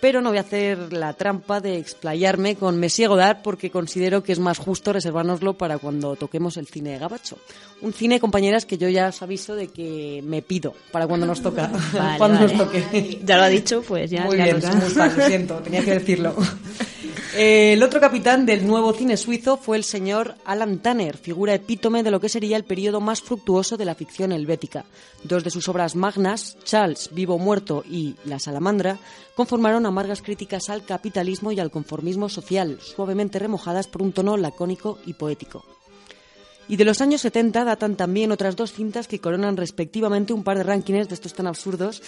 Pero 0.03 0.21
no 0.21 0.31
voy 0.31 0.39
a 0.39 0.41
hacer 0.41 0.93
la 0.93 1.13
trampa 1.13 1.61
de 1.61 1.79
explayarme 1.79 2.57
con 2.57 2.77
Messier 2.77 3.09
Godard 3.09 3.41
porque 3.41 3.71
considero 3.71 4.25
que 4.25 4.33
es 4.33 4.41
más 4.41 4.59
justo 4.59 4.93
reservárnoslo 4.93 5.55
para 5.57 5.79
cuando 5.79 6.17
toquemos 6.17 6.57
el 6.57 6.67
cine 6.67 6.99
gabacho. 6.99 7.39
Un 7.83 7.93
cine, 7.93 8.19
compañeras, 8.19 8.67
que 8.67 8.79
yo 8.79 8.89
ya 8.89 9.07
os 9.07 9.23
aviso 9.23 9.55
de 9.55 9.69
que 9.69 10.21
me 10.27 10.43
pido 10.43 10.75
para 10.91 11.07
cuando 11.07 11.25
nos 11.25 11.41
toca. 11.41 11.71
Vale, 11.93 12.15
cuando 12.19 12.41
vale. 12.41 12.53
nos 12.53 12.67
toque. 12.67 13.21
Ya 13.23 13.37
lo 13.37 13.45
ha 13.45 13.49
dicho, 13.49 13.81
pues 13.87 14.11
ya, 14.11 14.25
Muy 14.25 14.39
ya 14.39 14.47
bien, 14.47 14.57
muy 14.57 14.93
mal, 14.93 15.17
lo 15.17 15.25
siento, 15.25 15.55
tenía 15.59 15.85
que 15.85 15.93
decirlo. 15.93 16.35
Eh, 17.35 17.73
el 17.73 17.83
otro 17.83 17.99
capitán 17.99 18.45
del 18.45 18.67
nuevo 18.67 18.93
cine 18.93 19.17
suizo 19.17 19.57
fue 19.57 19.79
el 19.79 19.85
señor 19.85 20.35
Alan 20.45 20.81
Tanner, 20.81 21.17
figura 21.17 21.55
epítome 21.55 22.03
de 22.03 22.11
lo 22.11 22.21
que 22.21 22.29
sería 22.29 22.59
el 22.59 22.65
periodo 22.65 23.01
más 23.01 23.23
fructuoso 23.23 23.79
de 23.79 23.87
la 23.87 23.95
ficción 23.95 24.33
helvética. 24.33 24.85
Dos 25.25 25.43
de 25.43 25.49
sus 25.51 25.67
obras 25.69 25.97
magnas, 25.97 26.59
Charles, 26.65 27.09
Vivo 27.11 27.37
o 27.37 27.39
Muerto 27.39 27.85
y 27.89 28.17
La 28.27 28.39
Salamandra, 28.39 28.99
conformaron 29.35 29.87
amargas 29.93 30.23
críticas 30.23 30.71
al 30.71 30.85
capitalismo 30.85 31.53
y 31.53 31.61
al 31.61 31.71
conformismo 31.71 32.29
social, 32.29 32.79
suavemente 32.81 33.39
remojadas 33.39 33.87
por 33.87 34.03
un 34.03 34.13
tono 34.13 34.37
lacónico 34.37 34.99
y 35.07 35.15
poético. 35.15 35.65
Y 36.69 36.77
de 36.77 36.85
los 36.85 37.01
años 37.01 37.21
70 37.21 37.65
datan 37.65 37.97
también 37.97 38.33
otras 38.33 38.57
dos 38.57 38.73
cintas 38.73 39.07
que 39.07 39.19
coronan 39.19 39.57
respectivamente 39.57 40.33
un 40.33 40.45
par 40.45 40.57
de 40.57 40.65
rankings 40.65 41.09
de 41.09 41.15
estos 41.15 41.35
tan 41.35 41.47
absurdos 41.47 42.03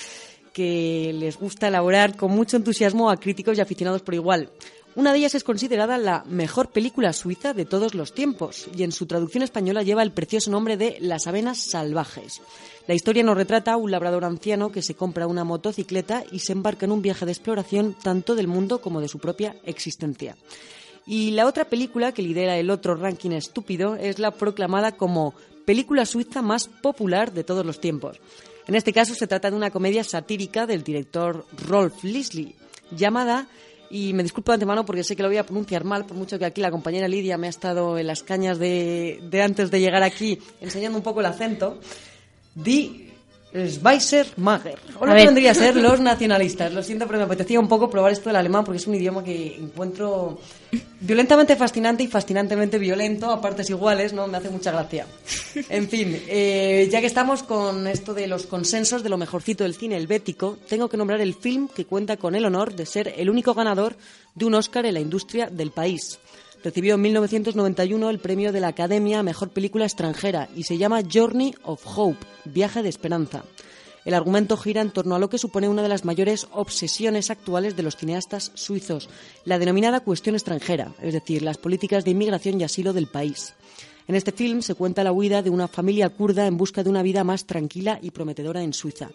que 0.53 1.12
les 1.14 1.37
gusta 1.37 1.68
elaborar 1.68 2.16
con 2.16 2.30
mucho 2.30 2.57
entusiasmo 2.57 3.11
a 3.11 3.16
críticos 3.16 3.59
y 3.59 3.61
aficionados 3.61 4.03
por 4.03 4.14
igual. 4.14 4.51
Una 4.97 5.12
de 5.12 5.18
ellas 5.18 5.34
es 5.34 5.42
considerada 5.42 5.99
la 5.99 6.22
mejor 6.28 6.70
película 6.70 7.12
suiza 7.12 7.53
de 7.53 7.64
todos 7.64 7.95
los 7.95 8.14
tiempos 8.14 8.68
y 8.76 8.84
en 8.84 8.92
su 8.92 9.07
traducción 9.07 9.42
española 9.42 9.82
lleva 9.82 10.05
el 10.05 10.12
precioso 10.12 10.53
nombre 10.53 10.76
de 10.76 10.99
Las 11.01 11.26
avenas 11.26 11.59
salvajes. 11.59 12.40
La 12.86 12.95
historia 12.95 13.24
nos 13.24 13.36
retrata 13.36 13.72
a 13.72 13.76
un 13.76 13.90
labrador 13.90 14.24
anciano 14.24 14.70
que 14.70 14.82
se 14.82 14.95
compra 14.95 15.26
una 15.26 15.42
motocicleta 15.42 16.22
y 16.30 16.38
se 16.38 16.53
embarca 16.53 16.86
en 16.86 16.92
un 16.92 17.03
viaje 17.03 17.26
de 17.26 17.32
exploración 17.32 17.97
tanto 18.01 18.36
del 18.36 18.47
mundo 18.47 18.80
como 18.80 19.01
de 19.01 19.09
su 19.09 19.18
propia 19.18 19.57
existencia. 19.64 20.36
Y 21.07 21.32
la 21.32 21.47
otra 21.47 21.64
película 21.64 22.12
que 22.12 22.22
lidera 22.22 22.57
el 22.57 22.70
otro 22.70 22.95
ranking 22.95 23.32
estúpido 23.32 23.97
es 23.97 24.20
la 24.20 24.30
proclamada 24.30 24.92
como 24.92 25.34
película 25.64 26.07
suiza 26.07 26.40
más 26.40 26.68
popular 26.68 27.32
de 27.32 27.42
todos 27.42 27.66
los 27.66 27.80
tiempos. 27.80 28.20
En 28.68 28.76
este 28.76 28.92
caso 28.92 29.14
se 29.14 29.26
trata 29.26 29.51
de 29.51 29.57
una 29.57 29.70
comedia 29.70 30.05
satírica 30.05 30.66
del 30.66 30.84
director 30.84 31.45
Rolf 31.66 32.05
Lisley, 32.05 32.55
llamada, 32.97 33.49
y 33.91 34.12
me 34.12 34.22
disculpo 34.22 34.53
de 34.53 34.55
antemano 34.55 34.85
porque 34.85 35.05
sé 35.05 35.16
que 35.16 35.22
lo 35.22 35.28
voy 35.28 35.39
a 35.39 35.45
pronunciar 35.45 35.85
mal, 35.85 36.07
por 36.07 36.16
mucho 36.16 36.39
que 36.39 36.45
aquí 36.45 36.61
la 36.61 36.70
compañera 36.70 37.09
Lidia 37.09 37.39
me 37.39 37.47
ha 37.47 37.51
estado 37.51 37.99
en 37.99 38.07
las 38.07 38.22
cañas 38.22 38.59
de, 38.59 39.20
de 39.30 39.43
antes 39.43 39.70
de 39.70 39.80
llegar 39.80 40.03
aquí 40.03 40.39
enseñando 40.61 40.99
un 40.99 41.05
poco 41.05 41.20
el 41.20 41.26
acento, 41.26 41.78
Die 43.55 43.70
Schweizermacher. 43.70 44.76
O 44.98 45.07
lo 45.07 45.12
que 45.12 45.18
ver. 45.18 45.26
vendría 45.26 45.52
a 45.52 45.55
ser 45.55 45.76
los 45.76 46.00
nacionalistas. 46.00 46.72
Lo 46.72 46.82
siento, 46.82 47.07
pero 47.07 47.20
me 47.20 47.24
apetecía 47.26 47.61
un 47.61 47.68
poco 47.68 47.88
probar 47.88 48.11
esto 48.11 48.28
del 48.28 48.34
alemán 48.34 48.64
porque 48.64 48.78
es 48.78 48.86
un 48.88 48.96
idioma 48.96 49.22
que 49.22 49.55
encuentro 49.57 50.40
violentamente 51.00 51.55
fascinante 51.55 52.02
y 52.02 52.09
fascinantemente 52.09 52.78
violento 52.78 53.30
a 53.30 53.40
partes 53.40 53.70
iguales, 53.70 54.12
¿no? 54.12 54.26
Me 54.26 54.38
hace 54.38 54.50
mucha 54.50 54.72
gracia. 54.72 55.07
En 55.68 55.88
fin, 55.88 56.20
eh, 56.26 56.88
ya 56.90 57.00
que 57.00 57.07
estamos 57.07 57.44
con 57.44 57.86
esto 57.86 58.12
de 58.12 58.26
los 58.26 58.46
consensos 58.46 59.05
de 59.05 59.09
lo 59.09 59.18
mejorcito 59.18 59.62
del 59.62 59.76
cine 59.76 59.96
helvético, 59.96 60.59
tengo 60.68 60.88
que 60.88 60.96
nombrar 60.96 61.20
el 61.20 61.34
film 61.34 61.68
que 61.68 61.84
cuenta 61.84 62.16
con 62.16 62.34
el 62.34 62.44
honor 62.44 62.74
de 62.74 62.86
ser 62.86 63.14
el 63.16 63.30
único 63.30 63.55
ganador 63.55 63.94
de 64.34 64.46
un 64.46 64.55
Oscar 64.55 64.84
en 64.84 64.94
la 64.94 65.00
industria 65.00 65.48
del 65.48 65.70
país. 65.70 66.18
Recibió 66.64 66.94
en 66.94 67.02
1991 67.02 68.08
el 68.08 68.20
premio 68.20 68.50
de 68.50 68.60
la 68.60 68.68
Academia 68.68 69.18
a 69.18 69.22
Mejor 69.22 69.50
Película 69.50 69.84
Extranjera 69.84 70.48
y 70.56 70.62
se 70.62 70.78
llama 70.78 71.02
Journey 71.12 71.54
of 71.62 71.82
Hope, 71.84 72.26
Viaje 72.46 72.82
de 72.82 72.88
Esperanza. 72.88 73.44
El 74.06 74.14
argumento 74.14 74.56
gira 74.56 74.80
en 74.80 74.90
torno 74.90 75.14
a 75.14 75.18
lo 75.18 75.28
que 75.28 75.36
supone 75.36 75.68
una 75.68 75.82
de 75.82 75.90
las 75.90 76.06
mayores 76.06 76.46
obsesiones 76.52 77.28
actuales 77.28 77.76
de 77.76 77.82
los 77.82 77.96
cineastas 77.96 78.50
suizos, 78.54 79.10
la 79.44 79.58
denominada 79.58 80.00
cuestión 80.00 80.36
extranjera, 80.36 80.94
es 81.02 81.12
decir, 81.12 81.42
las 81.42 81.58
políticas 81.58 82.02
de 82.02 82.12
inmigración 82.12 82.58
y 82.58 82.64
asilo 82.64 82.94
del 82.94 83.08
país. 83.08 83.52
En 84.08 84.14
este 84.14 84.32
film 84.32 84.62
se 84.62 84.74
cuenta 84.74 85.04
la 85.04 85.12
huida 85.12 85.42
de 85.42 85.50
una 85.50 85.68
familia 85.68 86.08
kurda 86.08 86.46
en 86.46 86.56
busca 86.56 86.82
de 86.82 86.88
una 86.88 87.02
vida 87.02 87.24
más 87.24 87.44
tranquila 87.44 87.98
y 88.00 88.10
prometedora 88.10 88.62
en 88.62 88.72
Suiza. 88.72 89.10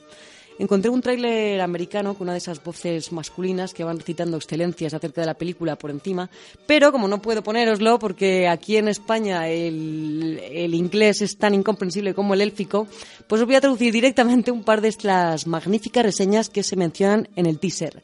Encontré 0.60 0.92
un 0.92 1.02
tráiler 1.02 1.62
americano 1.62 2.16
con 2.16 2.26
una 2.26 2.34
de 2.34 2.40
esas 2.40 2.62
voces 2.62 3.14
masculinas 3.14 3.74
que 3.74 3.86
van 3.86 3.98
recitando 3.98 4.36
excelencias 4.36 4.94
acerca 4.94 5.22
de 5.22 5.28
la 5.28 5.34
película 5.34 5.78
por 5.78 5.90
encima, 5.90 6.30
pero 6.68 6.92
como 6.92 7.08
no 7.08 7.22
puedo 7.22 7.42
ponéroslo 7.42 7.98
porque 7.98 8.46
aquí 8.50 8.76
en 8.76 8.90
España 8.90 9.48
el, 9.48 10.38
el 10.52 10.76
inglés 10.76 11.22
es 11.22 11.38
tan 11.38 11.54
incomprensible 11.54 12.14
como 12.14 12.34
el 12.34 12.42
élfico, 12.42 12.88
pues 13.26 13.42
os 13.42 13.48
voy 13.48 13.56
a 13.56 13.62
traducir 13.62 13.94
directamente 13.94 14.52
un 14.52 14.66
par 14.66 14.82
de 14.82 14.90
estas 14.90 15.48
magníficas 15.48 16.04
reseñas 16.04 16.50
que 16.50 16.62
se 16.62 16.76
mencionan 16.76 17.30
en 17.38 17.46
el 17.46 17.58
teaser. 17.58 18.04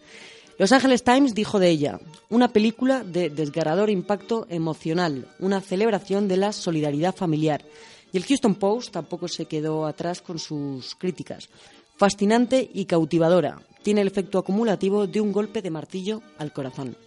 Los 0.57 0.71
Angeles 0.71 1.03
Times 1.03 1.35
dijo 1.35 1.59
de 1.59 1.69
ella, 1.69 1.99
una 2.29 2.47
película 2.47 3.03
de 3.03 3.29
desgarrador 3.29 3.89
impacto 3.89 4.47
emocional, 4.49 5.27
una 5.39 5.59
celebración 5.59 6.29
de 6.29 6.37
la 6.37 6.53
solidaridad 6.53 7.13
familiar. 7.13 7.65
Y 8.13 8.17
el 8.17 8.23
Houston 8.23 8.55
Post 8.55 8.93
tampoco 8.93 9.27
se 9.27 9.43
quedó 9.43 9.85
atrás 9.85 10.21
con 10.21 10.39
sus 10.39 10.95
críticas. 10.95 11.49
Fascinante 11.97 12.69
y 12.73 12.85
cautivadora. 12.85 13.61
Tiene 13.81 14.01
el 14.01 14.07
efecto 14.07 14.37
acumulativo 14.37 15.07
de 15.07 15.21
un 15.21 15.31
golpe 15.31 15.61
de 15.61 15.69
martillo 15.69 16.21
al 16.37 16.51
corazón. 16.51 16.97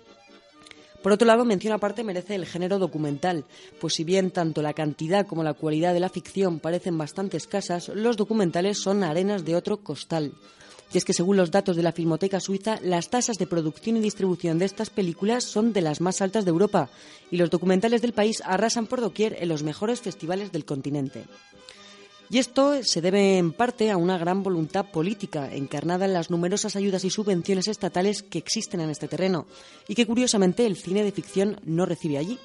Por 1.03 1.13
otro 1.13 1.27
lado, 1.27 1.45
mención 1.45 1.75
aparte 1.75 2.05
merece 2.05 2.35
el 2.35 2.47
género 2.47 2.79
documental, 2.79 3.45
pues 3.81 3.95
si 3.95 4.05
bien 4.05 4.31
tanto 4.31 4.63
la 4.63 4.73
cantidad 4.73 5.27
como 5.27 5.45
la 5.45 5.53
cualidad 5.53 5.93
de 5.93 6.01
la 6.01 6.09
ficción 6.09 6.59
parecen 6.59 6.97
bastante 6.97 7.37
escasas, 7.37 7.89
los 7.89 8.17
documentales 8.17 8.79
son 8.79 9.05
arenas 9.05 9.45
de 9.45 9.57
otro 9.57 9.79
costal. 9.83 10.33
Y 10.93 10.97
es 10.97 11.05
que 11.05 11.13
según 11.13 11.37
los 11.37 11.51
datos 11.51 11.77
de 11.77 11.83
la 11.83 11.93
Filmoteca 11.93 12.41
Suiza, 12.41 12.79
las 12.83 13.11
tasas 13.11 13.37
de 13.37 13.47
producción 13.47 13.99
y 13.99 14.01
distribución 14.01 14.59
de 14.59 14.65
estas 14.65 14.89
películas 14.89 15.45
son 15.45 15.75
de 15.75 15.83
las 15.83 16.01
más 16.01 16.23
altas 16.23 16.47
de 16.47 16.51
Europa, 16.51 16.89
y 17.31 17.37
los 17.37 17.51
documentales 17.51 18.01
del 18.01 18.15
país 18.15 18.43
arrasan 18.43 18.87
por 18.87 19.03
doquier 19.03 19.37
en 19.39 19.51
los 19.51 19.63
mejores 19.63 20.01
festivales 20.01 20.51
del 20.51 20.65
continente. 20.65 21.25
Y 22.31 22.39
esto 22.39 22.83
se 22.83 23.01
debe 23.01 23.39
en 23.39 23.53
parte 23.53 23.91
a 23.91 23.97
una 23.97 24.19
gran 24.19 24.43
voluntad 24.43 24.91
política 24.91 25.55
encarnada 25.55 26.05
en 26.05 26.13
las 26.13 26.31
numerosas 26.31 26.77
ayudas 26.77 27.05
y 27.05 27.11
subvenciones 27.11 27.69
estatales 27.69 28.23
que 28.23 28.39
existen 28.39 28.81
en 28.81 28.91
este 28.91 29.09
terreno 29.09 29.47
y 29.89 29.95
que 29.95 30.07
curiosamente 30.07 30.67
el 30.67 30.77
cine 30.77 31.03
de 31.03 31.13
ficción 31.13 31.59
no 31.65 31.87
recibe 31.87 32.19
allí. 32.19 32.39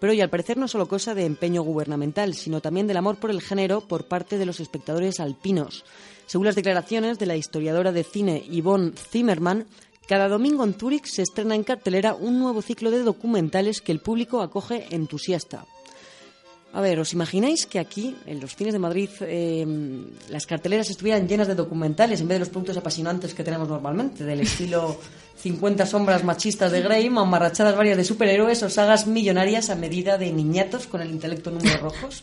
Pero 0.00 0.12
y 0.14 0.20
al 0.20 0.30
parecer 0.30 0.56
no 0.56 0.66
solo 0.66 0.88
cosa 0.88 1.14
de 1.14 1.26
empeño 1.26 1.62
gubernamental, 1.62 2.34
sino 2.34 2.60
también 2.60 2.88
del 2.88 2.96
amor 2.96 3.18
por 3.18 3.30
el 3.30 3.40
género 3.40 3.82
por 3.82 4.08
parte 4.08 4.36
de 4.36 4.46
los 4.46 4.58
espectadores 4.58 5.20
alpinos. 5.20 5.84
Según 6.26 6.46
las 6.46 6.56
declaraciones 6.56 7.18
de 7.18 7.26
la 7.26 7.36
historiadora 7.36 7.92
de 7.92 8.02
cine 8.02 8.42
Yvonne 8.50 8.92
Zimmerman, 8.96 9.66
cada 10.08 10.28
domingo 10.28 10.64
en 10.64 10.74
Zúrich 10.74 11.06
se 11.06 11.22
estrena 11.22 11.54
en 11.54 11.62
cartelera 11.62 12.14
un 12.14 12.40
nuevo 12.40 12.62
ciclo 12.62 12.90
de 12.90 13.04
documentales 13.04 13.80
que 13.80 13.92
el 13.92 14.00
público 14.00 14.40
acoge 14.40 14.86
entusiasta. 14.90 15.66
A 16.72 16.80
ver, 16.80 17.00
¿os 17.00 17.12
imagináis 17.12 17.66
que 17.66 17.80
aquí, 17.80 18.14
en 18.26 18.38
los 18.38 18.54
cines 18.54 18.72
de 18.72 18.78
Madrid, 18.78 19.10
eh, 19.22 19.66
las 20.28 20.46
carteleras 20.46 20.88
estuvieran 20.88 21.26
llenas 21.26 21.48
de 21.48 21.56
documentales 21.56 22.20
en 22.20 22.28
vez 22.28 22.36
de 22.36 22.40
los 22.40 22.48
productos 22.48 22.76
apasionantes 22.76 23.34
que 23.34 23.42
tenemos 23.42 23.68
normalmente, 23.68 24.22
del 24.22 24.40
estilo 24.40 24.96
50 25.40 25.84
sombras 25.86 26.22
machistas 26.22 26.70
de 26.70 26.82
Grey, 26.82 27.10
mamarrachadas 27.10 27.76
varias 27.76 27.96
de 27.96 28.04
superhéroes 28.04 28.62
o 28.62 28.70
sagas 28.70 29.06
millonarias 29.08 29.68
a 29.70 29.74
medida 29.74 30.16
de 30.16 30.30
niñatos 30.32 30.86
con 30.86 31.00
el 31.00 31.10
intelecto 31.10 31.50
en 31.50 31.58
números 31.58 31.80
rojos? 31.80 32.22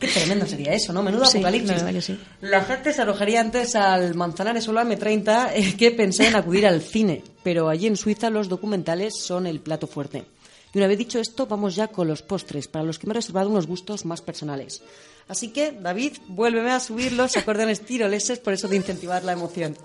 Qué 0.00 0.08
tremendo 0.08 0.46
sería 0.46 0.72
eso, 0.72 0.92
¿no? 0.92 1.02
Menudo 1.02 1.24
Sí, 1.26 1.38
apocalipsis. 1.38 1.82
la 1.82 2.00
sí. 2.00 2.18
La 2.40 2.62
gente 2.62 2.92
se 2.92 3.02
arrojaría 3.02 3.40
antes 3.40 3.76
al 3.76 4.14
Manzanares 4.14 4.66
o 4.68 4.72
la 4.72 4.84
M30 4.84 5.50
eh, 5.54 5.76
que 5.76 5.90
pensé 5.92 6.26
en 6.26 6.36
acudir 6.36 6.66
al 6.66 6.80
cine, 6.82 7.22
pero 7.44 7.68
allí 7.68 7.86
en 7.86 7.96
Suiza 7.96 8.30
los 8.30 8.48
documentales 8.48 9.14
son 9.16 9.46
el 9.46 9.60
plato 9.60 9.86
fuerte. 9.86 10.24
Y 10.72 10.78
una 10.78 10.86
vez 10.88 10.98
dicho 10.98 11.18
esto, 11.18 11.46
vamos 11.46 11.74
ya 11.74 11.88
con 11.88 12.06
los 12.08 12.22
postres, 12.22 12.68
para 12.68 12.84
los 12.84 12.98
que 12.98 13.06
me 13.06 13.12
he 13.12 13.14
reservado 13.14 13.48
unos 13.48 13.66
gustos 13.66 14.04
más 14.04 14.20
personales. 14.20 14.82
Así 15.28 15.48
que, 15.52 15.72
David, 15.72 16.12
vuélveme 16.28 16.70
a 16.72 16.80
subir 16.80 17.12
los 17.12 17.36
acordeones 17.36 17.80
tiroleses 17.80 18.38
por 18.38 18.52
eso 18.52 18.68
de 18.68 18.76
incentivar 18.76 19.24
la 19.24 19.32
emoción. 19.32 19.76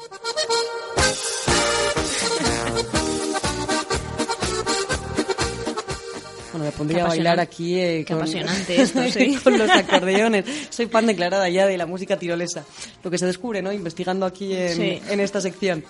Bueno, 6.51 6.65
me 6.65 6.71
pondría 6.73 7.05
a 7.05 7.07
bailar 7.07 7.39
aquí 7.39 7.79
eh, 7.79 8.03
Qué 8.05 8.13
con, 8.13 8.17
apasionante 8.23 8.81
esto, 8.81 9.01
sí. 9.09 9.37
con 9.41 9.57
los 9.57 9.69
acordeones. 9.69 10.43
Soy 10.69 10.87
fan 10.87 11.05
declarada 11.07 11.47
ya 11.47 11.65
de 11.65 11.77
la 11.77 11.85
música 11.85 12.19
tirolesa. 12.19 12.65
Lo 13.03 13.09
que 13.09 13.17
se 13.17 13.25
descubre, 13.25 13.61
¿no? 13.61 13.71
Investigando 13.71 14.25
aquí 14.25 14.53
en, 14.53 14.75
Sí. 14.75 15.01
en 15.09 15.19
esta 15.21 15.39
sección. 15.39 15.85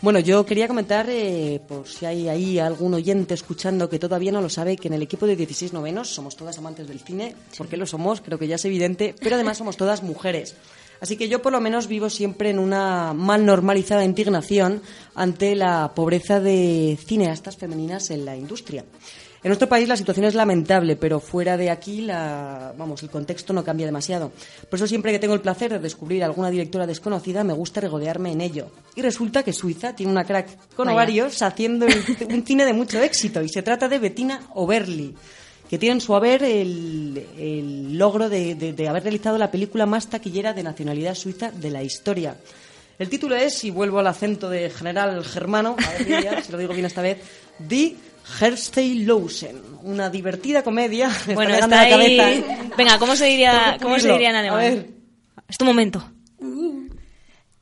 Bueno, 0.00 0.20
yo 0.20 0.46
quería 0.46 0.68
comentar, 0.68 1.10
eh, 1.10 1.60
por 1.66 1.88
si 1.88 2.06
hay 2.06 2.28
ahí 2.28 2.60
algún 2.60 2.94
oyente 2.94 3.34
escuchando 3.34 3.88
que 3.88 3.98
todavía 3.98 4.30
no 4.30 4.40
lo 4.40 4.48
sabe, 4.48 4.76
que 4.76 4.86
en 4.86 4.94
el 4.94 5.02
equipo 5.02 5.26
de 5.26 5.34
16 5.34 5.72
novenos 5.72 6.08
somos 6.08 6.36
todas 6.36 6.56
amantes 6.56 6.86
del 6.86 7.00
cine. 7.00 7.34
¿Por 7.56 7.66
qué 7.66 7.76
lo 7.76 7.84
somos? 7.84 8.20
Creo 8.20 8.38
que 8.38 8.46
ya 8.46 8.54
es 8.54 8.64
evidente. 8.64 9.16
Pero 9.18 9.34
además 9.34 9.58
somos 9.58 9.76
todas 9.76 10.04
mujeres. 10.04 10.54
Así 11.00 11.16
que 11.16 11.28
yo 11.28 11.42
por 11.42 11.50
lo 11.50 11.60
menos 11.60 11.88
vivo 11.88 12.10
siempre 12.10 12.50
en 12.50 12.60
una 12.60 13.12
mal 13.12 13.44
normalizada 13.44 14.04
indignación 14.04 14.82
ante 15.16 15.56
la 15.56 15.92
pobreza 15.96 16.38
de 16.38 16.96
cineastas 17.04 17.56
femeninas 17.56 18.10
en 18.10 18.24
la 18.24 18.36
industria. 18.36 18.84
En 19.42 19.50
nuestro 19.50 19.68
país 19.68 19.88
la 19.88 19.96
situación 19.96 20.26
es 20.26 20.34
lamentable, 20.34 20.96
pero 20.96 21.20
fuera 21.20 21.56
de 21.56 21.70
aquí 21.70 22.00
la, 22.00 22.74
vamos, 22.76 23.02
el 23.04 23.08
contexto 23.10 23.52
no 23.52 23.62
cambia 23.62 23.86
demasiado. 23.86 24.32
Por 24.68 24.76
eso 24.78 24.86
siempre 24.88 25.12
que 25.12 25.20
tengo 25.20 25.34
el 25.34 25.40
placer 25.40 25.70
de 25.72 25.78
descubrir 25.78 26.24
alguna 26.24 26.50
directora 26.50 26.86
desconocida 26.88 27.44
me 27.44 27.52
gusta 27.52 27.80
regodearme 27.80 28.32
en 28.32 28.40
ello. 28.40 28.70
Y 28.96 29.02
resulta 29.02 29.44
que 29.44 29.52
Suiza 29.52 29.94
tiene 29.94 30.10
una 30.10 30.24
crack 30.24 30.74
con 30.74 30.86
Vaya. 30.86 30.94
ovarios 30.96 31.40
haciendo 31.42 31.86
un 32.28 32.44
cine 32.44 32.64
de 32.64 32.72
mucho 32.72 33.00
éxito 33.00 33.40
y 33.42 33.48
se 33.48 33.62
trata 33.62 33.88
de 33.88 33.98
Bettina 34.00 34.40
Oberli 34.54 35.14
que 35.70 35.76
tiene 35.78 35.96
en 35.96 36.00
su 36.00 36.14
haber 36.16 36.42
el, 36.42 37.26
el 37.38 37.98
logro 37.98 38.30
de, 38.30 38.54
de- 38.54 38.72
de 38.72 38.88
haber 38.88 39.02
realizado 39.02 39.36
la 39.36 39.50
película 39.50 39.84
más 39.84 40.08
taquillera 40.08 40.54
de 40.54 40.62
nacionalidad 40.62 41.14
suiza 41.14 41.50
de 41.50 41.70
la 41.70 41.82
historia. 41.82 42.36
El 42.98 43.08
título 43.10 43.36
es, 43.36 43.62
y 43.64 43.70
vuelvo 43.70 43.98
al 43.98 44.06
acento 44.06 44.48
de 44.48 44.70
general 44.70 45.22
germano, 45.24 45.76
a 45.78 45.90
ver 45.92 46.00
Lidia, 46.08 46.42
si 46.42 46.50
lo 46.52 46.58
digo 46.58 46.72
bien 46.72 46.86
esta 46.86 47.02
vez, 47.02 47.18
Die 47.58 47.96
Hersteinlausen, 48.40 49.56
una 49.82 50.10
divertida 50.10 50.62
comedia. 50.62 51.10
me 51.26 51.34
Bueno, 51.34 51.54
está 51.54 51.64
está 51.66 51.84
pegando 51.84 52.06
la 52.16 52.26
ahí. 52.26 52.40
cabeza. 52.42 52.74
Venga, 52.76 52.98
¿cómo 52.98 53.16
se 53.16 53.24
diría, 53.26 53.76
cómo 53.80 53.98
se 53.98 54.10
diría 54.12 54.30
en 54.30 54.36
A 54.36 54.38
alemán? 54.40 54.58
ver. 54.60 54.86
Es 55.48 55.56
tu 55.58 55.64
momento. 55.64 56.02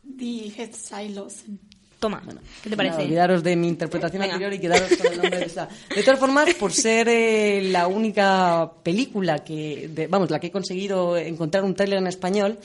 Die 0.03 0.53
Hetzailosen. 0.57 1.61
Toma, 1.99 2.23
¿qué 2.63 2.69
te 2.69 2.77
parece? 2.77 3.03
olvidaros 3.03 3.43
de 3.43 3.57
mi 3.57 3.69
interpretación 3.69 4.21
Venga. 4.21 4.35
anterior 4.35 4.53
y 4.53 4.59
quedaros 4.61 4.97
con 4.99 5.07
el 5.13 5.19
nombre 5.19 5.39
de 5.41 5.47
esta. 5.47 5.67
De 5.95 6.03
todas 6.03 6.21
formas, 6.21 6.53
por 6.55 6.71
ser 6.73 7.09
eh, 7.09 7.63
la 7.71 7.87
única 7.87 8.71
película 8.83 9.39
que, 9.43 9.89
de- 9.89 10.07
vamos, 10.07 10.31
la 10.31 10.39
que 10.39 10.49
he 10.49 10.51
conseguido 10.51 11.17
encontrar 11.17 11.65
un 11.65 11.75
tráiler 11.75 11.99
en 11.99 12.07
español, 12.07 12.59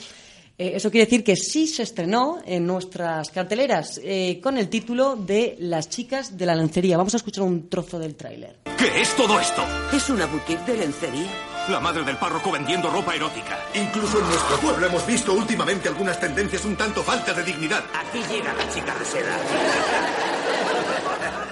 eh, 0.62 0.76
eso 0.76 0.92
quiere 0.92 1.06
decir 1.06 1.24
que 1.24 1.34
sí 1.34 1.66
se 1.66 1.82
estrenó 1.82 2.38
en 2.46 2.64
nuestras 2.64 3.30
carteleras 3.30 4.00
eh, 4.04 4.38
con 4.40 4.56
el 4.56 4.68
título 4.68 5.16
de 5.16 5.56
Las 5.58 5.88
chicas 5.88 6.38
de 6.38 6.46
la 6.46 6.54
lencería. 6.54 6.96
Vamos 6.96 7.14
a 7.14 7.16
escuchar 7.16 7.42
un 7.42 7.68
trozo 7.68 7.98
del 7.98 8.14
tráiler. 8.14 8.58
¿Qué 8.78 9.00
es 9.00 9.16
todo 9.16 9.40
esto? 9.40 9.60
¿Es 9.92 10.08
una 10.08 10.26
boutique 10.26 10.64
de 10.64 10.76
lencería? 10.76 11.26
La 11.68 11.80
madre 11.80 12.04
del 12.04 12.16
párroco 12.16 12.52
vendiendo 12.52 12.90
ropa 12.90 13.12
erótica. 13.12 13.58
Incluso 13.74 14.20
en 14.20 14.26
nuestro 14.28 14.56
pueblo 14.58 14.86
hemos 14.86 15.04
visto 15.04 15.32
últimamente 15.32 15.88
algunas 15.88 16.20
tendencias 16.20 16.64
un 16.64 16.76
tanto 16.76 17.02
falta 17.02 17.34
de 17.34 17.42
dignidad. 17.42 17.82
Aquí 17.92 18.20
llega 18.32 18.54
la 18.54 18.72
chica 18.72 18.96
de 18.96 19.04
seda. 19.04 19.38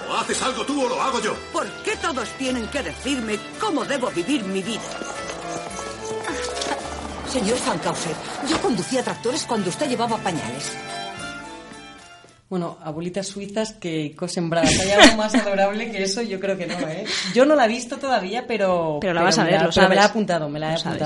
O 0.08 0.14
haces 0.14 0.40
algo 0.40 0.64
tú 0.64 0.84
o 0.84 0.88
lo 0.88 1.02
hago 1.02 1.20
yo. 1.20 1.34
¿Por 1.52 1.66
qué 1.82 1.96
todos 1.96 2.28
tienen 2.38 2.68
que 2.68 2.80
decirme 2.80 3.40
cómo 3.58 3.84
debo 3.84 4.08
vivir 4.11 4.44
mi 4.44 4.62
vida? 4.62 4.82
Señor 7.33 7.57
Fankhauser, 7.59 8.12
yo 8.49 8.61
conducía 8.61 9.03
tractores 9.03 9.45
cuando 9.47 9.68
usted 9.70 9.89
llevaba 9.89 10.16
pañales. 10.18 10.72
Bueno, 12.49 12.76
abuelitas 12.83 13.28
suizas 13.28 13.74
que 13.74 14.12
cosen 14.16 14.51
bragas. 14.51 14.76
¿Hay 14.81 14.91
algo 14.91 15.16
más 15.16 15.33
adorable 15.37 15.93
que 15.93 16.03
eso? 16.03 16.20
Yo 16.22 16.41
creo 16.41 16.59
que 16.59 16.66
no, 16.66 16.74
¿eh? 16.89 17.05
Yo 17.33 17.45
no 17.45 17.55
la 17.55 17.66
he 17.66 17.68
visto 17.68 17.97
todavía, 17.99 18.45
pero... 18.49 18.99
Pero 19.01 19.14
la 19.14 19.22
vas 19.22 19.39
a 19.39 19.45
ver, 19.45 19.53
la- 19.55 19.62
lo 19.64 19.70
pero 19.72 19.89
me 19.89 19.95
la 19.95 20.01
he 20.01 20.03
sabes. 20.03 20.11
apuntado, 20.11 20.49
me 20.49 20.59
la 20.59 20.70
he 20.70 20.72
Lo 20.72 20.78
sabes. 20.78 20.99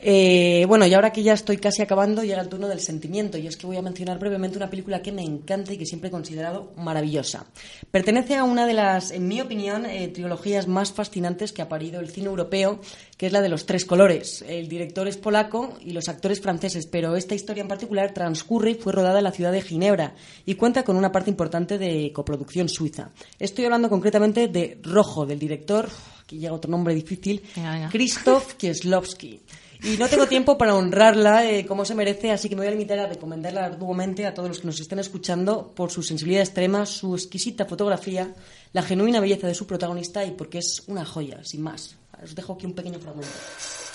Eh, 0.00 0.64
bueno, 0.68 0.86
y 0.86 0.94
ahora 0.94 1.12
que 1.12 1.24
ya 1.24 1.32
estoy 1.32 1.56
casi 1.56 1.82
acabando, 1.82 2.22
llega 2.22 2.40
el 2.40 2.48
turno 2.48 2.68
del 2.68 2.80
sentimiento. 2.80 3.36
Y 3.36 3.46
es 3.46 3.56
que 3.56 3.66
voy 3.66 3.76
a 3.76 3.82
mencionar 3.82 4.18
brevemente 4.18 4.56
una 4.56 4.70
película 4.70 5.02
que 5.02 5.10
me 5.10 5.22
encanta 5.22 5.72
y 5.72 5.78
que 5.78 5.86
siempre 5.86 6.08
he 6.08 6.10
considerado 6.12 6.72
maravillosa. 6.76 7.46
Pertenece 7.90 8.36
a 8.36 8.44
una 8.44 8.66
de 8.66 8.74
las, 8.74 9.10
en 9.10 9.26
mi 9.26 9.40
opinión, 9.40 9.86
eh, 9.86 10.08
trilogías 10.08 10.68
más 10.68 10.92
fascinantes 10.92 11.52
que 11.52 11.62
ha 11.62 11.68
parido 11.68 12.00
el 12.00 12.10
cine 12.10 12.28
europeo, 12.28 12.80
que 13.16 13.26
es 13.26 13.32
la 13.32 13.40
de 13.40 13.48
los 13.48 13.66
tres 13.66 13.84
colores. 13.84 14.44
El 14.46 14.68
director 14.68 15.08
es 15.08 15.16
polaco 15.16 15.76
y 15.80 15.92
los 15.92 16.08
actores 16.08 16.40
franceses, 16.40 16.86
pero 16.86 17.16
esta 17.16 17.34
historia 17.34 17.62
en 17.62 17.68
particular 17.68 18.14
transcurre 18.14 18.70
y 18.70 18.74
fue 18.74 18.92
rodada 18.92 19.18
en 19.18 19.24
la 19.24 19.32
ciudad 19.32 19.52
de 19.52 19.62
Ginebra 19.62 20.14
y 20.46 20.54
cuenta 20.54 20.84
con 20.84 20.96
una 20.96 21.10
parte 21.10 21.30
importante 21.30 21.78
de 21.78 22.12
coproducción 22.12 22.68
suiza. 22.68 23.10
Estoy 23.38 23.64
hablando 23.64 23.88
concretamente 23.88 24.46
de 24.46 24.78
Rojo, 24.82 25.26
del 25.26 25.38
director, 25.38 25.88
aquí 26.22 26.38
llega 26.38 26.52
otro 26.52 26.70
nombre 26.70 26.94
difícil, 26.94 27.42
Krzysztof 27.90 28.54
Kieslowski. 28.54 29.40
Y 29.82 29.96
no 29.96 30.08
tengo 30.08 30.26
tiempo 30.26 30.58
para 30.58 30.74
honrarla 30.74 31.48
eh, 31.48 31.64
como 31.64 31.84
se 31.84 31.94
merece, 31.94 32.32
así 32.32 32.48
que 32.48 32.56
me 32.56 32.62
voy 32.62 32.68
a 32.68 32.72
limitar 32.72 32.98
a 32.98 33.06
recomendarla 33.06 33.64
arduamente 33.64 34.26
a 34.26 34.34
todos 34.34 34.48
los 34.48 34.58
que 34.58 34.66
nos 34.66 34.80
estén 34.80 34.98
escuchando 34.98 35.72
por 35.74 35.92
su 35.92 36.02
sensibilidad 36.02 36.42
extrema, 36.42 36.84
su 36.84 37.14
exquisita 37.14 37.64
fotografía, 37.64 38.34
la 38.72 38.82
genuina 38.82 39.20
belleza 39.20 39.46
de 39.46 39.54
su 39.54 39.66
protagonista 39.66 40.24
y 40.24 40.32
porque 40.32 40.58
es 40.58 40.82
una 40.88 41.04
joya, 41.04 41.44
sin 41.44 41.62
más. 41.62 41.96
Os 42.22 42.34
dejo 42.34 42.54
aquí 42.54 42.66
un 42.66 42.74
pequeño 42.74 42.98
fragmento. 42.98 43.30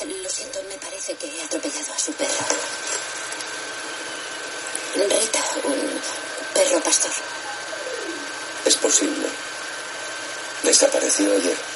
Lo 0.06 0.30
siento, 0.30 0.60
me 0.70 0.78
parece 0.78 1.14
que 1.16 1.28
he 1.28 1.44
atropellado 1.44 1.94
a 1.94 2.00
su 2.00 2.14
perro. 2.14 2.46
Rita, 4.96 5.40
un 5.66 6.54
perro 6.54 6.84
pastor. 6.84 7.12
Es 8.66 8.76
posible. 8.78 9.28
Desapareció 10.64 11.34
ayer. 11.34 11.73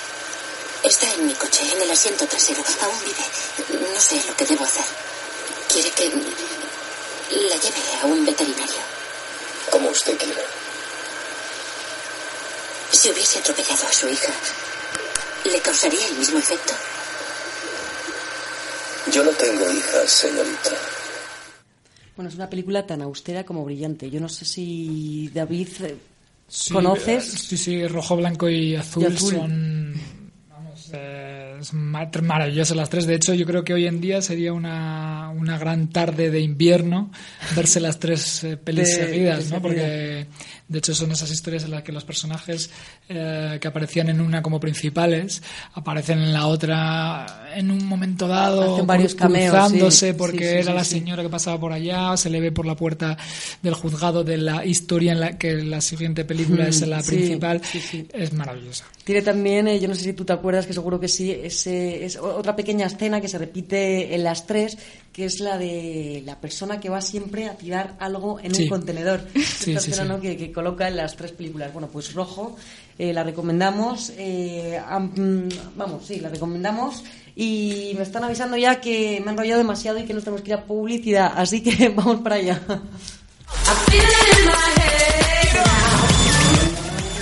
Está 0.84 1.12
en 1.14 1.26
mi 1.28 1.34
coche, 1.34 1.62
en 1.76 1.82
el 1.82 1.92
asiento 1.92 2.26
trasero. 2.28 2.64
Aún 2.84 2.96
vive. 3.02 3.90
No 3.94 4.00
sé 4.00 4.22
lo 4.28 4.36
que 4.36 4.46
debo 4.46 4.64
hacer. 4.64 4.86
Quiere 5.72 5.92
que 5.92 6.06
la 6.10 7.56
lleve 7.56 8.02
a 8.02 8.06
un 8.06 8.26
veterinario. 8.26 8.82
Como 9.72 9.90
usted 9.90 10.18
quiera. 10.18 10.42
Si 12.92 13.10
hubiese 13.12 13.40
atropellado 13.40 13.86
a 13.88 13.92
su 13.94 14.08
hija, 14.08 14.32
¿le 15.46 15.60
causaría 15.60 16.08
el 16.08 16.16
mismo 16.18 16.40
efecto? 16.40 16.74
Yo 19.12 19.24
no 19.24 19.32
tengo 19.32 19.70
hijas, 19.72 20.10
señorita. 20.12 20.72
Bueno, 22.16 22.30
es 22.30 22.36
una 22.36 22.50
película 22.50 22.86
tan 22.88 23.02
austera 23.02 23.44
como 23.46 23.64
brillante. 23.66 24.10
Yo 24.10 24.20
no 24.20 24.30
sé 24.30 24.46
si 24.46 25.30
David 25.34 25.68
eh, 25.82 25.98
Sí, 26.48 26.74
conoces. 26.74 27.34
eh, 27.34 27.38
Sí, 27.38 27.58
sí, 27.58 27.88
rojo, 27.88 28.16
blanco 28.16 28.50
y 28.50 28.76
azul, 28.76 29.04
Y 29.04 29.06
azul. 29.16 29.34
son 29.36 29.77
ma- 31.74 32.10
maravillosas 32.22 32.76
las 32.78 32.90
tres. 32.90 33.06
De 33.08 33.16
hecho, 33.16 33.34
yo 33.34 33.46
creo 33.46 33.64
que 33.64 33.74
hoy 33.74 33.86
en 33.88 34.02
día 34.02 34.22
sería 34.22 34.54
una, 34.54 35.30
una 35.30 35.58
gran 35.58 35.88
tarde 35.90 36.30
de 36.32 36.40
invierno 36.42 37.12
verse 37.56 37.80
las 37.80 38.00
tres 38.00 38.44
eh, 38.44 38.58
pelis 38.58 38.88
De- 38.98 39.06
seguidas, 39.06 39.50
¿no? 39.52 39.62
Porque 39.62 40.28
de 40.68 40.80
hecho 40.80 40.94
son 40.94 41.12
esas 41.12 41.32
historias 41.32 41.64
en 41.64 41.72
las 41.72 41.84
que 41.84 41.92
los 41.92 42.04
personajes 42.04 42.70
eh, 43.10 43.58
que 43.62 43.68
aparecían 43.68 44.10
en 44.10 44.20
una 44.22 44.42
como 44.42 44.60
principales 44.60 45.42
aparecen 45.74 46.20
en 46.20 46.34
la 46.34 46.48
otra 46.48 47.52
en 47.56 47.72
un 47.72 47.86
momento 47.86 48.28
dado 48.28 48.74
Hacen 48.76 48.86
varios 48.88 49.16
cru- 49.16 49.20
cameos, 49.20 49.52
cruzándose 49.54 50.12
sí. 50.12 50.16
porque 50.18 50.38
Sí, 50.40 50.44
sí, 50.46 50.52
era 50.60 50.74
la 50.74 50.84
señora 50.84 51.24
que 51.24 51.30
pasaba 51.30 51.60
por 51.60 51.72
allá, 51.72 52.16
se 52.18 52.30
le 52.30 52.40
ve 52.42 52.52
por 52.52 52.66
la 52.66 52.76
puerta 52.76 53.18
del 53.62 53.74
juzgado 53.74 54.24
de 54.24 54.38
la 54.38 54.66
historia 54.66 55.14
en 55.14 55.20
la 55.22 55.38
que 55.38 55.54
la 55.56 55.82
siguiente 55.82 56.26
película 56.26 56.66
Mm, 56.66 56.70
es 56.70 56.88
la 56.88 57.02
sí, 57.02 57.16
principal. 57.16 57.62
Es 58.14 58.34
maravillosa. 58.34 58.86
Tiene 59.04 59.22
también, 59.22 59.68
eh, 59.68 59.80
yo 59.80 59.88
no 59.88 59.96
sé 59.96 60.04
si 60.04 60.14
tú 60.14 60.26
te 60.26 60.34
acuerdas, 60.34 60.68
que 60.68 60.74
seguro 60.74 61.00
que 61.00 61.08
sí, 61.08 61.32
ese, 61.32 62.04
es 62.06 62.18
otra 62.18 62.56
pequeña 62.56 62.88
escena 62.88 63.22
que 63.22 63.28
se 63.30 63.38
repite 63.38 64.14
en 64.14 64.24
las 64.24 64.46
tres, 64.46 64.78
que 65.18 65.26
es 65.26 65.40
la 65.40 65.58
de 65.58 66.22
la 66.28 66.40
persona 66.40 66.80
que 66.80 66.90
va 66.90 67.02
siempre 67.02 67.48
a 67.50 67.56
tirar 67.58 67.96
algo 68.00 68.40
en 68.40 68.54
Sí. 68.54 68.64
un 68.66 68.70
contenedor. 68.70 69.28
Sí, 69.34 69.72
Esta 69.72 69.82
sí, 69.82 69.90
escena. 69.92 70.14
¿no? 70.14 70.22
que, 70.22 70.38
que 70.38 70.52
coloca 70.52 70.88
en 70.88 70.96
las 70.96 71.16
tres 71.16 71.32
películas. 71.32 71.74
Bueno, 71.74 71.90
pues 71.92 72.14
Rojo, 72.14 72.56
eh, 73.00 73.12
la 73.14 73.24
recomendamos. 73.24 74.12
eh, 74.16 74.80
am- 74.88 75.50
vamos, 75.76 76.06
sí, 76.06 76.20
la 76.20 76.30
recomendamos. 76.30 77.04
Y 77.36 77.94
me 77.98 78.04
están 78.04 78.26
avisando 78.26 78.58
ya 78.58 78.80
que 78.80 79.20
me 79.22 79.28
he 79.28 79.34
enrollado 79.34 79.58
demasiado 79.58 79.98
y 79.98 80.04
que 80.06 80.14
nos 80.14 80.24
tenemos 80.24 80.44
que 80.44 80.52
ir 80.52 80.56
a 80.58 80.64
publicidad. 80.66 81.34
Así 81.36 81.62
que 81.64 81.90
vamos 81.96 82.22
para 82.22 82.36
allá. 82.36 82.62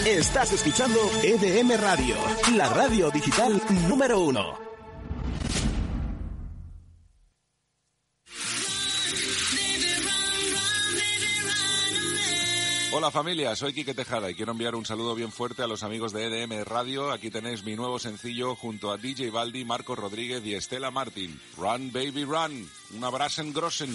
Estás 0.06 0.52
escuchando 0.52 1.00
EDM 1.24 1.78
Radio, 1.80 2.16
la 2.58 2.68
radio 2.68 3.10
digital 3.10 3.62
número 3.88 4.20
uno. 4.20 4.65
Hola 12.98 13.12
familia, 13.12 13.54
soy 13.58 13.74
Quique 13.74 13.94
Tejada 13.94 14.32
y 14.32 14.36
quiero 14.36 14.54
enviar 14.54 14.74
un 14.74 14.86
saludo 14.86 15.16
bien 15.16 15.30
fuerte 15.30 15.62
a 15.62 15.68
los 15.68 15.84
amigos 15.84 16.14
de 16.14 16.28
EDM 16.28 16.64
Radio. 16.64 17.12
Aquí 17.12 17.30
tenéis 17.30 17.66
mi 17.66 17.76
nuevo 17.76 18.00
sencillo 18.00 18.56
junto 18.56 18.90
a 18.90 18.96
DJ 18.96 19.32
Baldi, 19.32 19.66
Marco 19.66 19.98
Rodríguez 19.98 20.46
y 20.46 20.56
Estela 20.56 20.92
Martin. 20.92 21.38
Run 21.58 21.92
Baby 21.92 22.24
Run. 22.24 22.70
Un 22.96 23.04
abrazo 23.04 23.42
en 23.42 23.52
Grossen. 23.52 23.94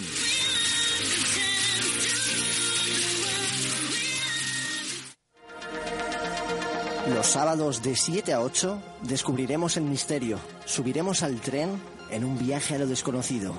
Los 7.15 7.25
sábados 7.25 7.81
de 7.81 7.95
7 7.95 8.33
a 8.33 8.41
8 8.41 8.83
descubriremos 9.01 9.77
el 9.77 9.85
misterio. 9.85 10.39
Subiremos 10.65 11.23
al 11.23 11.41
tren 11.41 11.81
en 12.11 12.23
un 12.23 12.37
viaje 12.37 12.75
a 12.75 12.77
lo 12.77 12.85
desconocido. 12.85 13.55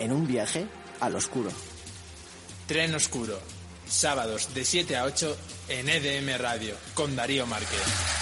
En 0.00 0.12
un 0.12 0.26
viaje 0.26 0.66
al 1.00 1.16
oscuro. 1.16 1.48
Tren 2.66 2.94
Oscuro. 2.94 3.55
Sábados 3.88 4.54
de 4.54 4.64
7 4.64 4.96
a 4.96 5.04
8 5.04 5.36
en 5.68 5.88
EDM 5.88 6.38
Radio 6.38 6.74
con 6.94 7.14
Darío 7.16 7.46
Márquez. 7.46 8.15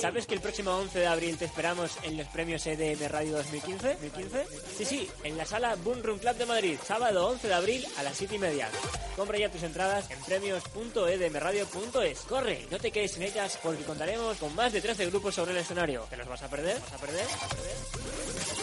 ¿Sabes 0.00 0.26
que 0.26 0.34
el 0.34 0.40
próximo 0.40 0.70
11 0.70 1.00
de 1.00 1.06
abril 1.08 1.36
te 1.36 1.44
esperamos 1.44 1.98
en 2.04 2.16
los 2.16 2.28
premios 2.28 2.64
EDM 2.66 3.08
Radio 3.08 3.36
2015? 3.38 3.98
¿2015? 3.98 4.44
Sí, 4.76 4.84
sí, 4.84 5.10
en 5.24 5.36
la 5.36 5.44
sala 5.44 5.74
Boom 5.74 6.00
Room 6.02 6.20
Club 6.20 6.36
de 6.36 6.46
Madrid, 6.46 6.78
sábado 6.86 7.26
11 7.26 7.48
de 7.48 7.54
abril 7.54 7.84
a 7.96 8.04
las 8.04 8.16
7 8.16 8.36
y 8.36 8.38
media. 8.38 8.68
Compra 9.16 9.38
ya 9.38 9.50
tus 9.50 9.64
entradas 9.64 10.08
en 10.10 10.20
premios.edmradio.es. 10.20 12.20
¡Corre! 12.20 12.66
No 12.70 12.78
te 12.78 12.92
quedes 12.92 13.10
sin 13.12 13.24
ellas 13.24 13.58
porque 13.60 13.82
contaremos 13.82 14.36
con 14.36 14.54
más 14.54 14.72
de 14.72 14.80
13 14.80 15.06
grupos 15.06 15.34
sobre 15.34 15.50
el 15.50 15.58
escenario. 15.58 16.06
¿Te 16.08 16.16
los 16.16 16.28
vas 16.28 16.42
a 16.42 16.48
perder? 16.48 16.78
¿Vas 16.78 16.92
a 16.92 16.98
perder? 16.98 17.26
¿Vas 17.26 17.42
a 17.42 17.48
perder? 17.48 18.57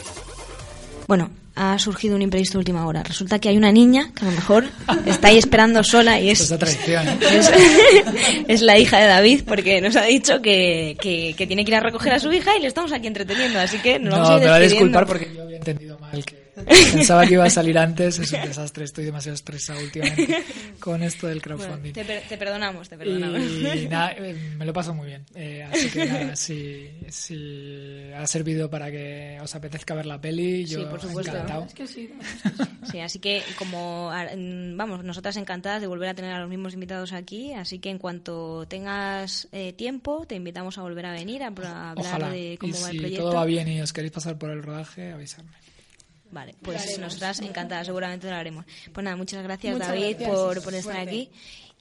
Bueno, 1.07 1.29
ha 1.55 1.77
surgido 1.79 2.15
un 2.15 2.21
imprevisto 2.21 2.53
de 2.53 2.59
última 2.59 2.85
hora. 2.85 3.03
Resulta 3.03 3.39
que 3.39 3.49
hay 3.49 3.57
una 3.57 3.71
niña 3.71 4.11
que 4.15 4.25
a 4.25 4.29
lo 4.29 4.35
mejor 4.35 4.65
está 5.05 5.29
ahí 5.29 5.37
esperando 5.37 5.83
sola 5.83 6.19
y 6.19 6.29
es, 6.29 6.51
es, 6.51 6.79
es 8.47 8.61
la 8.61 8.77
hija 8.77 8.99
de 8.99 9.07
David 9.07 9.41
porque 9.47 9.81
nos 9.81 9.95
ha 9.95 10.03
dicho 10.03 10.41
que, 10.41 10.97
que, 10.99 11.33
que 11.37 11.47
tiene 11.47 11.63
que 11.63 11.71
ir 11.71 11.75
a 11.75 11.79
recoger 11.79 12.13
a 12.13 12.19
su 12.19 12.31
hija 12.33 12.57
y 12.57 12.61
le 12.61 12.67
estamos 12.67 12.91
aquí 12.91 13.07
entreteniendo. 13.07 13.59
Así 13.59 13.77
que 13.77 13.99
nos 13.99 14.13
vamos 14.13 14.29
a 14.29 14.31
No, 14.31 14.37
ir 14.37 14.43
me 14.43 14.49
va 14.49 14.55
a 14.55 14.59
disculpar 14.59 15.05
porque 15.05 15.31
yo 15.33 15.43
había 15.43 15.57
entendido 15.57 15.97
mal 15.99 16.25
que 16.25 16.44
pensaba 16.63 17.25
que 17.25 17.33
iba 17.33 17.43
a 17.45 17.49
salir 17.49 17.77
antes. 17.77 18.19
Es 18.19 18.31
un 18.31 18.41
desastre, 18.41 18.85
estoy 18.85 19.05
demasiado 19.05 19.35
estresado 19.35 19.79
últimamente 19.81 20.43
con 20.79 21.03
esto 21.03 21.27
del 21.27 21.39
Bueno, 21.39 21.57
crowdfunding. 21.57 21.93
te, 21.93 22.05
per- 22.05 22.23
te 22.23 22.37
perdonamos, 22.37 22.87
te 22.89 22.97
perdonamos. 22.97 23.41
Y 23.75 23.87
nada, 23.89 24.11
eh, 24.13 24.33
me 24.57 24.65
lo 24.65 24.73
paso 24.73 24.93
muy 24.93 25.07
bien. 25.07 25.25
Eh, 25.35 25.63
así 25.63 25.89
que 25.89 26.05
nada, 26.05 26.35
si, 26.35 26.89
si 27.09 28.11
ha 28.15 28.25
servido 28.27 28.69
para 28.69 28.89
que 28.91 29.37
os 29.41 29.53
apetezca 29.55 29.93
ver 29.95 30.05
la 30.05 30.19
peli, 30.21 30.65
yo 30.65 30.79
Sí, 30.79 30.85
por 30.89 31.01
supuesto. 31.01 31.31
encantado. 31.33 31.67
Sí, 32.91 32.99
así 32.99 33.19
que 33.19 33.41
como 33.57 34.11
a- 34.11 34.25
mm, 34.35 34.77
vamos, 34.77 35.03
nosotras 35.03 35.35
encantadas 35.37 35.81
de 35.81 35.87
volver 35.87 36.09
a 36.09 36.13
tener 36.13 36.31
a 36.33 36.39
los 36.39 36.49
mismos 36.49 36.73
invitados 36.73 37.13
aquí, 37.13 37.53
así 37.53 37.79
que 37.79 37.89
en 37.89 37.97
cuanto 37.97 38.65
tengas 38.67 39.47
eh, 39.51 39.73
tiempo, 39.73 40.25
te 40.27 40.35
invitamos 40.35 40.77
a 40.77 40.81
volver 40.81 41.05
a 41.07 41.11
venir 41.11 41.43
a, 41.43 41.51
pro- 41.51 41.67
a 41.67 41.91
hablar 41.91 42.05
Ojalá. 42.05 42.29
de 42.29 42.57
cómo 42.59 42.75
y 42.75 42.81
va 42.81 42.87
el 42.87 42.91
si 42.93 42.99
proyecto. 42.99 43.23
todo 43.25 43.35
va 43.35 43.45
bien 43.45 43.67
y 43.67 43.81
os 43.81 43.91
queréis 43.93 44.11
pasar 44.13 44.37
por 44.37 44.49
el 44.51 44.61
rodaje, 44.63 45.11
avisadme. 45.11 45.51
Vale, 46.35 46.53
pues 46.61 46.99
nosotras 46.99 47.39
encantadas, 47.39 47.87
seguramente 47.87 48.29
lo 48.29 48.35
haremos. 48.35 48.65
Pues 48.93 49.03
nada, 49.03 49.15
muchas 49.15 49.41
gracias 49.41 49.73
Muchas 49.73 49.87
David 49.87 50.17
gracias. 50.19 50.29
por, 50.29 50.63
por 50.63 50.73
estar 50.75 50.97
aquí. 50.97 51.29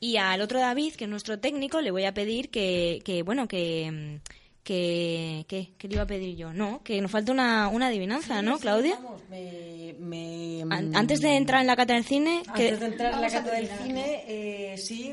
Y 0.00 0.16
al 0.16 0.40
otro 0.40 0.60
David, 0.60 0.94
que 0.94 1.04
es 1.04 1.10
nuestro 1.10 1.38
técnico, 1.40 1.80
le 1.80 1.90
voy 1.90 2.04
a 2.04 2.14
pedir 2.14 2.50
que, 2.50 3.00
que 3.04 3.22
bueno, 3.22 3.48
que... 3.48 4.20
Que, 4.62 5.44
que, 5.46 5.72
que 5.76 5.88
le 5.88 5.94
iba 5.96 6.04
a 6.04 6.06
pedir 6.06 6.36
yo, 6.36 6.54
no, 6.54 6.82
que 6.82 6.98
nos 7.02 7.10
falta 7.10 7.32
una, 7.32 7.68
una 7.68 7.88
adivinanza, 7.88 8.40
¿no, 8.40 8.58
Claudia? 8.58 8.98
Me- 9.28 9.94
me- 10.00 10.62
An- 10.70 10.96
Antes 10.96 11.20
de 11.20 11.36
entrar 11.36 11.60
en 11.60 11.66
la 11.66 11.76
cata 11.76 11.92
del 11.92 12.04
cine, 12.04 12.42
que- 12.56 12.68
Antes 12.68 12.80
de 12.80 12.86
entrar 12.86 13.12
en 13.12 13.20
la 13.20 13.28
cata 13.30 13.50
del 13.56 13.68
cine, 13.68 14.24
eh, 14.26 14.78
sí, 14.78 15.12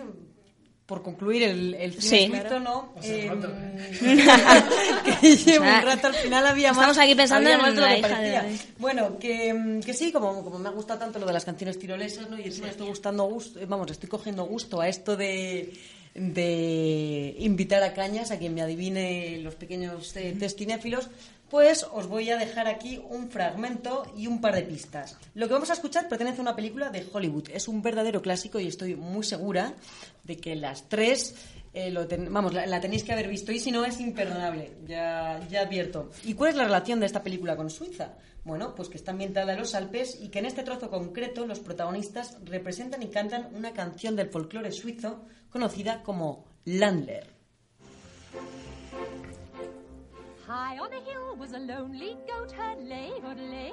por 0.91 1.03
concluir 1.03 1.43
el, 1.43 1.73
el 1.75 1.93
cine 1.93 2.01
Sí. 2.01 2.33
escrito, 2.33 2.59
¿no? 2.59 2.93
Eh, 3.01 3.29
rato. 3.29 3.49
que 5.21 5.37
llevo 5.37 5.63
un 5.63 5.81
rato, 5.83 6.07
al 6.07 6.15
final 6.15 6.45
había 6.45 6.73
más. 6.73 6.79
estamos 6.79 6.97
aquí 6.97 7.15
pensando 7.15 7.49
en 7.49 7.61
más 7.61 7.73
de 7.73 7.79
lo 7.79 7.87
la 7.87 7.95
que 7.95 8.17
de. 8.17 8.59
Bueno, 8.77 9.17
que, 9.17 9.53
mm, 9.53 9.79
que 9.83 9.93
sí, 9.93 10.11
como, 10.11 10.43
como 10.43 10.59
me 10.59 10.67
ha 10.67 10.73
gustado 10.73 10.99
tanto 10.99 11.17
lo 11.17 11.25
de 11.25 11.31
las 11.31 11.45
canciones 11.45 11.79
tirolesas, 11.79 12.29
¿no? 12.29 12.37
Y 12.37 12.43
encima 12.43 12.67
estoy 12.67 12.87
gustando 12.87 13.23
gusto, 13.23 13.61
eh, 13.61 13.65
vamos, 13.65 13.89
estoy 13.89 14.09
cogiendo 14.09 14.43
gusto 14.43 14.81
a 14.81 14.89
esto 14.89 15.15
de 15.15 15.71
de 16.13 17.35
invitar 17.39 17.81
a 17.83 17.93
Cañas, 17.93 18.31
a 18.31 18.37
quien 18.37 18.53
me 18.53 18.61
adivine 18.61 19.37
los 19.37 19.55
pequeños 19.55 20.13
eh, 20.17 20.35
testinéfilos, 20.37 21.09
pues 21.51 21.85
os 21.91 22.07
voy 22.07 22.29
a 22.29 22.37
dejar 22.37 22.67
aquí 22.67 23.01
un 23.09 23.29
fragmento 23.29 24.09
y 24.15 24.27
un 24.27 24.39
par 24.39 24.55
de 24.55 24.63
pistas. 24.63 25.17
Lo 25.33 25.47
que 25.47 25.53
vamos 25.53 25.69
a 25.69 25.73
escuchar 25.73 26.07
pertenece 26.07 26.39
a 26.39 26.41
una 26.43 26.55
película 26.55 26.89
de 26.89 27.05
Hollywood. 27.11 27.49
Es 27.53 27.67
un 27.67 27.81
verdadero 27.81 28.21
clásico 28.21 28.57
y 28.57 28.67
estoy 28.67 28.95
muy 28.95 29.25
segura 29.25 29.73
de 30.23 30.37
que 30.37 30.55
las 30.55 30.87
tres 30.87 31.35
eh, 31.73 31.93
vamos, 32.29 32.53
la, 32.53 32.65
la 32.65 32.79
tenéis 32.79 33.03
que 33.03 33.11
haber 33.11 33.27
visto 33.27 33.51
y 33.51 33.59
si 33.59 33.69
no 33.69 33.83
es 33.83 33.99
imperdonable, 33.99 34.71
ya, 34.87 35.45
ya 35.49 35.61
advierto. 35.61 36.09
¿Y 36.23 36.35
cuál 36.35 36.51
es 36.51 36.55
la 36.55 36.63
relación 36.63 37.01
de 37.01 37.05
esta 37.05 37.21
película 37.21 37.57
con 37.57 37.69
Suiza? 37.69 38.13
Bueno, 38.45 38.73
pues 38.73 38.87
que 38.87 38.95
está 38.95 39.11
ambientada 39.11 39.51
en 39.51 39.59
los 39.59 39.75
Alpes 39.75 40.19
y 40.21 40.29
que 40.29 40.39
en 40.39 40.45
este 40.45 40.63
trozo 40.63 40.89
concreto 40.89 41.45
los 41.45 41.59
protagonistas 41.59 42.37
representan 42.45 43.03
y 43.03 43.09
cantan 43.09 43.49
una 43.53 43.73
canción 43.73 44.15
del 44.15 44.29
folclore 44.29 44.71
suizo 44.71 45.25
conocida 45.49 46.01
como 46.01 46.45
Landler. 46.63 47.27
High 50.51 50.79
on 50.79 50.91
a 50.91 50.99
hill 51.09 51.37
was 51.37 51.53
a 51.53 51.59
lonely 51.59 52.17
goat 52.27 52.51
herd, 52.51 52.83
lay, 52.85 53.11
hoodlay, 53.21 53.71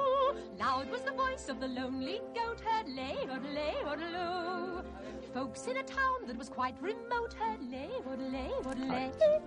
ooh. 0.00 0.36
Loud 0.58 0.90
was 0.90 1.02
the 1.02 1.12
voice 1.12 1.48
of 1.48 1.60
the 1.60 1.68
lonely 1.68 2.20
goat 2.34 2.60
herd, 2.66 2.88
lay, 2.88 3.14
hoodlay, 3.30 3.76
hoodloo. 3.84 4.82
Folks 5.38 5.68
in 5.68 5.76
a 5.76 5.84
town 5.84 6.26
that 6.26 6.36
was 6.36 6.48
quite 6.48 6.74
remote 6.82 7.32
heard, 7.38 7.60
lay, 7.70 7.88
hoodlay, 8.04 8.48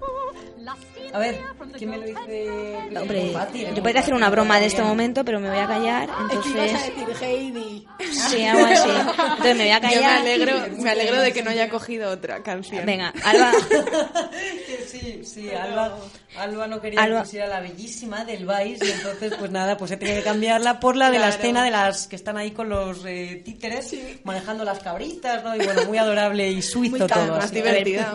ooh. 0.01 0.63
Lusty 0.63 1.07
and 1.07 1.15
A 1.15 1.19
ver, 1.19 1.35
¿quién 1.77 1.89
me 1.89 1.97
lo 1.97 2.03
dice? 2.05 2.77
Hombre, 2.97 3.23
Muy 3.25 3.33
fácil, 3.33 3.67
yo 3.75 3.83
podría 3.83 3.99
hacer 3.99 4.13
una 4.13 4.29
broma 4.29 4.57
de 4.61 4.67
este 4.67 4.81
momento, 4.83 5.25
pero 5.25 5.41
me 5.41 5.49
voy 5.49 5.59
a 5.59 5.67
callar, 5.67 6.09
Es 6.31 6.39
que 6.39 6.49
ibas 6.49 6.61
a 6.73 6.85
entonces... 6.87 6.95
decir 6.95 7.23
Heidi. 7.27 7.87
Sí, 8.09 8.45
algo 8.45 8.65
así. 8.67 8.89
Entonces 8.89 9.57
me 9.57 9.63
voy 9.63 9.71
a 9.71 9.79
Yo 9.81 9.87
me 9.87 9.93
callar. 9.93 10.17
alegro, 10.21 10.53
me 10.77 10.89
alegro 10.91 11.21
de 11.21 11.33
que 11.33 11.43
no 11.43 11.49
haya 11.49 11.69
cogido 11.69 12.09
otra 12.09 12.41
canción. 12.41 12.85
Venga, 12.85 13.13
Alba. 13.25 13.51
Que 14.31 14.77
sí, 14.87 15.21
sí, 15.25 15.49
Alba, 15.51 15.97
Alba 16.37 16.67
no 16.67 16.79
quería 16.79 17.01
Alba. 17.03 17.17
que 17.19 17.23
pusiera 17.25 17.47
la 17.47 17.59
bellísima 17.59 18.23
del 18.23 18.45
Vice 18.47 18.85
y 18.85 18.91
entonces 18.91 19.33
pues 19.37 19.51
nada, 19.51 19.75
pues 19.77 19.91
he 19.91 19.97
tenido 19.97 20.17
que 20.19 20.23
cambiarla 20.23 20.79
por 20.79 20.95
la 20.95 21.07
de 21.11 21.19
la 21.19 21.27
Claro. 21.27 21.35
escena 21.41 21.63
de 21.65 21.71
las 21.71 22.07
que 22.07 22.15
están 22.15 22.37
ahí 22.37 22.51
con 22.51 22.69
los 22.69 23.03
eh, 23.05 23.41
títeres 23.43 23.93
manejando 24.23 24.63
las 24.63 24.79
cabritas, 24.79 25.43
¿no? 25.43 25.55
Y 25.55 25.59
bueno, 25.59 25.80
muy 25.88 25.97
adorable 25.97 26.49
y 26.51 26.61
suizo 26.61 26.97
Muy 26.97 27.07
calma, 27.07 27.25
todo. 27.27 27.38
más 27.38 27.51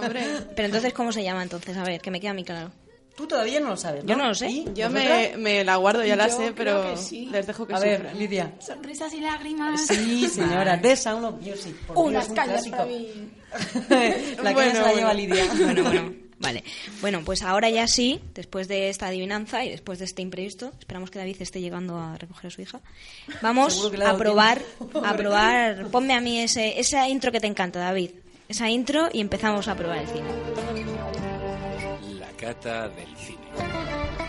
hombre. 0.02 0.24
Pero 0.56 0.66
entonces, 0.66 0.92
¿cómo 0.92 1.12
se 1.12 1.22
llama 1.22 1.42
entonces? 1.42 1.76
A 1.76 1.84
ver, 1.84 2.00
que 2.00 2.10
me 2.10 2.20
queda 2.20 2.30
a 2.32 2.34
mí 2.34 2.44
claro. 2.44 2.70
Tú 3.16 3.26
todavía 3.26 3.60
no 3.60 3.70
lo 3.70 3.76
sabes, 3.78 4.04
¿no? 4.04 4.10
Yo 4.10 4.16
no 4.16 4.26
lo 4.28 4.34
sé. 4.34 4.50
¿Y? 4.50 4.66
Yo 4.74 4.90
me, 4.90 5.32
me 5.38 5.64
la 5.64 5.76
guardo, 5.76 6.04
ya 6.04 6.16
la 6.16 6.28
Yo 6.28 6.36
sé, 6.36 6.52
creo 6.52 6.54
pero 6.82 6.90
que 6.90 6.96
sí. 6.98 7.26
les 7.32 7.46
dejo 7.46 7.66
que 7.66 7.74
A 7.74 7.78
ver, 7.78 7.96
sufran. 8.00 8.18
Lidia. 8.18 8.52
Sonrisas 8.58 9.12
y 9.14 9.20
lágrimas. 9.20 9.86
Sí, 9.86 10.28
señora, 10.28 10.78
The 10.78 10.96
Sound 10.96 11.24
of 11.24 11.34
Music. 11.40 11.74
Por 11.86 11.96
Unas 11.96 12.28
clásico. 12.28 12.76
para 12.76 12.88
mí. 12.90 13.30
la 13.88 14.52
Bueno, 14.52 14.58
caña 14.58 14.74
se 14.74 14.80
la 14.82 14.92
lleva 14.92 15.12
bueno. 15.12 15.12
Lidia. 15.14 15.44
Bueno, 15.64 15.82
bueno. 15.82 16.25
Vale. 16.38 16.64
Bueno, 17.00 17.22
pues 17.24 17.42
ahora 17.42 17.70
ya 17.70 17.86
sí, 17.88 18.20
después 18.34 18.68
de 18.68 18.90
esta 18.90 19.06
adivinanza 19.06 19.64
y 19.64 19.70
después 19.70 19.98
de 19.98 20.04
este 20.04 20.22
imprevisto, 20.22 20.72
esperamos 20.78 21.10
que 21.10 21.18
David 21.18 21.36
esté 21.40 21.60
llegando 21.60 21.98
a 21.98 22.18
recoger 22.18 22.48
a 22.48 22.50
su 22.50 22.60
hija. 22.60 22.80
Vamos 23.40 23.90
a 24.04 24.16
probar, 24.18 24.60
a 25.02 25.14
probar. 25.16 25.86
Ponme 25.88 26.14
a 26.14 26.20
mí 26.20 26.40
ese, 26.40 26.78
esa 26.78 27.08
intro 27.08 27.32
que 27.32 27.40
te 27.40 27.46
encanta, 27.46 27.78
David. 27.78 28.10
Esa 28.48 28.68
intro 28.68 29.08
y 29.12 29.20
empezamos 29.20 29.66
a 29.66 29.74
probar 29.74 29.98
el 29.98 30.06
cine. 30.08 30.28
La 32.20 32.30
cata 32.32 32.88
del 32.90 33.16
cine. 33.16 34.25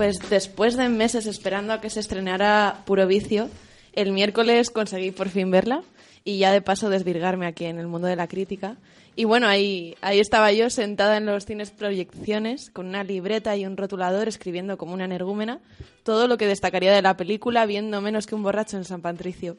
Pues 0.00 0.18
después 0.30 0.78
de 0.78 0.88
meses 0.88 1.26
esperando 1.26 1.74
a 1.74 1.82
que 1.82 1.90
se 1.90 2.00
estrenara 2.00 2.84
Puro 2.86 3.06
Vicio, 3.06 3.50
el 3.92 4.12
miércoles 4.12 4.70
conseguí 4.70 5.10
por 5.10 5.28
fin 5.28 5.50
verla 5.50 5.82
y 6.24 6.38
ya 6.38 6.52
de 6.52 6.62
paso 6.62 6.88
desvirgarme 6.88 7.46
aquí 7.46 7.66
en 7.66 7.78
el 7.78 7.86
mundo 7.86 8.06
de 8.06 8.16
la 8.16 8.26
crítica. 8.26 8.78
Y 9.14 9.24
bueno, 9.24 9.46
ahí, 9.46 9.96
ahí 10.00 10.18
estaba 10.18 10.52
yo 10.52 10.70
sentada 10.70 11.18
en 11.18 11.26
los 11.26 11.44
cines 11.44 11.70
proyecciones 11.70 12.70
con 12.70 12.86
una 12.86 13.04
libreta 13.04 13.54
y 13.58 13.66
un 13.66 13.76
rotulador 13.76 14.26
escribiendo 14.26 14.78
como 14.78 14.94
una 14.94 15.04
energúmena 15.04 15.60
todo 16.02 16.28
lo 16.28 16.38
que 16.38 16.46
destacaría 16.46 16.94
de 16.94 17.02
la 17.02 17.18
película 17.18 17.66
viendo 17.66 18.00
menos 18.00 18.26
que 18.26 18.34
un 18.34 18.42
borracho 18.42 18.78
en 18.78 18.86
San 18.86 19.02
Patricio. 19.02 19.58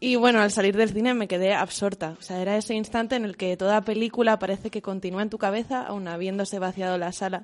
Y 0.00 0.16
bueno, 0.16 0.40
al 0.40 0.50
salir 0.50 0.78
del 0.78 0.94
cine 0.94 1.12
me 1.12 1.28
quedé 1.28 1.52
absorta. 1.52 2.16
O 2.18 2.22
sea, 2.22 2.40
era 2.40 2.56
ese 2.56 2.72
instante 2.72 3.16
en 3.16 3.26
el 3.26 3.36
que 3.36 3.54
toda 3.58 3.82
película 3.82 4.38
parece 4.38 4.70
que 4.70 4.80
continúa 4.80 5.20
en 5.20 5.28
tu 5.28 5.36
cabeza 5.36 5.82
aun 5.82 6.08
habiéndose 6.08 6.58
vaciado 6.58 6.96
la 6.96 7.12
sala. 7.12 7.42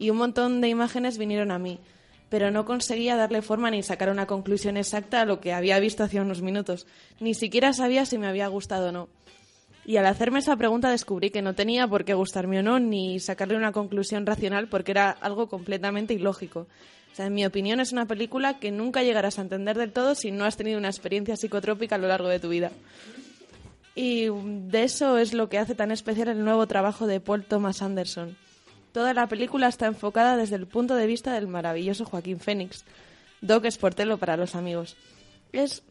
Y 0.00 0.08
un 0.08 0.16
montón 0.16 0.62
de 0.62 0.68
imágenes 0.68 1.18
vinieron 1.18 1.50
a 1.50 1.58
mí, 1.58 1.78
pero 2.30 2.50
no 2.50 2.64
conseguía 2.64 3.16
darle 3.16 3.42
forma 3.42 3.70
ni 3.70 3.82
sacar 3.82 4.08
una 4.08 4.26
conclusión 4.26 4.78
exacta 4.78 5.20
a 5.20 5.24
lo 5.26 5.40
que 5.40 5.52
había 5.52 5.78
visto 5.78 6.02
hace 6.02 6.18
unos 6.18 6.40
minutos. 6.40 6.86
Ni 7.20 7.34
siquiera 7.34 7.74
sabía 7.74 8.06
si 8.06 8.16
me 8.16 8.26
había 8.26 8.48
gustado 8.48 8.88
o 8.88 8.92
no. 8.92 9.08
Y 9.84 9.98
al 9.98 10.06
hacerme 10.06 10.38
esa 10.38 10.56
pregunta 10.56 10.90
descubrí 10.90 11.28
que 11.28 11.42
no 11.42 11.54
tenía 11.54 11.86
por 11.86 12.06
qué 12.06 12.14
gustarme 12.14 12.60
o 12.60 12.62
no, 12.62 12.80
ni 12.80 13.20
sacarle 13.20 13.58
una 13.58 13.72
conclusión 13.72 14.24
racional 14.24 14.68
porque 14.68 14.92
era 14.92 15.10
algo 15.10 15.48
completamente 15.48 16.14
ilógico. 16.14 16.60
O 17.12 17.14
sea, 17.14 17.26
en 17.26 17.34
mi 17.34 17.44
opinión 17.44 17.78
es 17.78 17.92
una 17.92 18.06
película 18.06 18.58
que 18.58 18.70
nunca 18.70 19.02
llegarás 19.02 19.38
a 19.38 19.42
entender 19.42 19.76
del 19.76 19.92
todo 19.92 20.14
si 20.14 20.30
no 20.30 20.46
has 20.46 20.56
tenido 20.56 20.78
una 20.78 20.88
experiencia 20.88 21.36
psicotrópica 21.36 21.96
a 21.96 21.98
lo 21.98 22.08
largo 22.08 22.28
de 22.28 22.40
tu 22.40 22.48
vida. 22.48 22.72
Y 23.94 24.28
de 24.30 24.82
eso 24.82 25.18
es 25.18 25.34
lo 25.34 25.50
que 25.50 25.58
hace 25.58 25.74
tan 25.74 25.90
especial 25.90 26.28
el 26.28 26.42
nuevo 26.42 26.66
trabajo 26.66 27.06
de 27.06 27.20
Paul 27.20 27.44
Thomas 27.44 27.82
Anderson. 27.82 28.34
Toda 28.92 29.14
la 29.14 29.28
película 29.28 29.68
está 29.68 29.86
enfocada 29.86 30.36
desde 30.36 30.56
el 30.56 30.66
punto 30.66 30.96
de 30.96 31.06
vista 31.06 31.32
del 31.32 31.48
maravilloso 31.48 32.04
Joaquín 32.04 32.40
Phoenix, 32.40 32.84
Doc 33.40 33.66
Sportello 33.70 34.18
para 34.18 34.36
los 34.36 34.54
amigos. 34.54 34.96
Es 35.52 35.82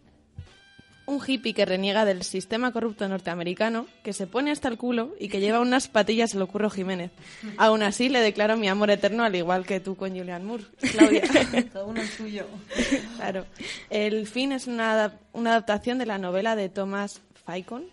un 1.09 1.19
hippie 1.25 1.55
que 1.55 1.65
reniega 1.65 2.05
del 2.05 2.23
sistema 2.23 2.71
corrupto 2.71 3.07
norteamericano, 3.07 3.87
que 4.03 4.13
se 4.13 4.27
pone 4.27 4.51
hasta 4.51 4.67
el 4.67 4.77
culo 4.77 5.15
y 5.19 5.27
que 5.27 5.39
lleva 5.39 5.59
unas 5.59 5.87
patillas 5.87 6.35
al 6.35 6.47
Curro 6.47 6.69
Jiménez. 6.69 7.11
Aún 7.57 7.81
así 7.81 8.09
le 8.09 8.19
declaro 8.19 8.57
mi 8.57 8.67
amor 8.67 8.91
eterno, 8.91 9.23
al 9.23 9.35
igual 9.35 9.65
que 9.65 9.79
tú 9.79 9.95
con 9.95 10.15
Julian 10.15 10.45
Moore, 10.45 10.65
Claudia. 10.91 11.23
Cada 11.73 11.83
uno 11.83 11.99
el 11.99 12.07
suyo. 12.07 12.45
Claro. 13.15 13.45
El 13.89 14.27
fin 14.27 14.51
es 14.51 14.67
una, 14.67 15.15
una 15.33 15.51
adaptación 15.51 15.97
de 15.97 16.05
la 16.05 16.19
novela 16.19 16.55
de 16.55 16.69
Thomas 16.69 17.21
Faicon, 17.43 17.85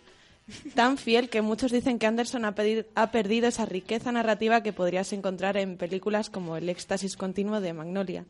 tan 0.75 0.97
fiel 0.97 1.29
que 1.29 1.41
muchos 1.41 1.71
dicen 1.71 1.99
que 1.99 2.07
Anderson 2.07 2.45
ha, 2.45 2.55
perdido 2.55 3.47
esa 3.47 3.65
riqueza 3.65 4.11
narrativa 4.11 4.63
que 4.63 4.73
podrías 4.73 5.11
encontrar 5.13 5.57
en 5.57 5.77
películas 5.77 6.29
como 6.29 6.57
El 6.57 6.69
éxtasis 6.69 7.17
continuo 7.17 7.61
de 7.61 7.73
Magnolia. 7.73 8.25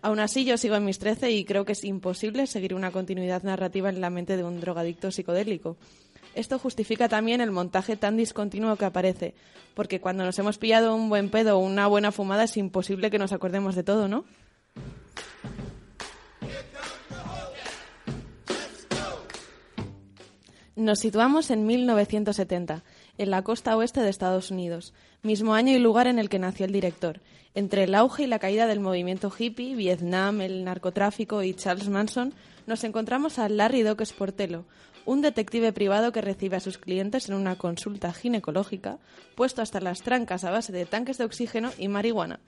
Aún 0.00 0.18
así, 0.18 0.44
yo 0.44 0.56
sigo 0.58 0.74
en 0.74 0.84
mis 0.84 0.98
13 0.98 1.30
y 1.30 1.44
creo 1.44 1.64
que 1.64 1.72
es 1.72 1.84
imposible 1.84 2.48
seguir 2.48 2.74
una 2.74 2.90
continuidad 2.90 3.44
narrativa 3.44 3.88
en 3.88 4.00
la 4.00 4.10
mente 4.10 4.36
de 4.36 4.42
un 4.42 4.60
drogadicto 4.60 5.12
psicodélico. 5.12 5.76
Esto 6.34 6.58
justifica 6.58 7.08
también 7.08 7.40
el 7.40 7.50
montaje 7.50 7.96
tan 7.96 8.16
discontinuo 8.16 8.76
que 8.76 8.86
aparece, 8.86 9.34
porque 9.74 10.00
cuando 10.00 10.24
nos 10.24 10.38
hemos 10.38 10.58
pillado 10.58 10.94
un 10.94 11.08
buen 11.08 11.30
pedo 11.30 11.58
o 11.58 11.60
una 11.60 11.86
buena 11.86 12.10
fumada 12.10 12.44
es 12.44 12.56
imposible 12.56 13.10
que 13.10 13.18
nos 13.18 13.32
acordemos 13.32 13.76
de 13.76 13.84
todo, 13.84 14.08
¿no? 14.08 14.24
Nos 20.82 20.98
situamos 20.98 21.52
en 21.52 21.64
1970, 21.64 22.82
en 23.16 23.30
la 23.30 23.42
costa 23.42 23.76
oeste 23.76 24.00
de 24.00 24.10
Estados 24.10 24.50
Unidos, 24.50 24.94
mismo 25.22 25.54
año 25.54 25.72
y 25.72 25.78
lugar 25.78 26.08
en 26.08 26.18
el 26.18 26.28
que 26.28 26.40
nació 26.40 26.66
el 26.66 26.72
director. 26.72 27.20
Entre 27.54 27.84
el 27.84 27.94
auge 27.94 28.24
y 28.24 28.26
la 28.26 28.40
caída 28.40 28.66
del 28.66 28.80
movimiento 28.80 29.32
hippie, 29.38 29.76
Vietnam, 29.76 30.40
el 30.40 30.64
narcotráfico 30.64 31.44
y 31.44 31.54
Charles 31.54 31.88
Manson, 31.88 32.34
nos 32.66 32.82
encontramos 32.82 33.38
a 33.38 33.48
Larry 33.48 33.82
Doc 33.82 34.02
Sportello, 34.02 34.64
un 35.06 35.22
detective 35.22 35.72
privado 35.72 36.10
que 36.10 36.20
recibe 36.20 36.56
a 36.56 36.60
sus 36.60 36.78
clientes 36.78 37.28
en 37.28 37.36
una 37.36 37.54
consulta 37.54 38.12
ginecológica, 38.12 38.98
puesto 39.36 39.62
hasta 39.62 39.80
las 39.80 40.02
trancas 40.02 40.42
a 40.42 40.50
base 40.50 40.72
de 40.72 40.84
tanques 40.84 41.16
de 41.16 41.24
oxígeno 41.26 41.70
y 41.78 41.86
marihuana. 41.86 42.40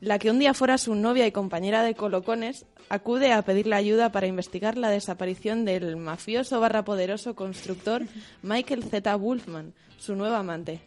La 0.00 0.18
que 0.18 0.30
un 0.30 0.38
día 0.38 0.54
fuera 0.54 0.78
su 0.78 0.94
novia 0.94 1.26
y 1.26 1.32
compañera 1.32 1.82
de 1.82 1.94
colocones 1.94 2.64
acude 2.88 3.32
a 3.32 3.42
pedirle 3.42 3.74
ayuda 3.76 4.10
para 4.12 4.26
investigar 4.26 4.78
la 4.78 4.88
desaparición 4.90 5.64
del 5.64 5.96
mafioso 5.96 6.58
barra 6.58 6.84
poderoso 6.84 7.34
constructor 7.34 8.02
Michael 8.42 8.82
Z. 8.84 9.14
Wolfman, 9.16 9.74
su 9.98 10.14
nuevo 10.16 10.36
amante. 10.36 10.80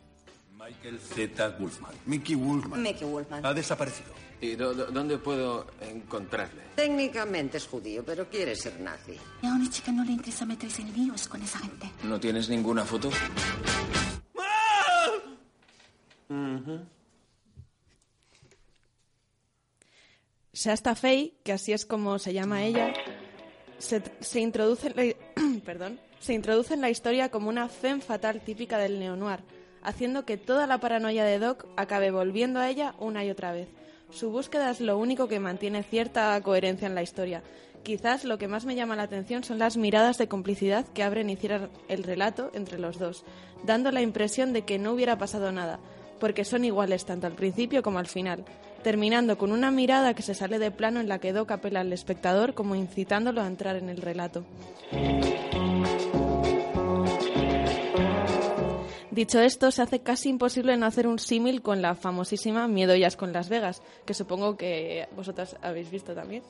Michael 0.58 1.00
Z. 1.00 1.50
Wolfman. 1.60 1.92
Mickey 2.08 2.36
Wolfman. 2.36 2.82
Mickey 2.82 3.08
Wolfman. 3.08 3.46
Ha 3.46 3.54
desaparecido. 3.54 4.12
¿Y 4.42 4.56
do- 4.56 4.74
do- 4.74 4.88
dónde 4.88 5.18
puedo 5.20 5.68
encontrarle? 5.82 6.62
Técnicamente 6.76 7.58
es 7.58 7.68
judío, 7.68 8.04
pero 8.04 8.28
quiere 8.30 8.56
ser 8.56 8.80
nazi. 8.82 9.14
A 9.44 9.48
una 9.54 9.70
chica 9.70 9.92
no 9.92 10.04
le 10.04 10.12
interesa 10.14 10.46
meterse 10.46 10.82
en 10.82 10.92
líos 10.94 11.28
con 11.28 11.42
esa 11.42 11.60
gente. 11.60 11.90
¿No 12.04 12.20
tienes 12.20 12.50
ninguna 12.50 12.84
foto? 12.84 13.10
Shasta 20.54 20.94
Fey, 20.94 21.34
que 21.44 21.52
así 21.52 21.74
es 21.74 21.84
como 21.84 22.20
se 22.20 22.32
llama 22.32 22.64
ella, 22.64 22.94
se, 23.80 24.04
se 24.20 24.40
introduce 24.40 24.88
en 24.88 24.96
la, 24.96 25.62
perdón, 25.66 26.00
se 26.20 26.34
introduce 26.34 26.76
en 26.76 26.82
la 26.82 26.92
historia 26.92 27.30
como 27.30 27.50
una 27.50 27.68
femme 27.68 28.02
fatal 28.02 28.40
típica 28.42 28.78
del 28.78 29.00
neo-noir, 29.00 29.40
haciendo 29.82 30.26
que 30.26 30.38
toda 30.38 30.68
la 30.68 30.78
paranoia 30.78 31.26
de 31.26 31.40
Doc 31.40 31.66
acabe 31.76 32.12
volviendo 32.12 32.60
a 32.60 32.70
ella 32.70 32.94
una 33.00 33.26
y 33.26 33.32
otra 33.32 33.52
vez. 33.52 33.68
Su 34.12 34.30
búsqueda 34.30 34.70
es 34.70 34.80
lo 34.80 35.00
único 35.00 35.28
que 35.28 35.40
mantiene 35.40 35.82
cierta 35.82 36.40
coherencia 36.42 36.86
en 36.86 36.94
la 36.94 37.02
historia. 37.02 37.42
Quizás 37.82 38.24
lo 38.24 38.38
que 38.38 38.48
más 38.48 38.64
me 38.64 38.76
llama 38.76 38.96
la 38.96 39.04
atención 39.04 39.44
son 39.44 39.58
las 39.58 39.76
miradas 39.76 40.20
de 40.20 40.28
complicidad 40.28 40.86
que 40.86 41.02
abren 41.02 41.32
y 41.32 41.36
cierran 41.36 41.72
el 41.88 42.04
relato 42.04 42.52
entre 42.54 42.78
los 42.78 43.00
dos, 43.00 43.26
dando 43.66 43.92
la 43.92 44.04
impresión 44.04 44.54
de 44.54 44.62
que 44.62 44.78
no 44.78 44.94
hubiera 44.94 45.18
pasado 45.18 45.52
nada, 45.52 45.80
porque 46.20 46.46
son 46.46 46.64
iguales 46.64 47.06
tanto 47.06 47.26
al 47.26 47.34
principio 47.34 47.82
como 47.82 47.98
al 47.98 48.08
final, 48.08 48.46
terminando 48.84 49.38
con 49.38 49.52
una 49.52 49.72
mirada 49.72 50.14
que 50.14 50.22
se 50.22 50.36
sale 50.36 50.60
de 50.60 50.70
plano 50.70 51.00
en 51.00 51.08
la 51.08 51.20
que 51.20 51.34
Doc 51.34 51.52
apela 51.52 51.80
al 51.80 51.94
espectador 51.94 52.54
como 52.54 52.76
incitándolo 52.76 53.42
a 53.42 53.48
entrar 53.48 53.76
en 53.78 53.90
el 53.90 53.98
relato. 53.98 54.44
Dicho 59.10 59.40
esto, 59.40 59.70
se 59.70 59.82
hace 59.82 60.00
casi 60.02 60.30
imposible 60.30 60.76
no 60.76 60.88
hacer 60.88 61.08
un 61.08 61.20
símil 61.20 61.62
con 61.62 61.82
la 61.82 61.94
famosísima 61.94 62.68
Miedo 62.68 62.94
con 63.16 63.32
Las 63.32 63.48
Vegas, 63.48 63.82
que 64.06 64.16
supongo 64.16 64.58
que 64.58 65.08
vosotras 65.16 65.56
habéis 65.62 65.92
visto 65.92 66.14
también. 66.16 66.42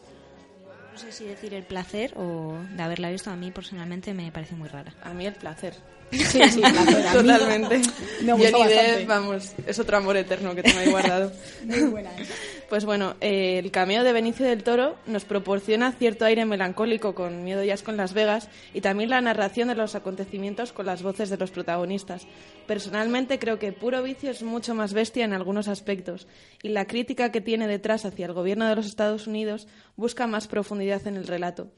No 0.93 0.99
sé 0.99 1.11
si 1.11 1.25
decir 1.25 1.55
el 1.55 1.63
placer 1.63 2.13
o 2.15 2.55
de 2.75 2.83
haberla 2.83 3.09
visto, 3.09 3.31
a 3.31 3.35
mí 3.35 3.49
personalmente 3.49 4.13
me 4.13 4.31
parece 4.31 4.53
muy 4.53 4.69
rara. 4.69 4.93
A 5.01 5.11
mí 5.11 5.25
el 5.25 5.33
placer. 5.33 5.73
Sí, 6.11 6.39
sí, 6.51 6.59
placer. 6.59 7.11
Totalmente. 7.11 7.81
Johnny. 8.23 8.67
Depp, 8.67 9.07
vamos, 9.07 9.53
es 9.65 9.79
otro 9.79 9.97
amor 9.97 10.17
eterno 10.17 10.53
que 10.53 10.61
tengo 10.61 10.77
ahí 10.77 10.91
guardado. 10.91 11.31
Muy 11.65 11.81
buena 11.85 12.15
esa. 12.17 12.33
Pues 12.73 12.85
bueno, 12.85 13.17
eh, 13.21 13.59
el 13.59 13.69
cameo 13.69 14.03
de 14.03 14.13
Benicio 14.13 14.47
del 14.47 14.63
Toro 14.63 14.97
nos 15.05 15.25
proporciona 15.25 15.91
cierto 15.91 16.25
aire 16.25 16.43
melancólico 16.43 17.13
con 17.13 17.43
Miedo 17.43 17.63
Jazz 17.63 17.83
con 17.83 17.97
Las 17.97 18.15
Vegas 18.15 18.49
y 18.73 18.81
también 18.81 19.11
la 19.11 19.21
narración 19.21 19.67
de 19.67 19.75
los 19.75 19.93
acontecimientos 19.93 20.73
con 20.73 20.87
las 20.87 21.03
voces 21.03 21.29
de 21.29 21.37
los 21.37 21.51
protagonistas. 21.51 22.25
Personalmente 22.65 23.37
creo 23.37 23.59
que 23.59 23.73
Puro 23.73 24.01
Vicio 24.01 24.31
es 24.31 24.41
mucho 24.41 24.73
más 24.73 24.93
bestia 24.93 25.23
en 25.23 25.33
algunos 25.33 25.67
aspectos 25.67 26.27
y 26.63 26.69
la 26.69 26.87
crítica 26.87 27.31
que 27.31 27.41
tiene 27.41 27.67
detrás 27.67 28.05
hacia 28.05 28.25
el 28.25 28.33
gobierno 28.33 28.67
de 28.67 28.75
los 28.75 28.87
Estados 28.87 29.27
Unidos 29.27 29.67
busca 29.95 30.25
más 30.25 30.47
profundidad 30.47 31.05
en 31.05 31.15
el 31.15 31.27
relato. 31.27 31.71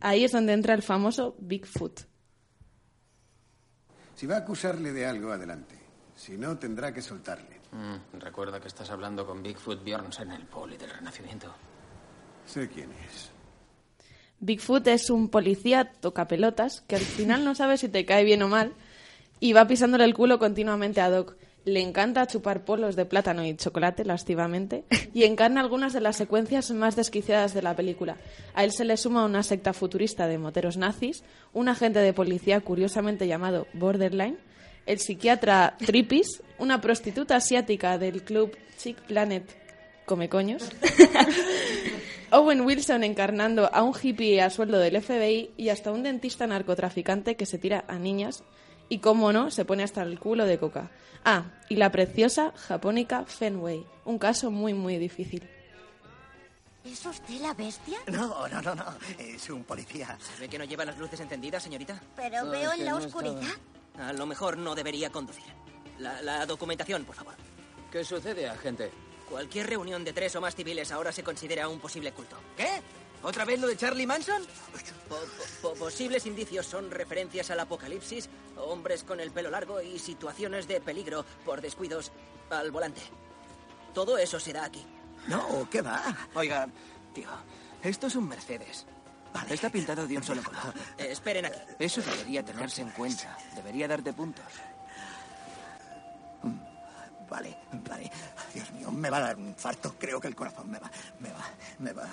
Ahí 0.00 0.22
es 0.22 0.32
donde 0.32 0.52
entra 0.52 0.74
el 0.74 0.82
famoso 0.82 1.34
Bigfoot. 1.38 2.02
Si 4.16 4.26
va 4.26 4.34
a 4.34 4.40
acusarle 4.40 4.92
de 4.92 5.06
algo, 5.06 5.32
adelante. 5.32 5.76
Si 6.14 6.36
no, 6.36 6.58
tendrá 6.58 6.92
que 6.92 7.00
soltarle. 7.00 7.61
Mm, 7.72 8.18
recuerda 8.18 8.60
que 8.60 8.68
estás 8.68 8.90
hablando 8.90 9.26
con 9.26 9.42
Bigfoot 9.42 9.82
Bjornsen, 9.82 10.30
el 10.30 10.44
poli 10.44 10.76
del 10.76 10.90
Renacimiento. 10.90 11.52
Sé 12.44 12.68
quién 12.68 12.90
es. 13.06 13.30
Bigfoot 14.40 14.86
es 14.88 15.08
un 15.08 15.28
policía 15.28 15.90
tocapelotas 16.00 16.82
que 16.82 16.96
al 16.96 17.02
final 17.02 17.44
no 17.44 17.54
sabe 17.54 17.78
si 17.78 17.88
te 17.88 18.04
cae 18.04 18.24
bien 18.24 18.42
o 18.42 18.48
mal 18.48 18.72
y 19.40 19.54
va 19.54 19.66
pisándole 19.66 20.04
el 20.04 20.14
culo 20.14 20.38
continuamente 20.38 21.00
a 21.00 21.10
Doc. 21.10 21.36
Le 21.64 21.80
encanta 21.80 22.26
chupar 22.26 22.64
polos 22.64 22.96
de 22.96 23.06
plátano 23.06 23.44
y 23.44 23.56
chocolate, 23.56 24.04
lastivamente, 24.04 24.84
y 25.14 25.22
encarna 25.22 25.60
algunas 25.60 25.92
de 25.92 26.00
las 26.00 26.16
secuencias 26.16 26.72
más 26.72 26.96
desquiciadas 26.96 27.54
de 27.54 27.62
la 27.62 27.76
película. 27.76 28.16
A 28.54 28.64
él 28.64 28.72
se 28.72 28.84
le 28.84 28.96
suma 28.96 29.24
una 29.24 29.44
secta 29.44 29.72
futurista 29.72 30.26
de 30.26 30.38
moteros 30.38 30.76
nazis, 30.76 31.22
un 31.52 31.68
agente 31.68 32.00
de 32.00 32.12
policía 32.12 32.60
curiosamente 32.60 33.28
llamado 33.28 33.68
Borderline, 33.74 34.38
el 34.86 34.98
psiquiatra 34.98 35.76
Tripis, 35.78 36.42
una 36.62 36.80
prostituta 36.80 37.34
asiática 37.34 37.98
del 37.98 38.22
club 38.22 38.56
Chick 38.78 38.96
Planet 39.02 39.44
Come 40.06 40.28
Coños, 40.28 40.70
Owen 42.30 42.60
Wilson 42.60 43.02
encarnando 43.02 43.68
a 43.74 43.82
un 43.82 43.92
hippie 44.00 44.40
a 44.40 44.48
sueldo 44.48 44.78
del 44.78 45.02
FBI 45.02 45.54
y 45.56 45.70
hasta 45.70 45.90
un 45.90 46.04
dentista 46.04 46.46
narcotraficante 46.46 47.36
que 47.36 47.46
se 47.46 47.58
tira 47.58 47.84
a 47.88 47.98
niñas 47.98 48.44
y, 48.88 48.98
como 48.98 49.32
no, 49.32 49.50
se 49.50 49.64
pone 49.64 49.82
hasta 49.82 50.02
el 50.02 50.20
culo 50.20 50.44
de 50.44 50.58
coca. 50.58 50.90
Ah, 51.24 51.50
y 51.68 51.76
la 51.76 51.90
preciosa 51.90 52.52
japónica 52.56 53.24
Fenway, 53.24 53.84
un 54.04 54.18
caso 54.18 54.52
muy, 54.52 54.72
muy 54.72 54.98
difícil. 54.98 55.42
¿Es 56.84 57.04
usted 57.04 57.40
la 57.40 57.54
bestia? 57.54 57.98
No, 58.06 58.46
no, 58.48 58.62
no, 58.62 58.74
no. 58.74 58.84
Es 59.18 59.50
un 59.50 59.64
policía. 59.64 60.16
¿Ve 60.38 60.48
que 60.48 60.58
no 60.58 60.64
lleva 60.64 60.84
las 60.84 60.98
luces 60.98 61.18
encendidas, 61.18 61.62
señorita? 61.62 62.00
Pero 62.14 62.48
veo 62.50 62.72
en 62.72 62.84
la 62.84 62.96
oscuridad. 62.96 63.50
A 63.98 64.12
lo 64.12 64.26
mejor 64.26 64.56
no 64.58 64.74
debería 64.74 65.10
conducir. 65.10 65.52
La, 65.98 66.20
la 66.22 66.46
documentación, 66.46 67.04
por 67.04 67.14
favor. 67.14 67.34
¿Qué 67.90 68.04
sucede, 68.04 68.48
agente? 68.48 68.90
Cualquier 69.28 69.68
reunión 69.68 70.04
de 70.04 70.12
tres 70.12 70.34
o 70.36 70.40
más 70.40 70.54
civiles 70.54 70.90
ahora 70.92 71.12
se 71.12 71.22
considera 71.22 71.68
un 71.68 71.78
posible 71.80 72.12
culto. 72.12 72.36
¿Qué? 72.56 72.80
¿Otra 73.22 73.44
vez 73.44 73.60
lo 73.60 73.68
de 73.68 73.76
Charlie 73.76 74.06
Manson? 74.06 74.42
Po- 75.08 75.16
po- 75.16 75.24
po- 75.70 75.74
posibles 75.74 76.26
indicios 76.26 76.66
son 76.66 76.90
referencias 76.90 77.50
al 77.50 77.60
apocalipsis, 77.60 78.28
hombres 78.56 79.04
con 79.04 79.20
el 79.20 79.30
pelo 79.30 79.48
largo 79.50 79.80
y 79.80 79.98
situaciones 79.98 80.66
de 80.66 80.80
peligro 80.80 81.24
por 81.44 81.60
descuidos 81.60 82.10
al 82.50 82.70
volante. 82.72 83.00
Todo 83.94 84.18
eso 84.18 84.40
se 84.40 84.52
da 84.52 84.64
aquí. 84.64 84.84
No, 85.28 85.68
¿qué 85.70 85.82
va? 85.82 86.02
Oiga, 86.34 86.66
tío, 87.14 87.28
esto 87.82 88.08
es 88.08 88.16
un 88.16 88.28
Mercedes. 88.28 88.86
Está 89.48 89.70
pintado 89.70 90.06
de 90.06 90.16
un 90.16 90.22
solo 90.24 90.42
color. 90.42 90.74
Eh, 90.98 91.08
esperen 91.10 91.46
aquí. 91.46 91.58
Eso 91.78 92.02
debería 92.02 92.44
tenerse 92.44 92.82
en 92.82 92.90
cuenta. 92.90 93.38
Debería 93.54 93.86
darte 93.88 94.12
puntos. 94.12 94.44
Vale, 97.32 97.56
vale. 97.88 98.10
Dios 98.52 98.70
mío, 98.72 98.90
me 98.92 99.08
va 99.08 99.16
a 99.16 99.20
dar 99.20 99.36
un 99.38 99.46
infarto. 99.48 99.94
Creo 99.98 100.20
que 100.20 100.28
el 100.28 100.34
corazón 100.34 100.70
me 100.70 100.78
va, 100.78 100.90
me 101.18 101.30
va, 101.30 101.44
me 101.78 101.92
va. 101.94 102.06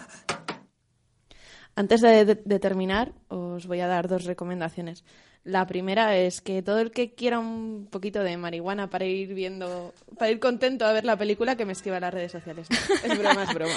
Antes 1.76 2.00
de, 2.02 2.24
de- 2.24 2.42
de 2.44 2.60
terminar, 2.60 3.12
os 3.28 3.68
voy 3.68 3.82
a 3.82 3.88
dar 3.88 4.08
dos 4.08 4.24
recomendaciones. 4.24 5.04
La 5.44 5.66
primera 5.68 6.16
es 6.18 6.40
que 6.42 6.62
todo 6.62 6.80
el 6.80 6.92
que 6.92 7.16
quiera 7.16 7.40
un 7.40 7.88
poquito 7.92 8.22
de 8.24 8.38
marihuana 8.38 8.90
para 8.90 9.06
ir 9.06 9.34
viendo, 9.34 9.94
para 10.18 10.32
ir 10.32 10.40
contento 10.40 10.86
a 10.86 10.94
ver 10.94 11.04
la 11.04 11.18
película, 11.18 11.56
que 11.58 11.66
me 11.66 11.72
escriba 11.74 11.98
en 11.98 12.02
las 12.02 12.14
redes 12.14 12.32
sociales. 12.32 12.68
Es 13.04 13.18
broma, 13.18 13.44
es 13.44 13.54
broma. 13.54 13.74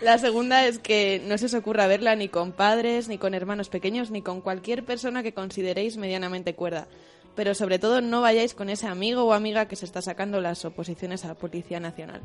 La 0.00 0.18
segunda 0.18 0.66
es 0.66 0.78
que 0.80 1.22
no 1.28 1.38
se 1.38 1.46
os 1.46 1.54
ocurra 1.54 1.86
verla 1.86 2.14
ni 2.16 2.28
con 2.28 2.52
padres, 2.52 3.08
ni 3.08 3.18
con 3.18 3.34
hermanos 3.34 3.68
pequeños, 3.68 4.10
ni 4.10 4.22
con 4.22 4.40
cualquier 4.40 4.84
persona 4.84 5.22
que 5.22 5.34
consideréis 5.34 5.96
medianamente 5.96 6.54
cuerda. 6.54 6.86
Pero 7.40 7.54
sobre 7.54 7.78
todo 7.78 8.02
no 8.02 8.20
vayáis 8.20 8.52
con 8.52 8.68
ese 8.68 8.86
amigo 8.86 9.24
o 9.24 9.32
amiga 9.32 9.64
que 9.64 9.74
se 9.74 9.86
está 9.86 10.02
sacando 10.02 10.42
las 10.42 10.62
oposiciones 10.66 11.24
a 11.24 11.28
la 11.28 11.34
Policía 11.34 11.80
Nacional. 11.80 12.20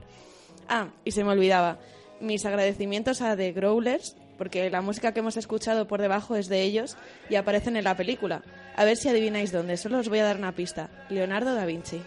Ah, 0.68 0.90
y 1.06 1.12
se 1.12 1.24
me 1.24 1.32
olvidaba. 1.32 1.80
Mis 2.20 2.46
agradecimientos 2.46 3.22
a 3.22 3.38
The 3.38 3.54
Growlers, 3.54 4.18
porque 4.38 4.70
la 4.70 4.82
música 4.82 5.14
que 5.14 5.22
hemos 5.22 5.38
escuchado 5.38 5.88
por 5.88 6.02
debajo 6.02 6.36
es 6.36 6.50
de 6.50 6.64
ellos 6.64 6.98
y 7.30 7.36
aparecen 7.36 7.78
en 7.78 7.86
la 7.86 7.96
película. 7.96 8.44
A 8.76 8.84
ver 8.84 8.98
si 8.98 9.08
adivináis 9.08 9.54
dónde. 9.54 9.78
Solo 9.78 10.00
os 10.00 10.10
voy 10.10 10.20
a 10.20 10.26
dar 10.26 10.36
una 10.36 10.52
pista. 10.52 10.90
Leonardo 11.08 11.56
da 11.56 11.66
Vinci. 11.66 12.02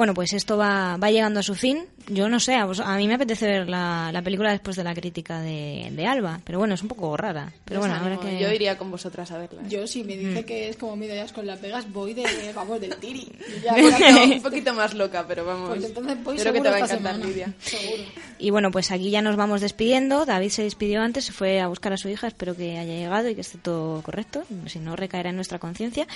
Bueno, 0.00 0.14
pues 0.14 0.32
esto 0.32 0.56
va, 0.56 0.96
va 0.96 1.10
llegando 1.10 1.40
a 1.40 1.42
su 1.42 1.54
fin. 1.54 1.84
Yo 2.10 2.28
no 2.28 2.40
sé, 2.40 2.54
a, 2.54 2.64
vos- 2.66 2.80
a 2.80 2.96
mí 2.96 3.06
me 3.08 3.14
apetece 3.14 3.46
ver 3.46 3.68
la, 3.68 4.10
la 4.12 4.20
película 4.22 4.50
después 4.50 4.76
de 4.76 4.84
la 4.84 4.94
crítica 4.94 5.40
de, 5.40 5.88
de 5.92 6.06
Alba, 6.06 6.40
pero 6.44 6.58
bueno, 6.58 6.74
es 6.74 6.82
un 6.82 6.88
poco 6.88 7.16
rara. 7.16 7.52
Pero 7.64 7.80
bueno, 7.80 8.20
que... 8.20 8.38
Yo 8.38 8.52
iría 8.52 8.76
con 8.76 8.90
vosotras 8.90 9.30
a 9.30 9.38
verla. 9.38 9.62
¿eh? 9.62 9.66
Yo, 9.68 9.86
si 9.86 10.04
me 10.04 10.16
dice 10.16 10.42
Mm. 10.42 10.44
que 10.44 10.68
es 10.68 10.76
como 10.76 10.96
Miedo 10.96 11.14
Jazz 11.14 11.32
con 11.32 11.46
Las 11.46 11.60
Vegas, 11.60 11.90
voy 11.92 12.14
de, 12.14 12.24
vamos, 12.54 12.80
del 12.80 12.94
tiri. 12.96 13.26
Ya, 13.64 13.74
un, 13.74 13.90
poquito, 13.92 14.34
un 14.36 14.42
poquito 14.42 14.74
más 14.74 14.94
loca, 14.94 15.24
pero 15.26 15.44
vamos. 15.44 15.68
Pues 15.70 15.84
entonces 15.84 16.24
voy 16.24 16.36
Creo 16.36 16.52
que 16.52 16.60
te 16.60 16.68
va 16.70 16.76
a 16.76 16.80
encantar. 16.80 17.16
Lidia. 17.18 17.52
Seguro. 17.60 18.02
Y 18.38 18.50
bueno, 18.50 18.70
pues 18.70 18.90
aquí 18.90 19.10
ya 19.10 19.22
nos 19.22 19.36
vamos 19.36 19.60
despidiendo. 19.60 20.26
David 20.26 20.48
se 20.50 20.62
despidió 20.62 21.02
antes, 21.02 21.24
se 21.26 21.32
fue 21.32 21.60
a 21.60 21.68
buscar 21.68 21.92
a 21.92 21.96
su 21.96 22.08
hija. 22.08 22.26
Espero 22.26 22.56
que 22.56 22.78
haya 22.78 22.84
llegado 22.94 23.28
y 23.28 23.34
que 23.34 23.42
esté 23.42 23.58
todo 23.58 24.02
correcto. 24.02 24.42
Si 24.66 24.78
no, 24.78 24.96
recaerá 24.96 25.30
en 25.30 25.36
nuestra 25.36 25.58
conciencia. 25.58 26.06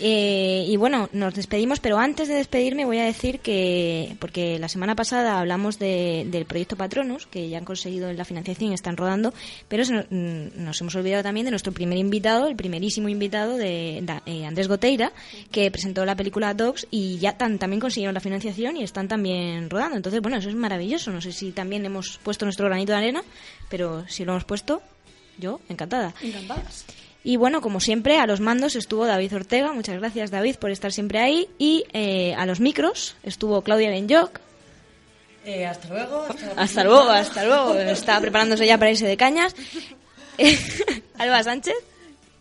Eh, 0.00 0.64
y 0.68 0.76
bueno, 0.76 1.08
nos 1.12 1.34
despedimos, 1.34 1.80
pero 1.80 1.98
antes 1.98 2.28
de 2.28 2.34
despedirme 2.34 2.84
voy 2.84 2.98
a 2.98 3.04
decir 3.04 3.40
que, 3.40 4.16
porque 4.18 4.58
la 4.58 4.68
semana 4.68 4.94
pasada 4.94 5.43
hablamos 5.44 5.78
de- 5.78 6.26
del 6.30 6.46
proyecto 6.46 6.74
Patronus, 6.76 7.26
que 7.26 7.48
ya 7.48 7.58
han 7.58 7.64
conseguido 7.64 8.12
la 8.12 8.24
financiación 8.24 8.70
y 8.72 8.74
están 8.74 8.96
rodando, 8.96 9.32
pero 9.68 9.84
se 9.84 9.92
nos, 9.92 10.06
mm, 10.10 10.64
nos 10.64 10.80
hemos 10.80 10.94
olvidado 10.96 11.22
también 11.22 11.44
de 11.44 11.50
nuestro 11.50 11.72
primer 11.72 11.98
invitado, 11.98 12.46
el 12.48 12.56
primerísimo 12.56 13.08
invitado 13.08 13.56
de, 13.56 13.98
eh, 14.26 14.44
Andrés 14.46 14.66
Goteira, 14.68 15.12
que 15.52 15.70
presentó 15.70 16.04
la 16.04 16.16
película 16.16 16.52
Dogs 16.54 16.86
y 16.90 17.18
ya 17.18 17.36
tan- 17.36 17.58
también 17.58 17.80
consiguieron 17.80 18.14
la 18.14 18.20
financiación 18.20 18.76
y 18.76 18.82
están 18.82 19.06
también 19.06 19.70
rodando. 19.70 19.96
Entonces, 19.96 20.20
bueno, 20.20 20.38
eso 20.38 20.48
es 20.48 20.54
maravilloso. 20.56 21.10
No 21.12 21.20
sé 21.20 21.32
si 21.32 21.52
también 21.52 21.84
hemos 21.86 22.18
puesto 22.22 22.44
nuestro 22.46 22.66
granito 22.66 22.92
de 22.92 22.98
arena, 22.98 23.22
pero 23.68 24.04
si 24.08 24.24
lo 24.24 24.32
hemos 24.32 24.44
puesto, 24.44 24.82
yo 25.38 25.60
encantada. 25.68 26.14
Encantadas. 26.22 26.86
Y 27.26 27.36
bueno, 27.36 27.62
como 27.62 27.80
siempre, 27.80 28.18
a 28.18 28.26
los 28.26 28.40
mandos 28.40 28.76
estuvo 28.76 29.06
David 29.06 29.34
Ortega. 29.34 29.72
Muchas 29.72 29.98
gracias, 29.98 30.30
David, 30.30 30.56
por 30.56 30.70
estar 30.70 30.92
siempre 30.92 31.20
ahí. 31.20 31.48
Y 31.58 31.84
eh, 31.94 32.34
a 32.34 32.44
los 32.44 32.60
micros 32.60 33.16
estuvo 33.22 33.62
Claudia 33.62 33.88
Benyoc. 33.88 34.40
Eh, 35.44 35.66
hasta 35.66 35.88
luego. 35.88 36.26
Hasta 36.56 36.84
luego, 36.84 37.08
hasta 37.10 37.44
luego. 37.44 37.74
Está 37.74 38.20
preparándose 38.20 38.66
ya 38.66 38.78
para 38.78 38.90
irse 38.90 39.06
de 39.06 39.16
cañas. 39.16 39.54
Alba 41.18 41.42
Sánchez. 41.42 41.74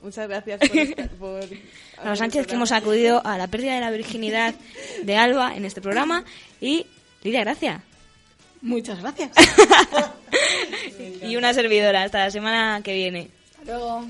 Muchas 0.01 0.27
gracias 0.27 0.59
por, 0.59 0.69
estar- 0.77 1.09
por 1.11 1.43
Ana 2.01 2.15
Sánchez, 2.15 2.47
que 2.47 2.55
hemos 2.55 2.71
acudido 2.71 3.21
a 3.25 3.37
la 3.37 3.47
pérdida 3.47 3.75
de 3.75 3.81
la 3.81 3.91
virginidad 3.91 4.53
de 5.03 5.15
Alba 5.17 5.55
en 5.55 5.65
este 5.65 5.81
programa. 5.81 6.23
Y 6.61 6.85
Lidia 7.23 7.41
Gracia. 7.41 7.81
Muchas 8.61 8.99
gracias. 9.01 9.31
y 11.21 11.35
una 11.35 11.53
servidora. 11.53 12.03
Hasta 12.03 12.19
la 12.19 12.31
semana 12.31 12.81
que 12.83 12.93
viene. 12.93 13.29
Hasta 13.59 13.65
luego. 13.65 14.05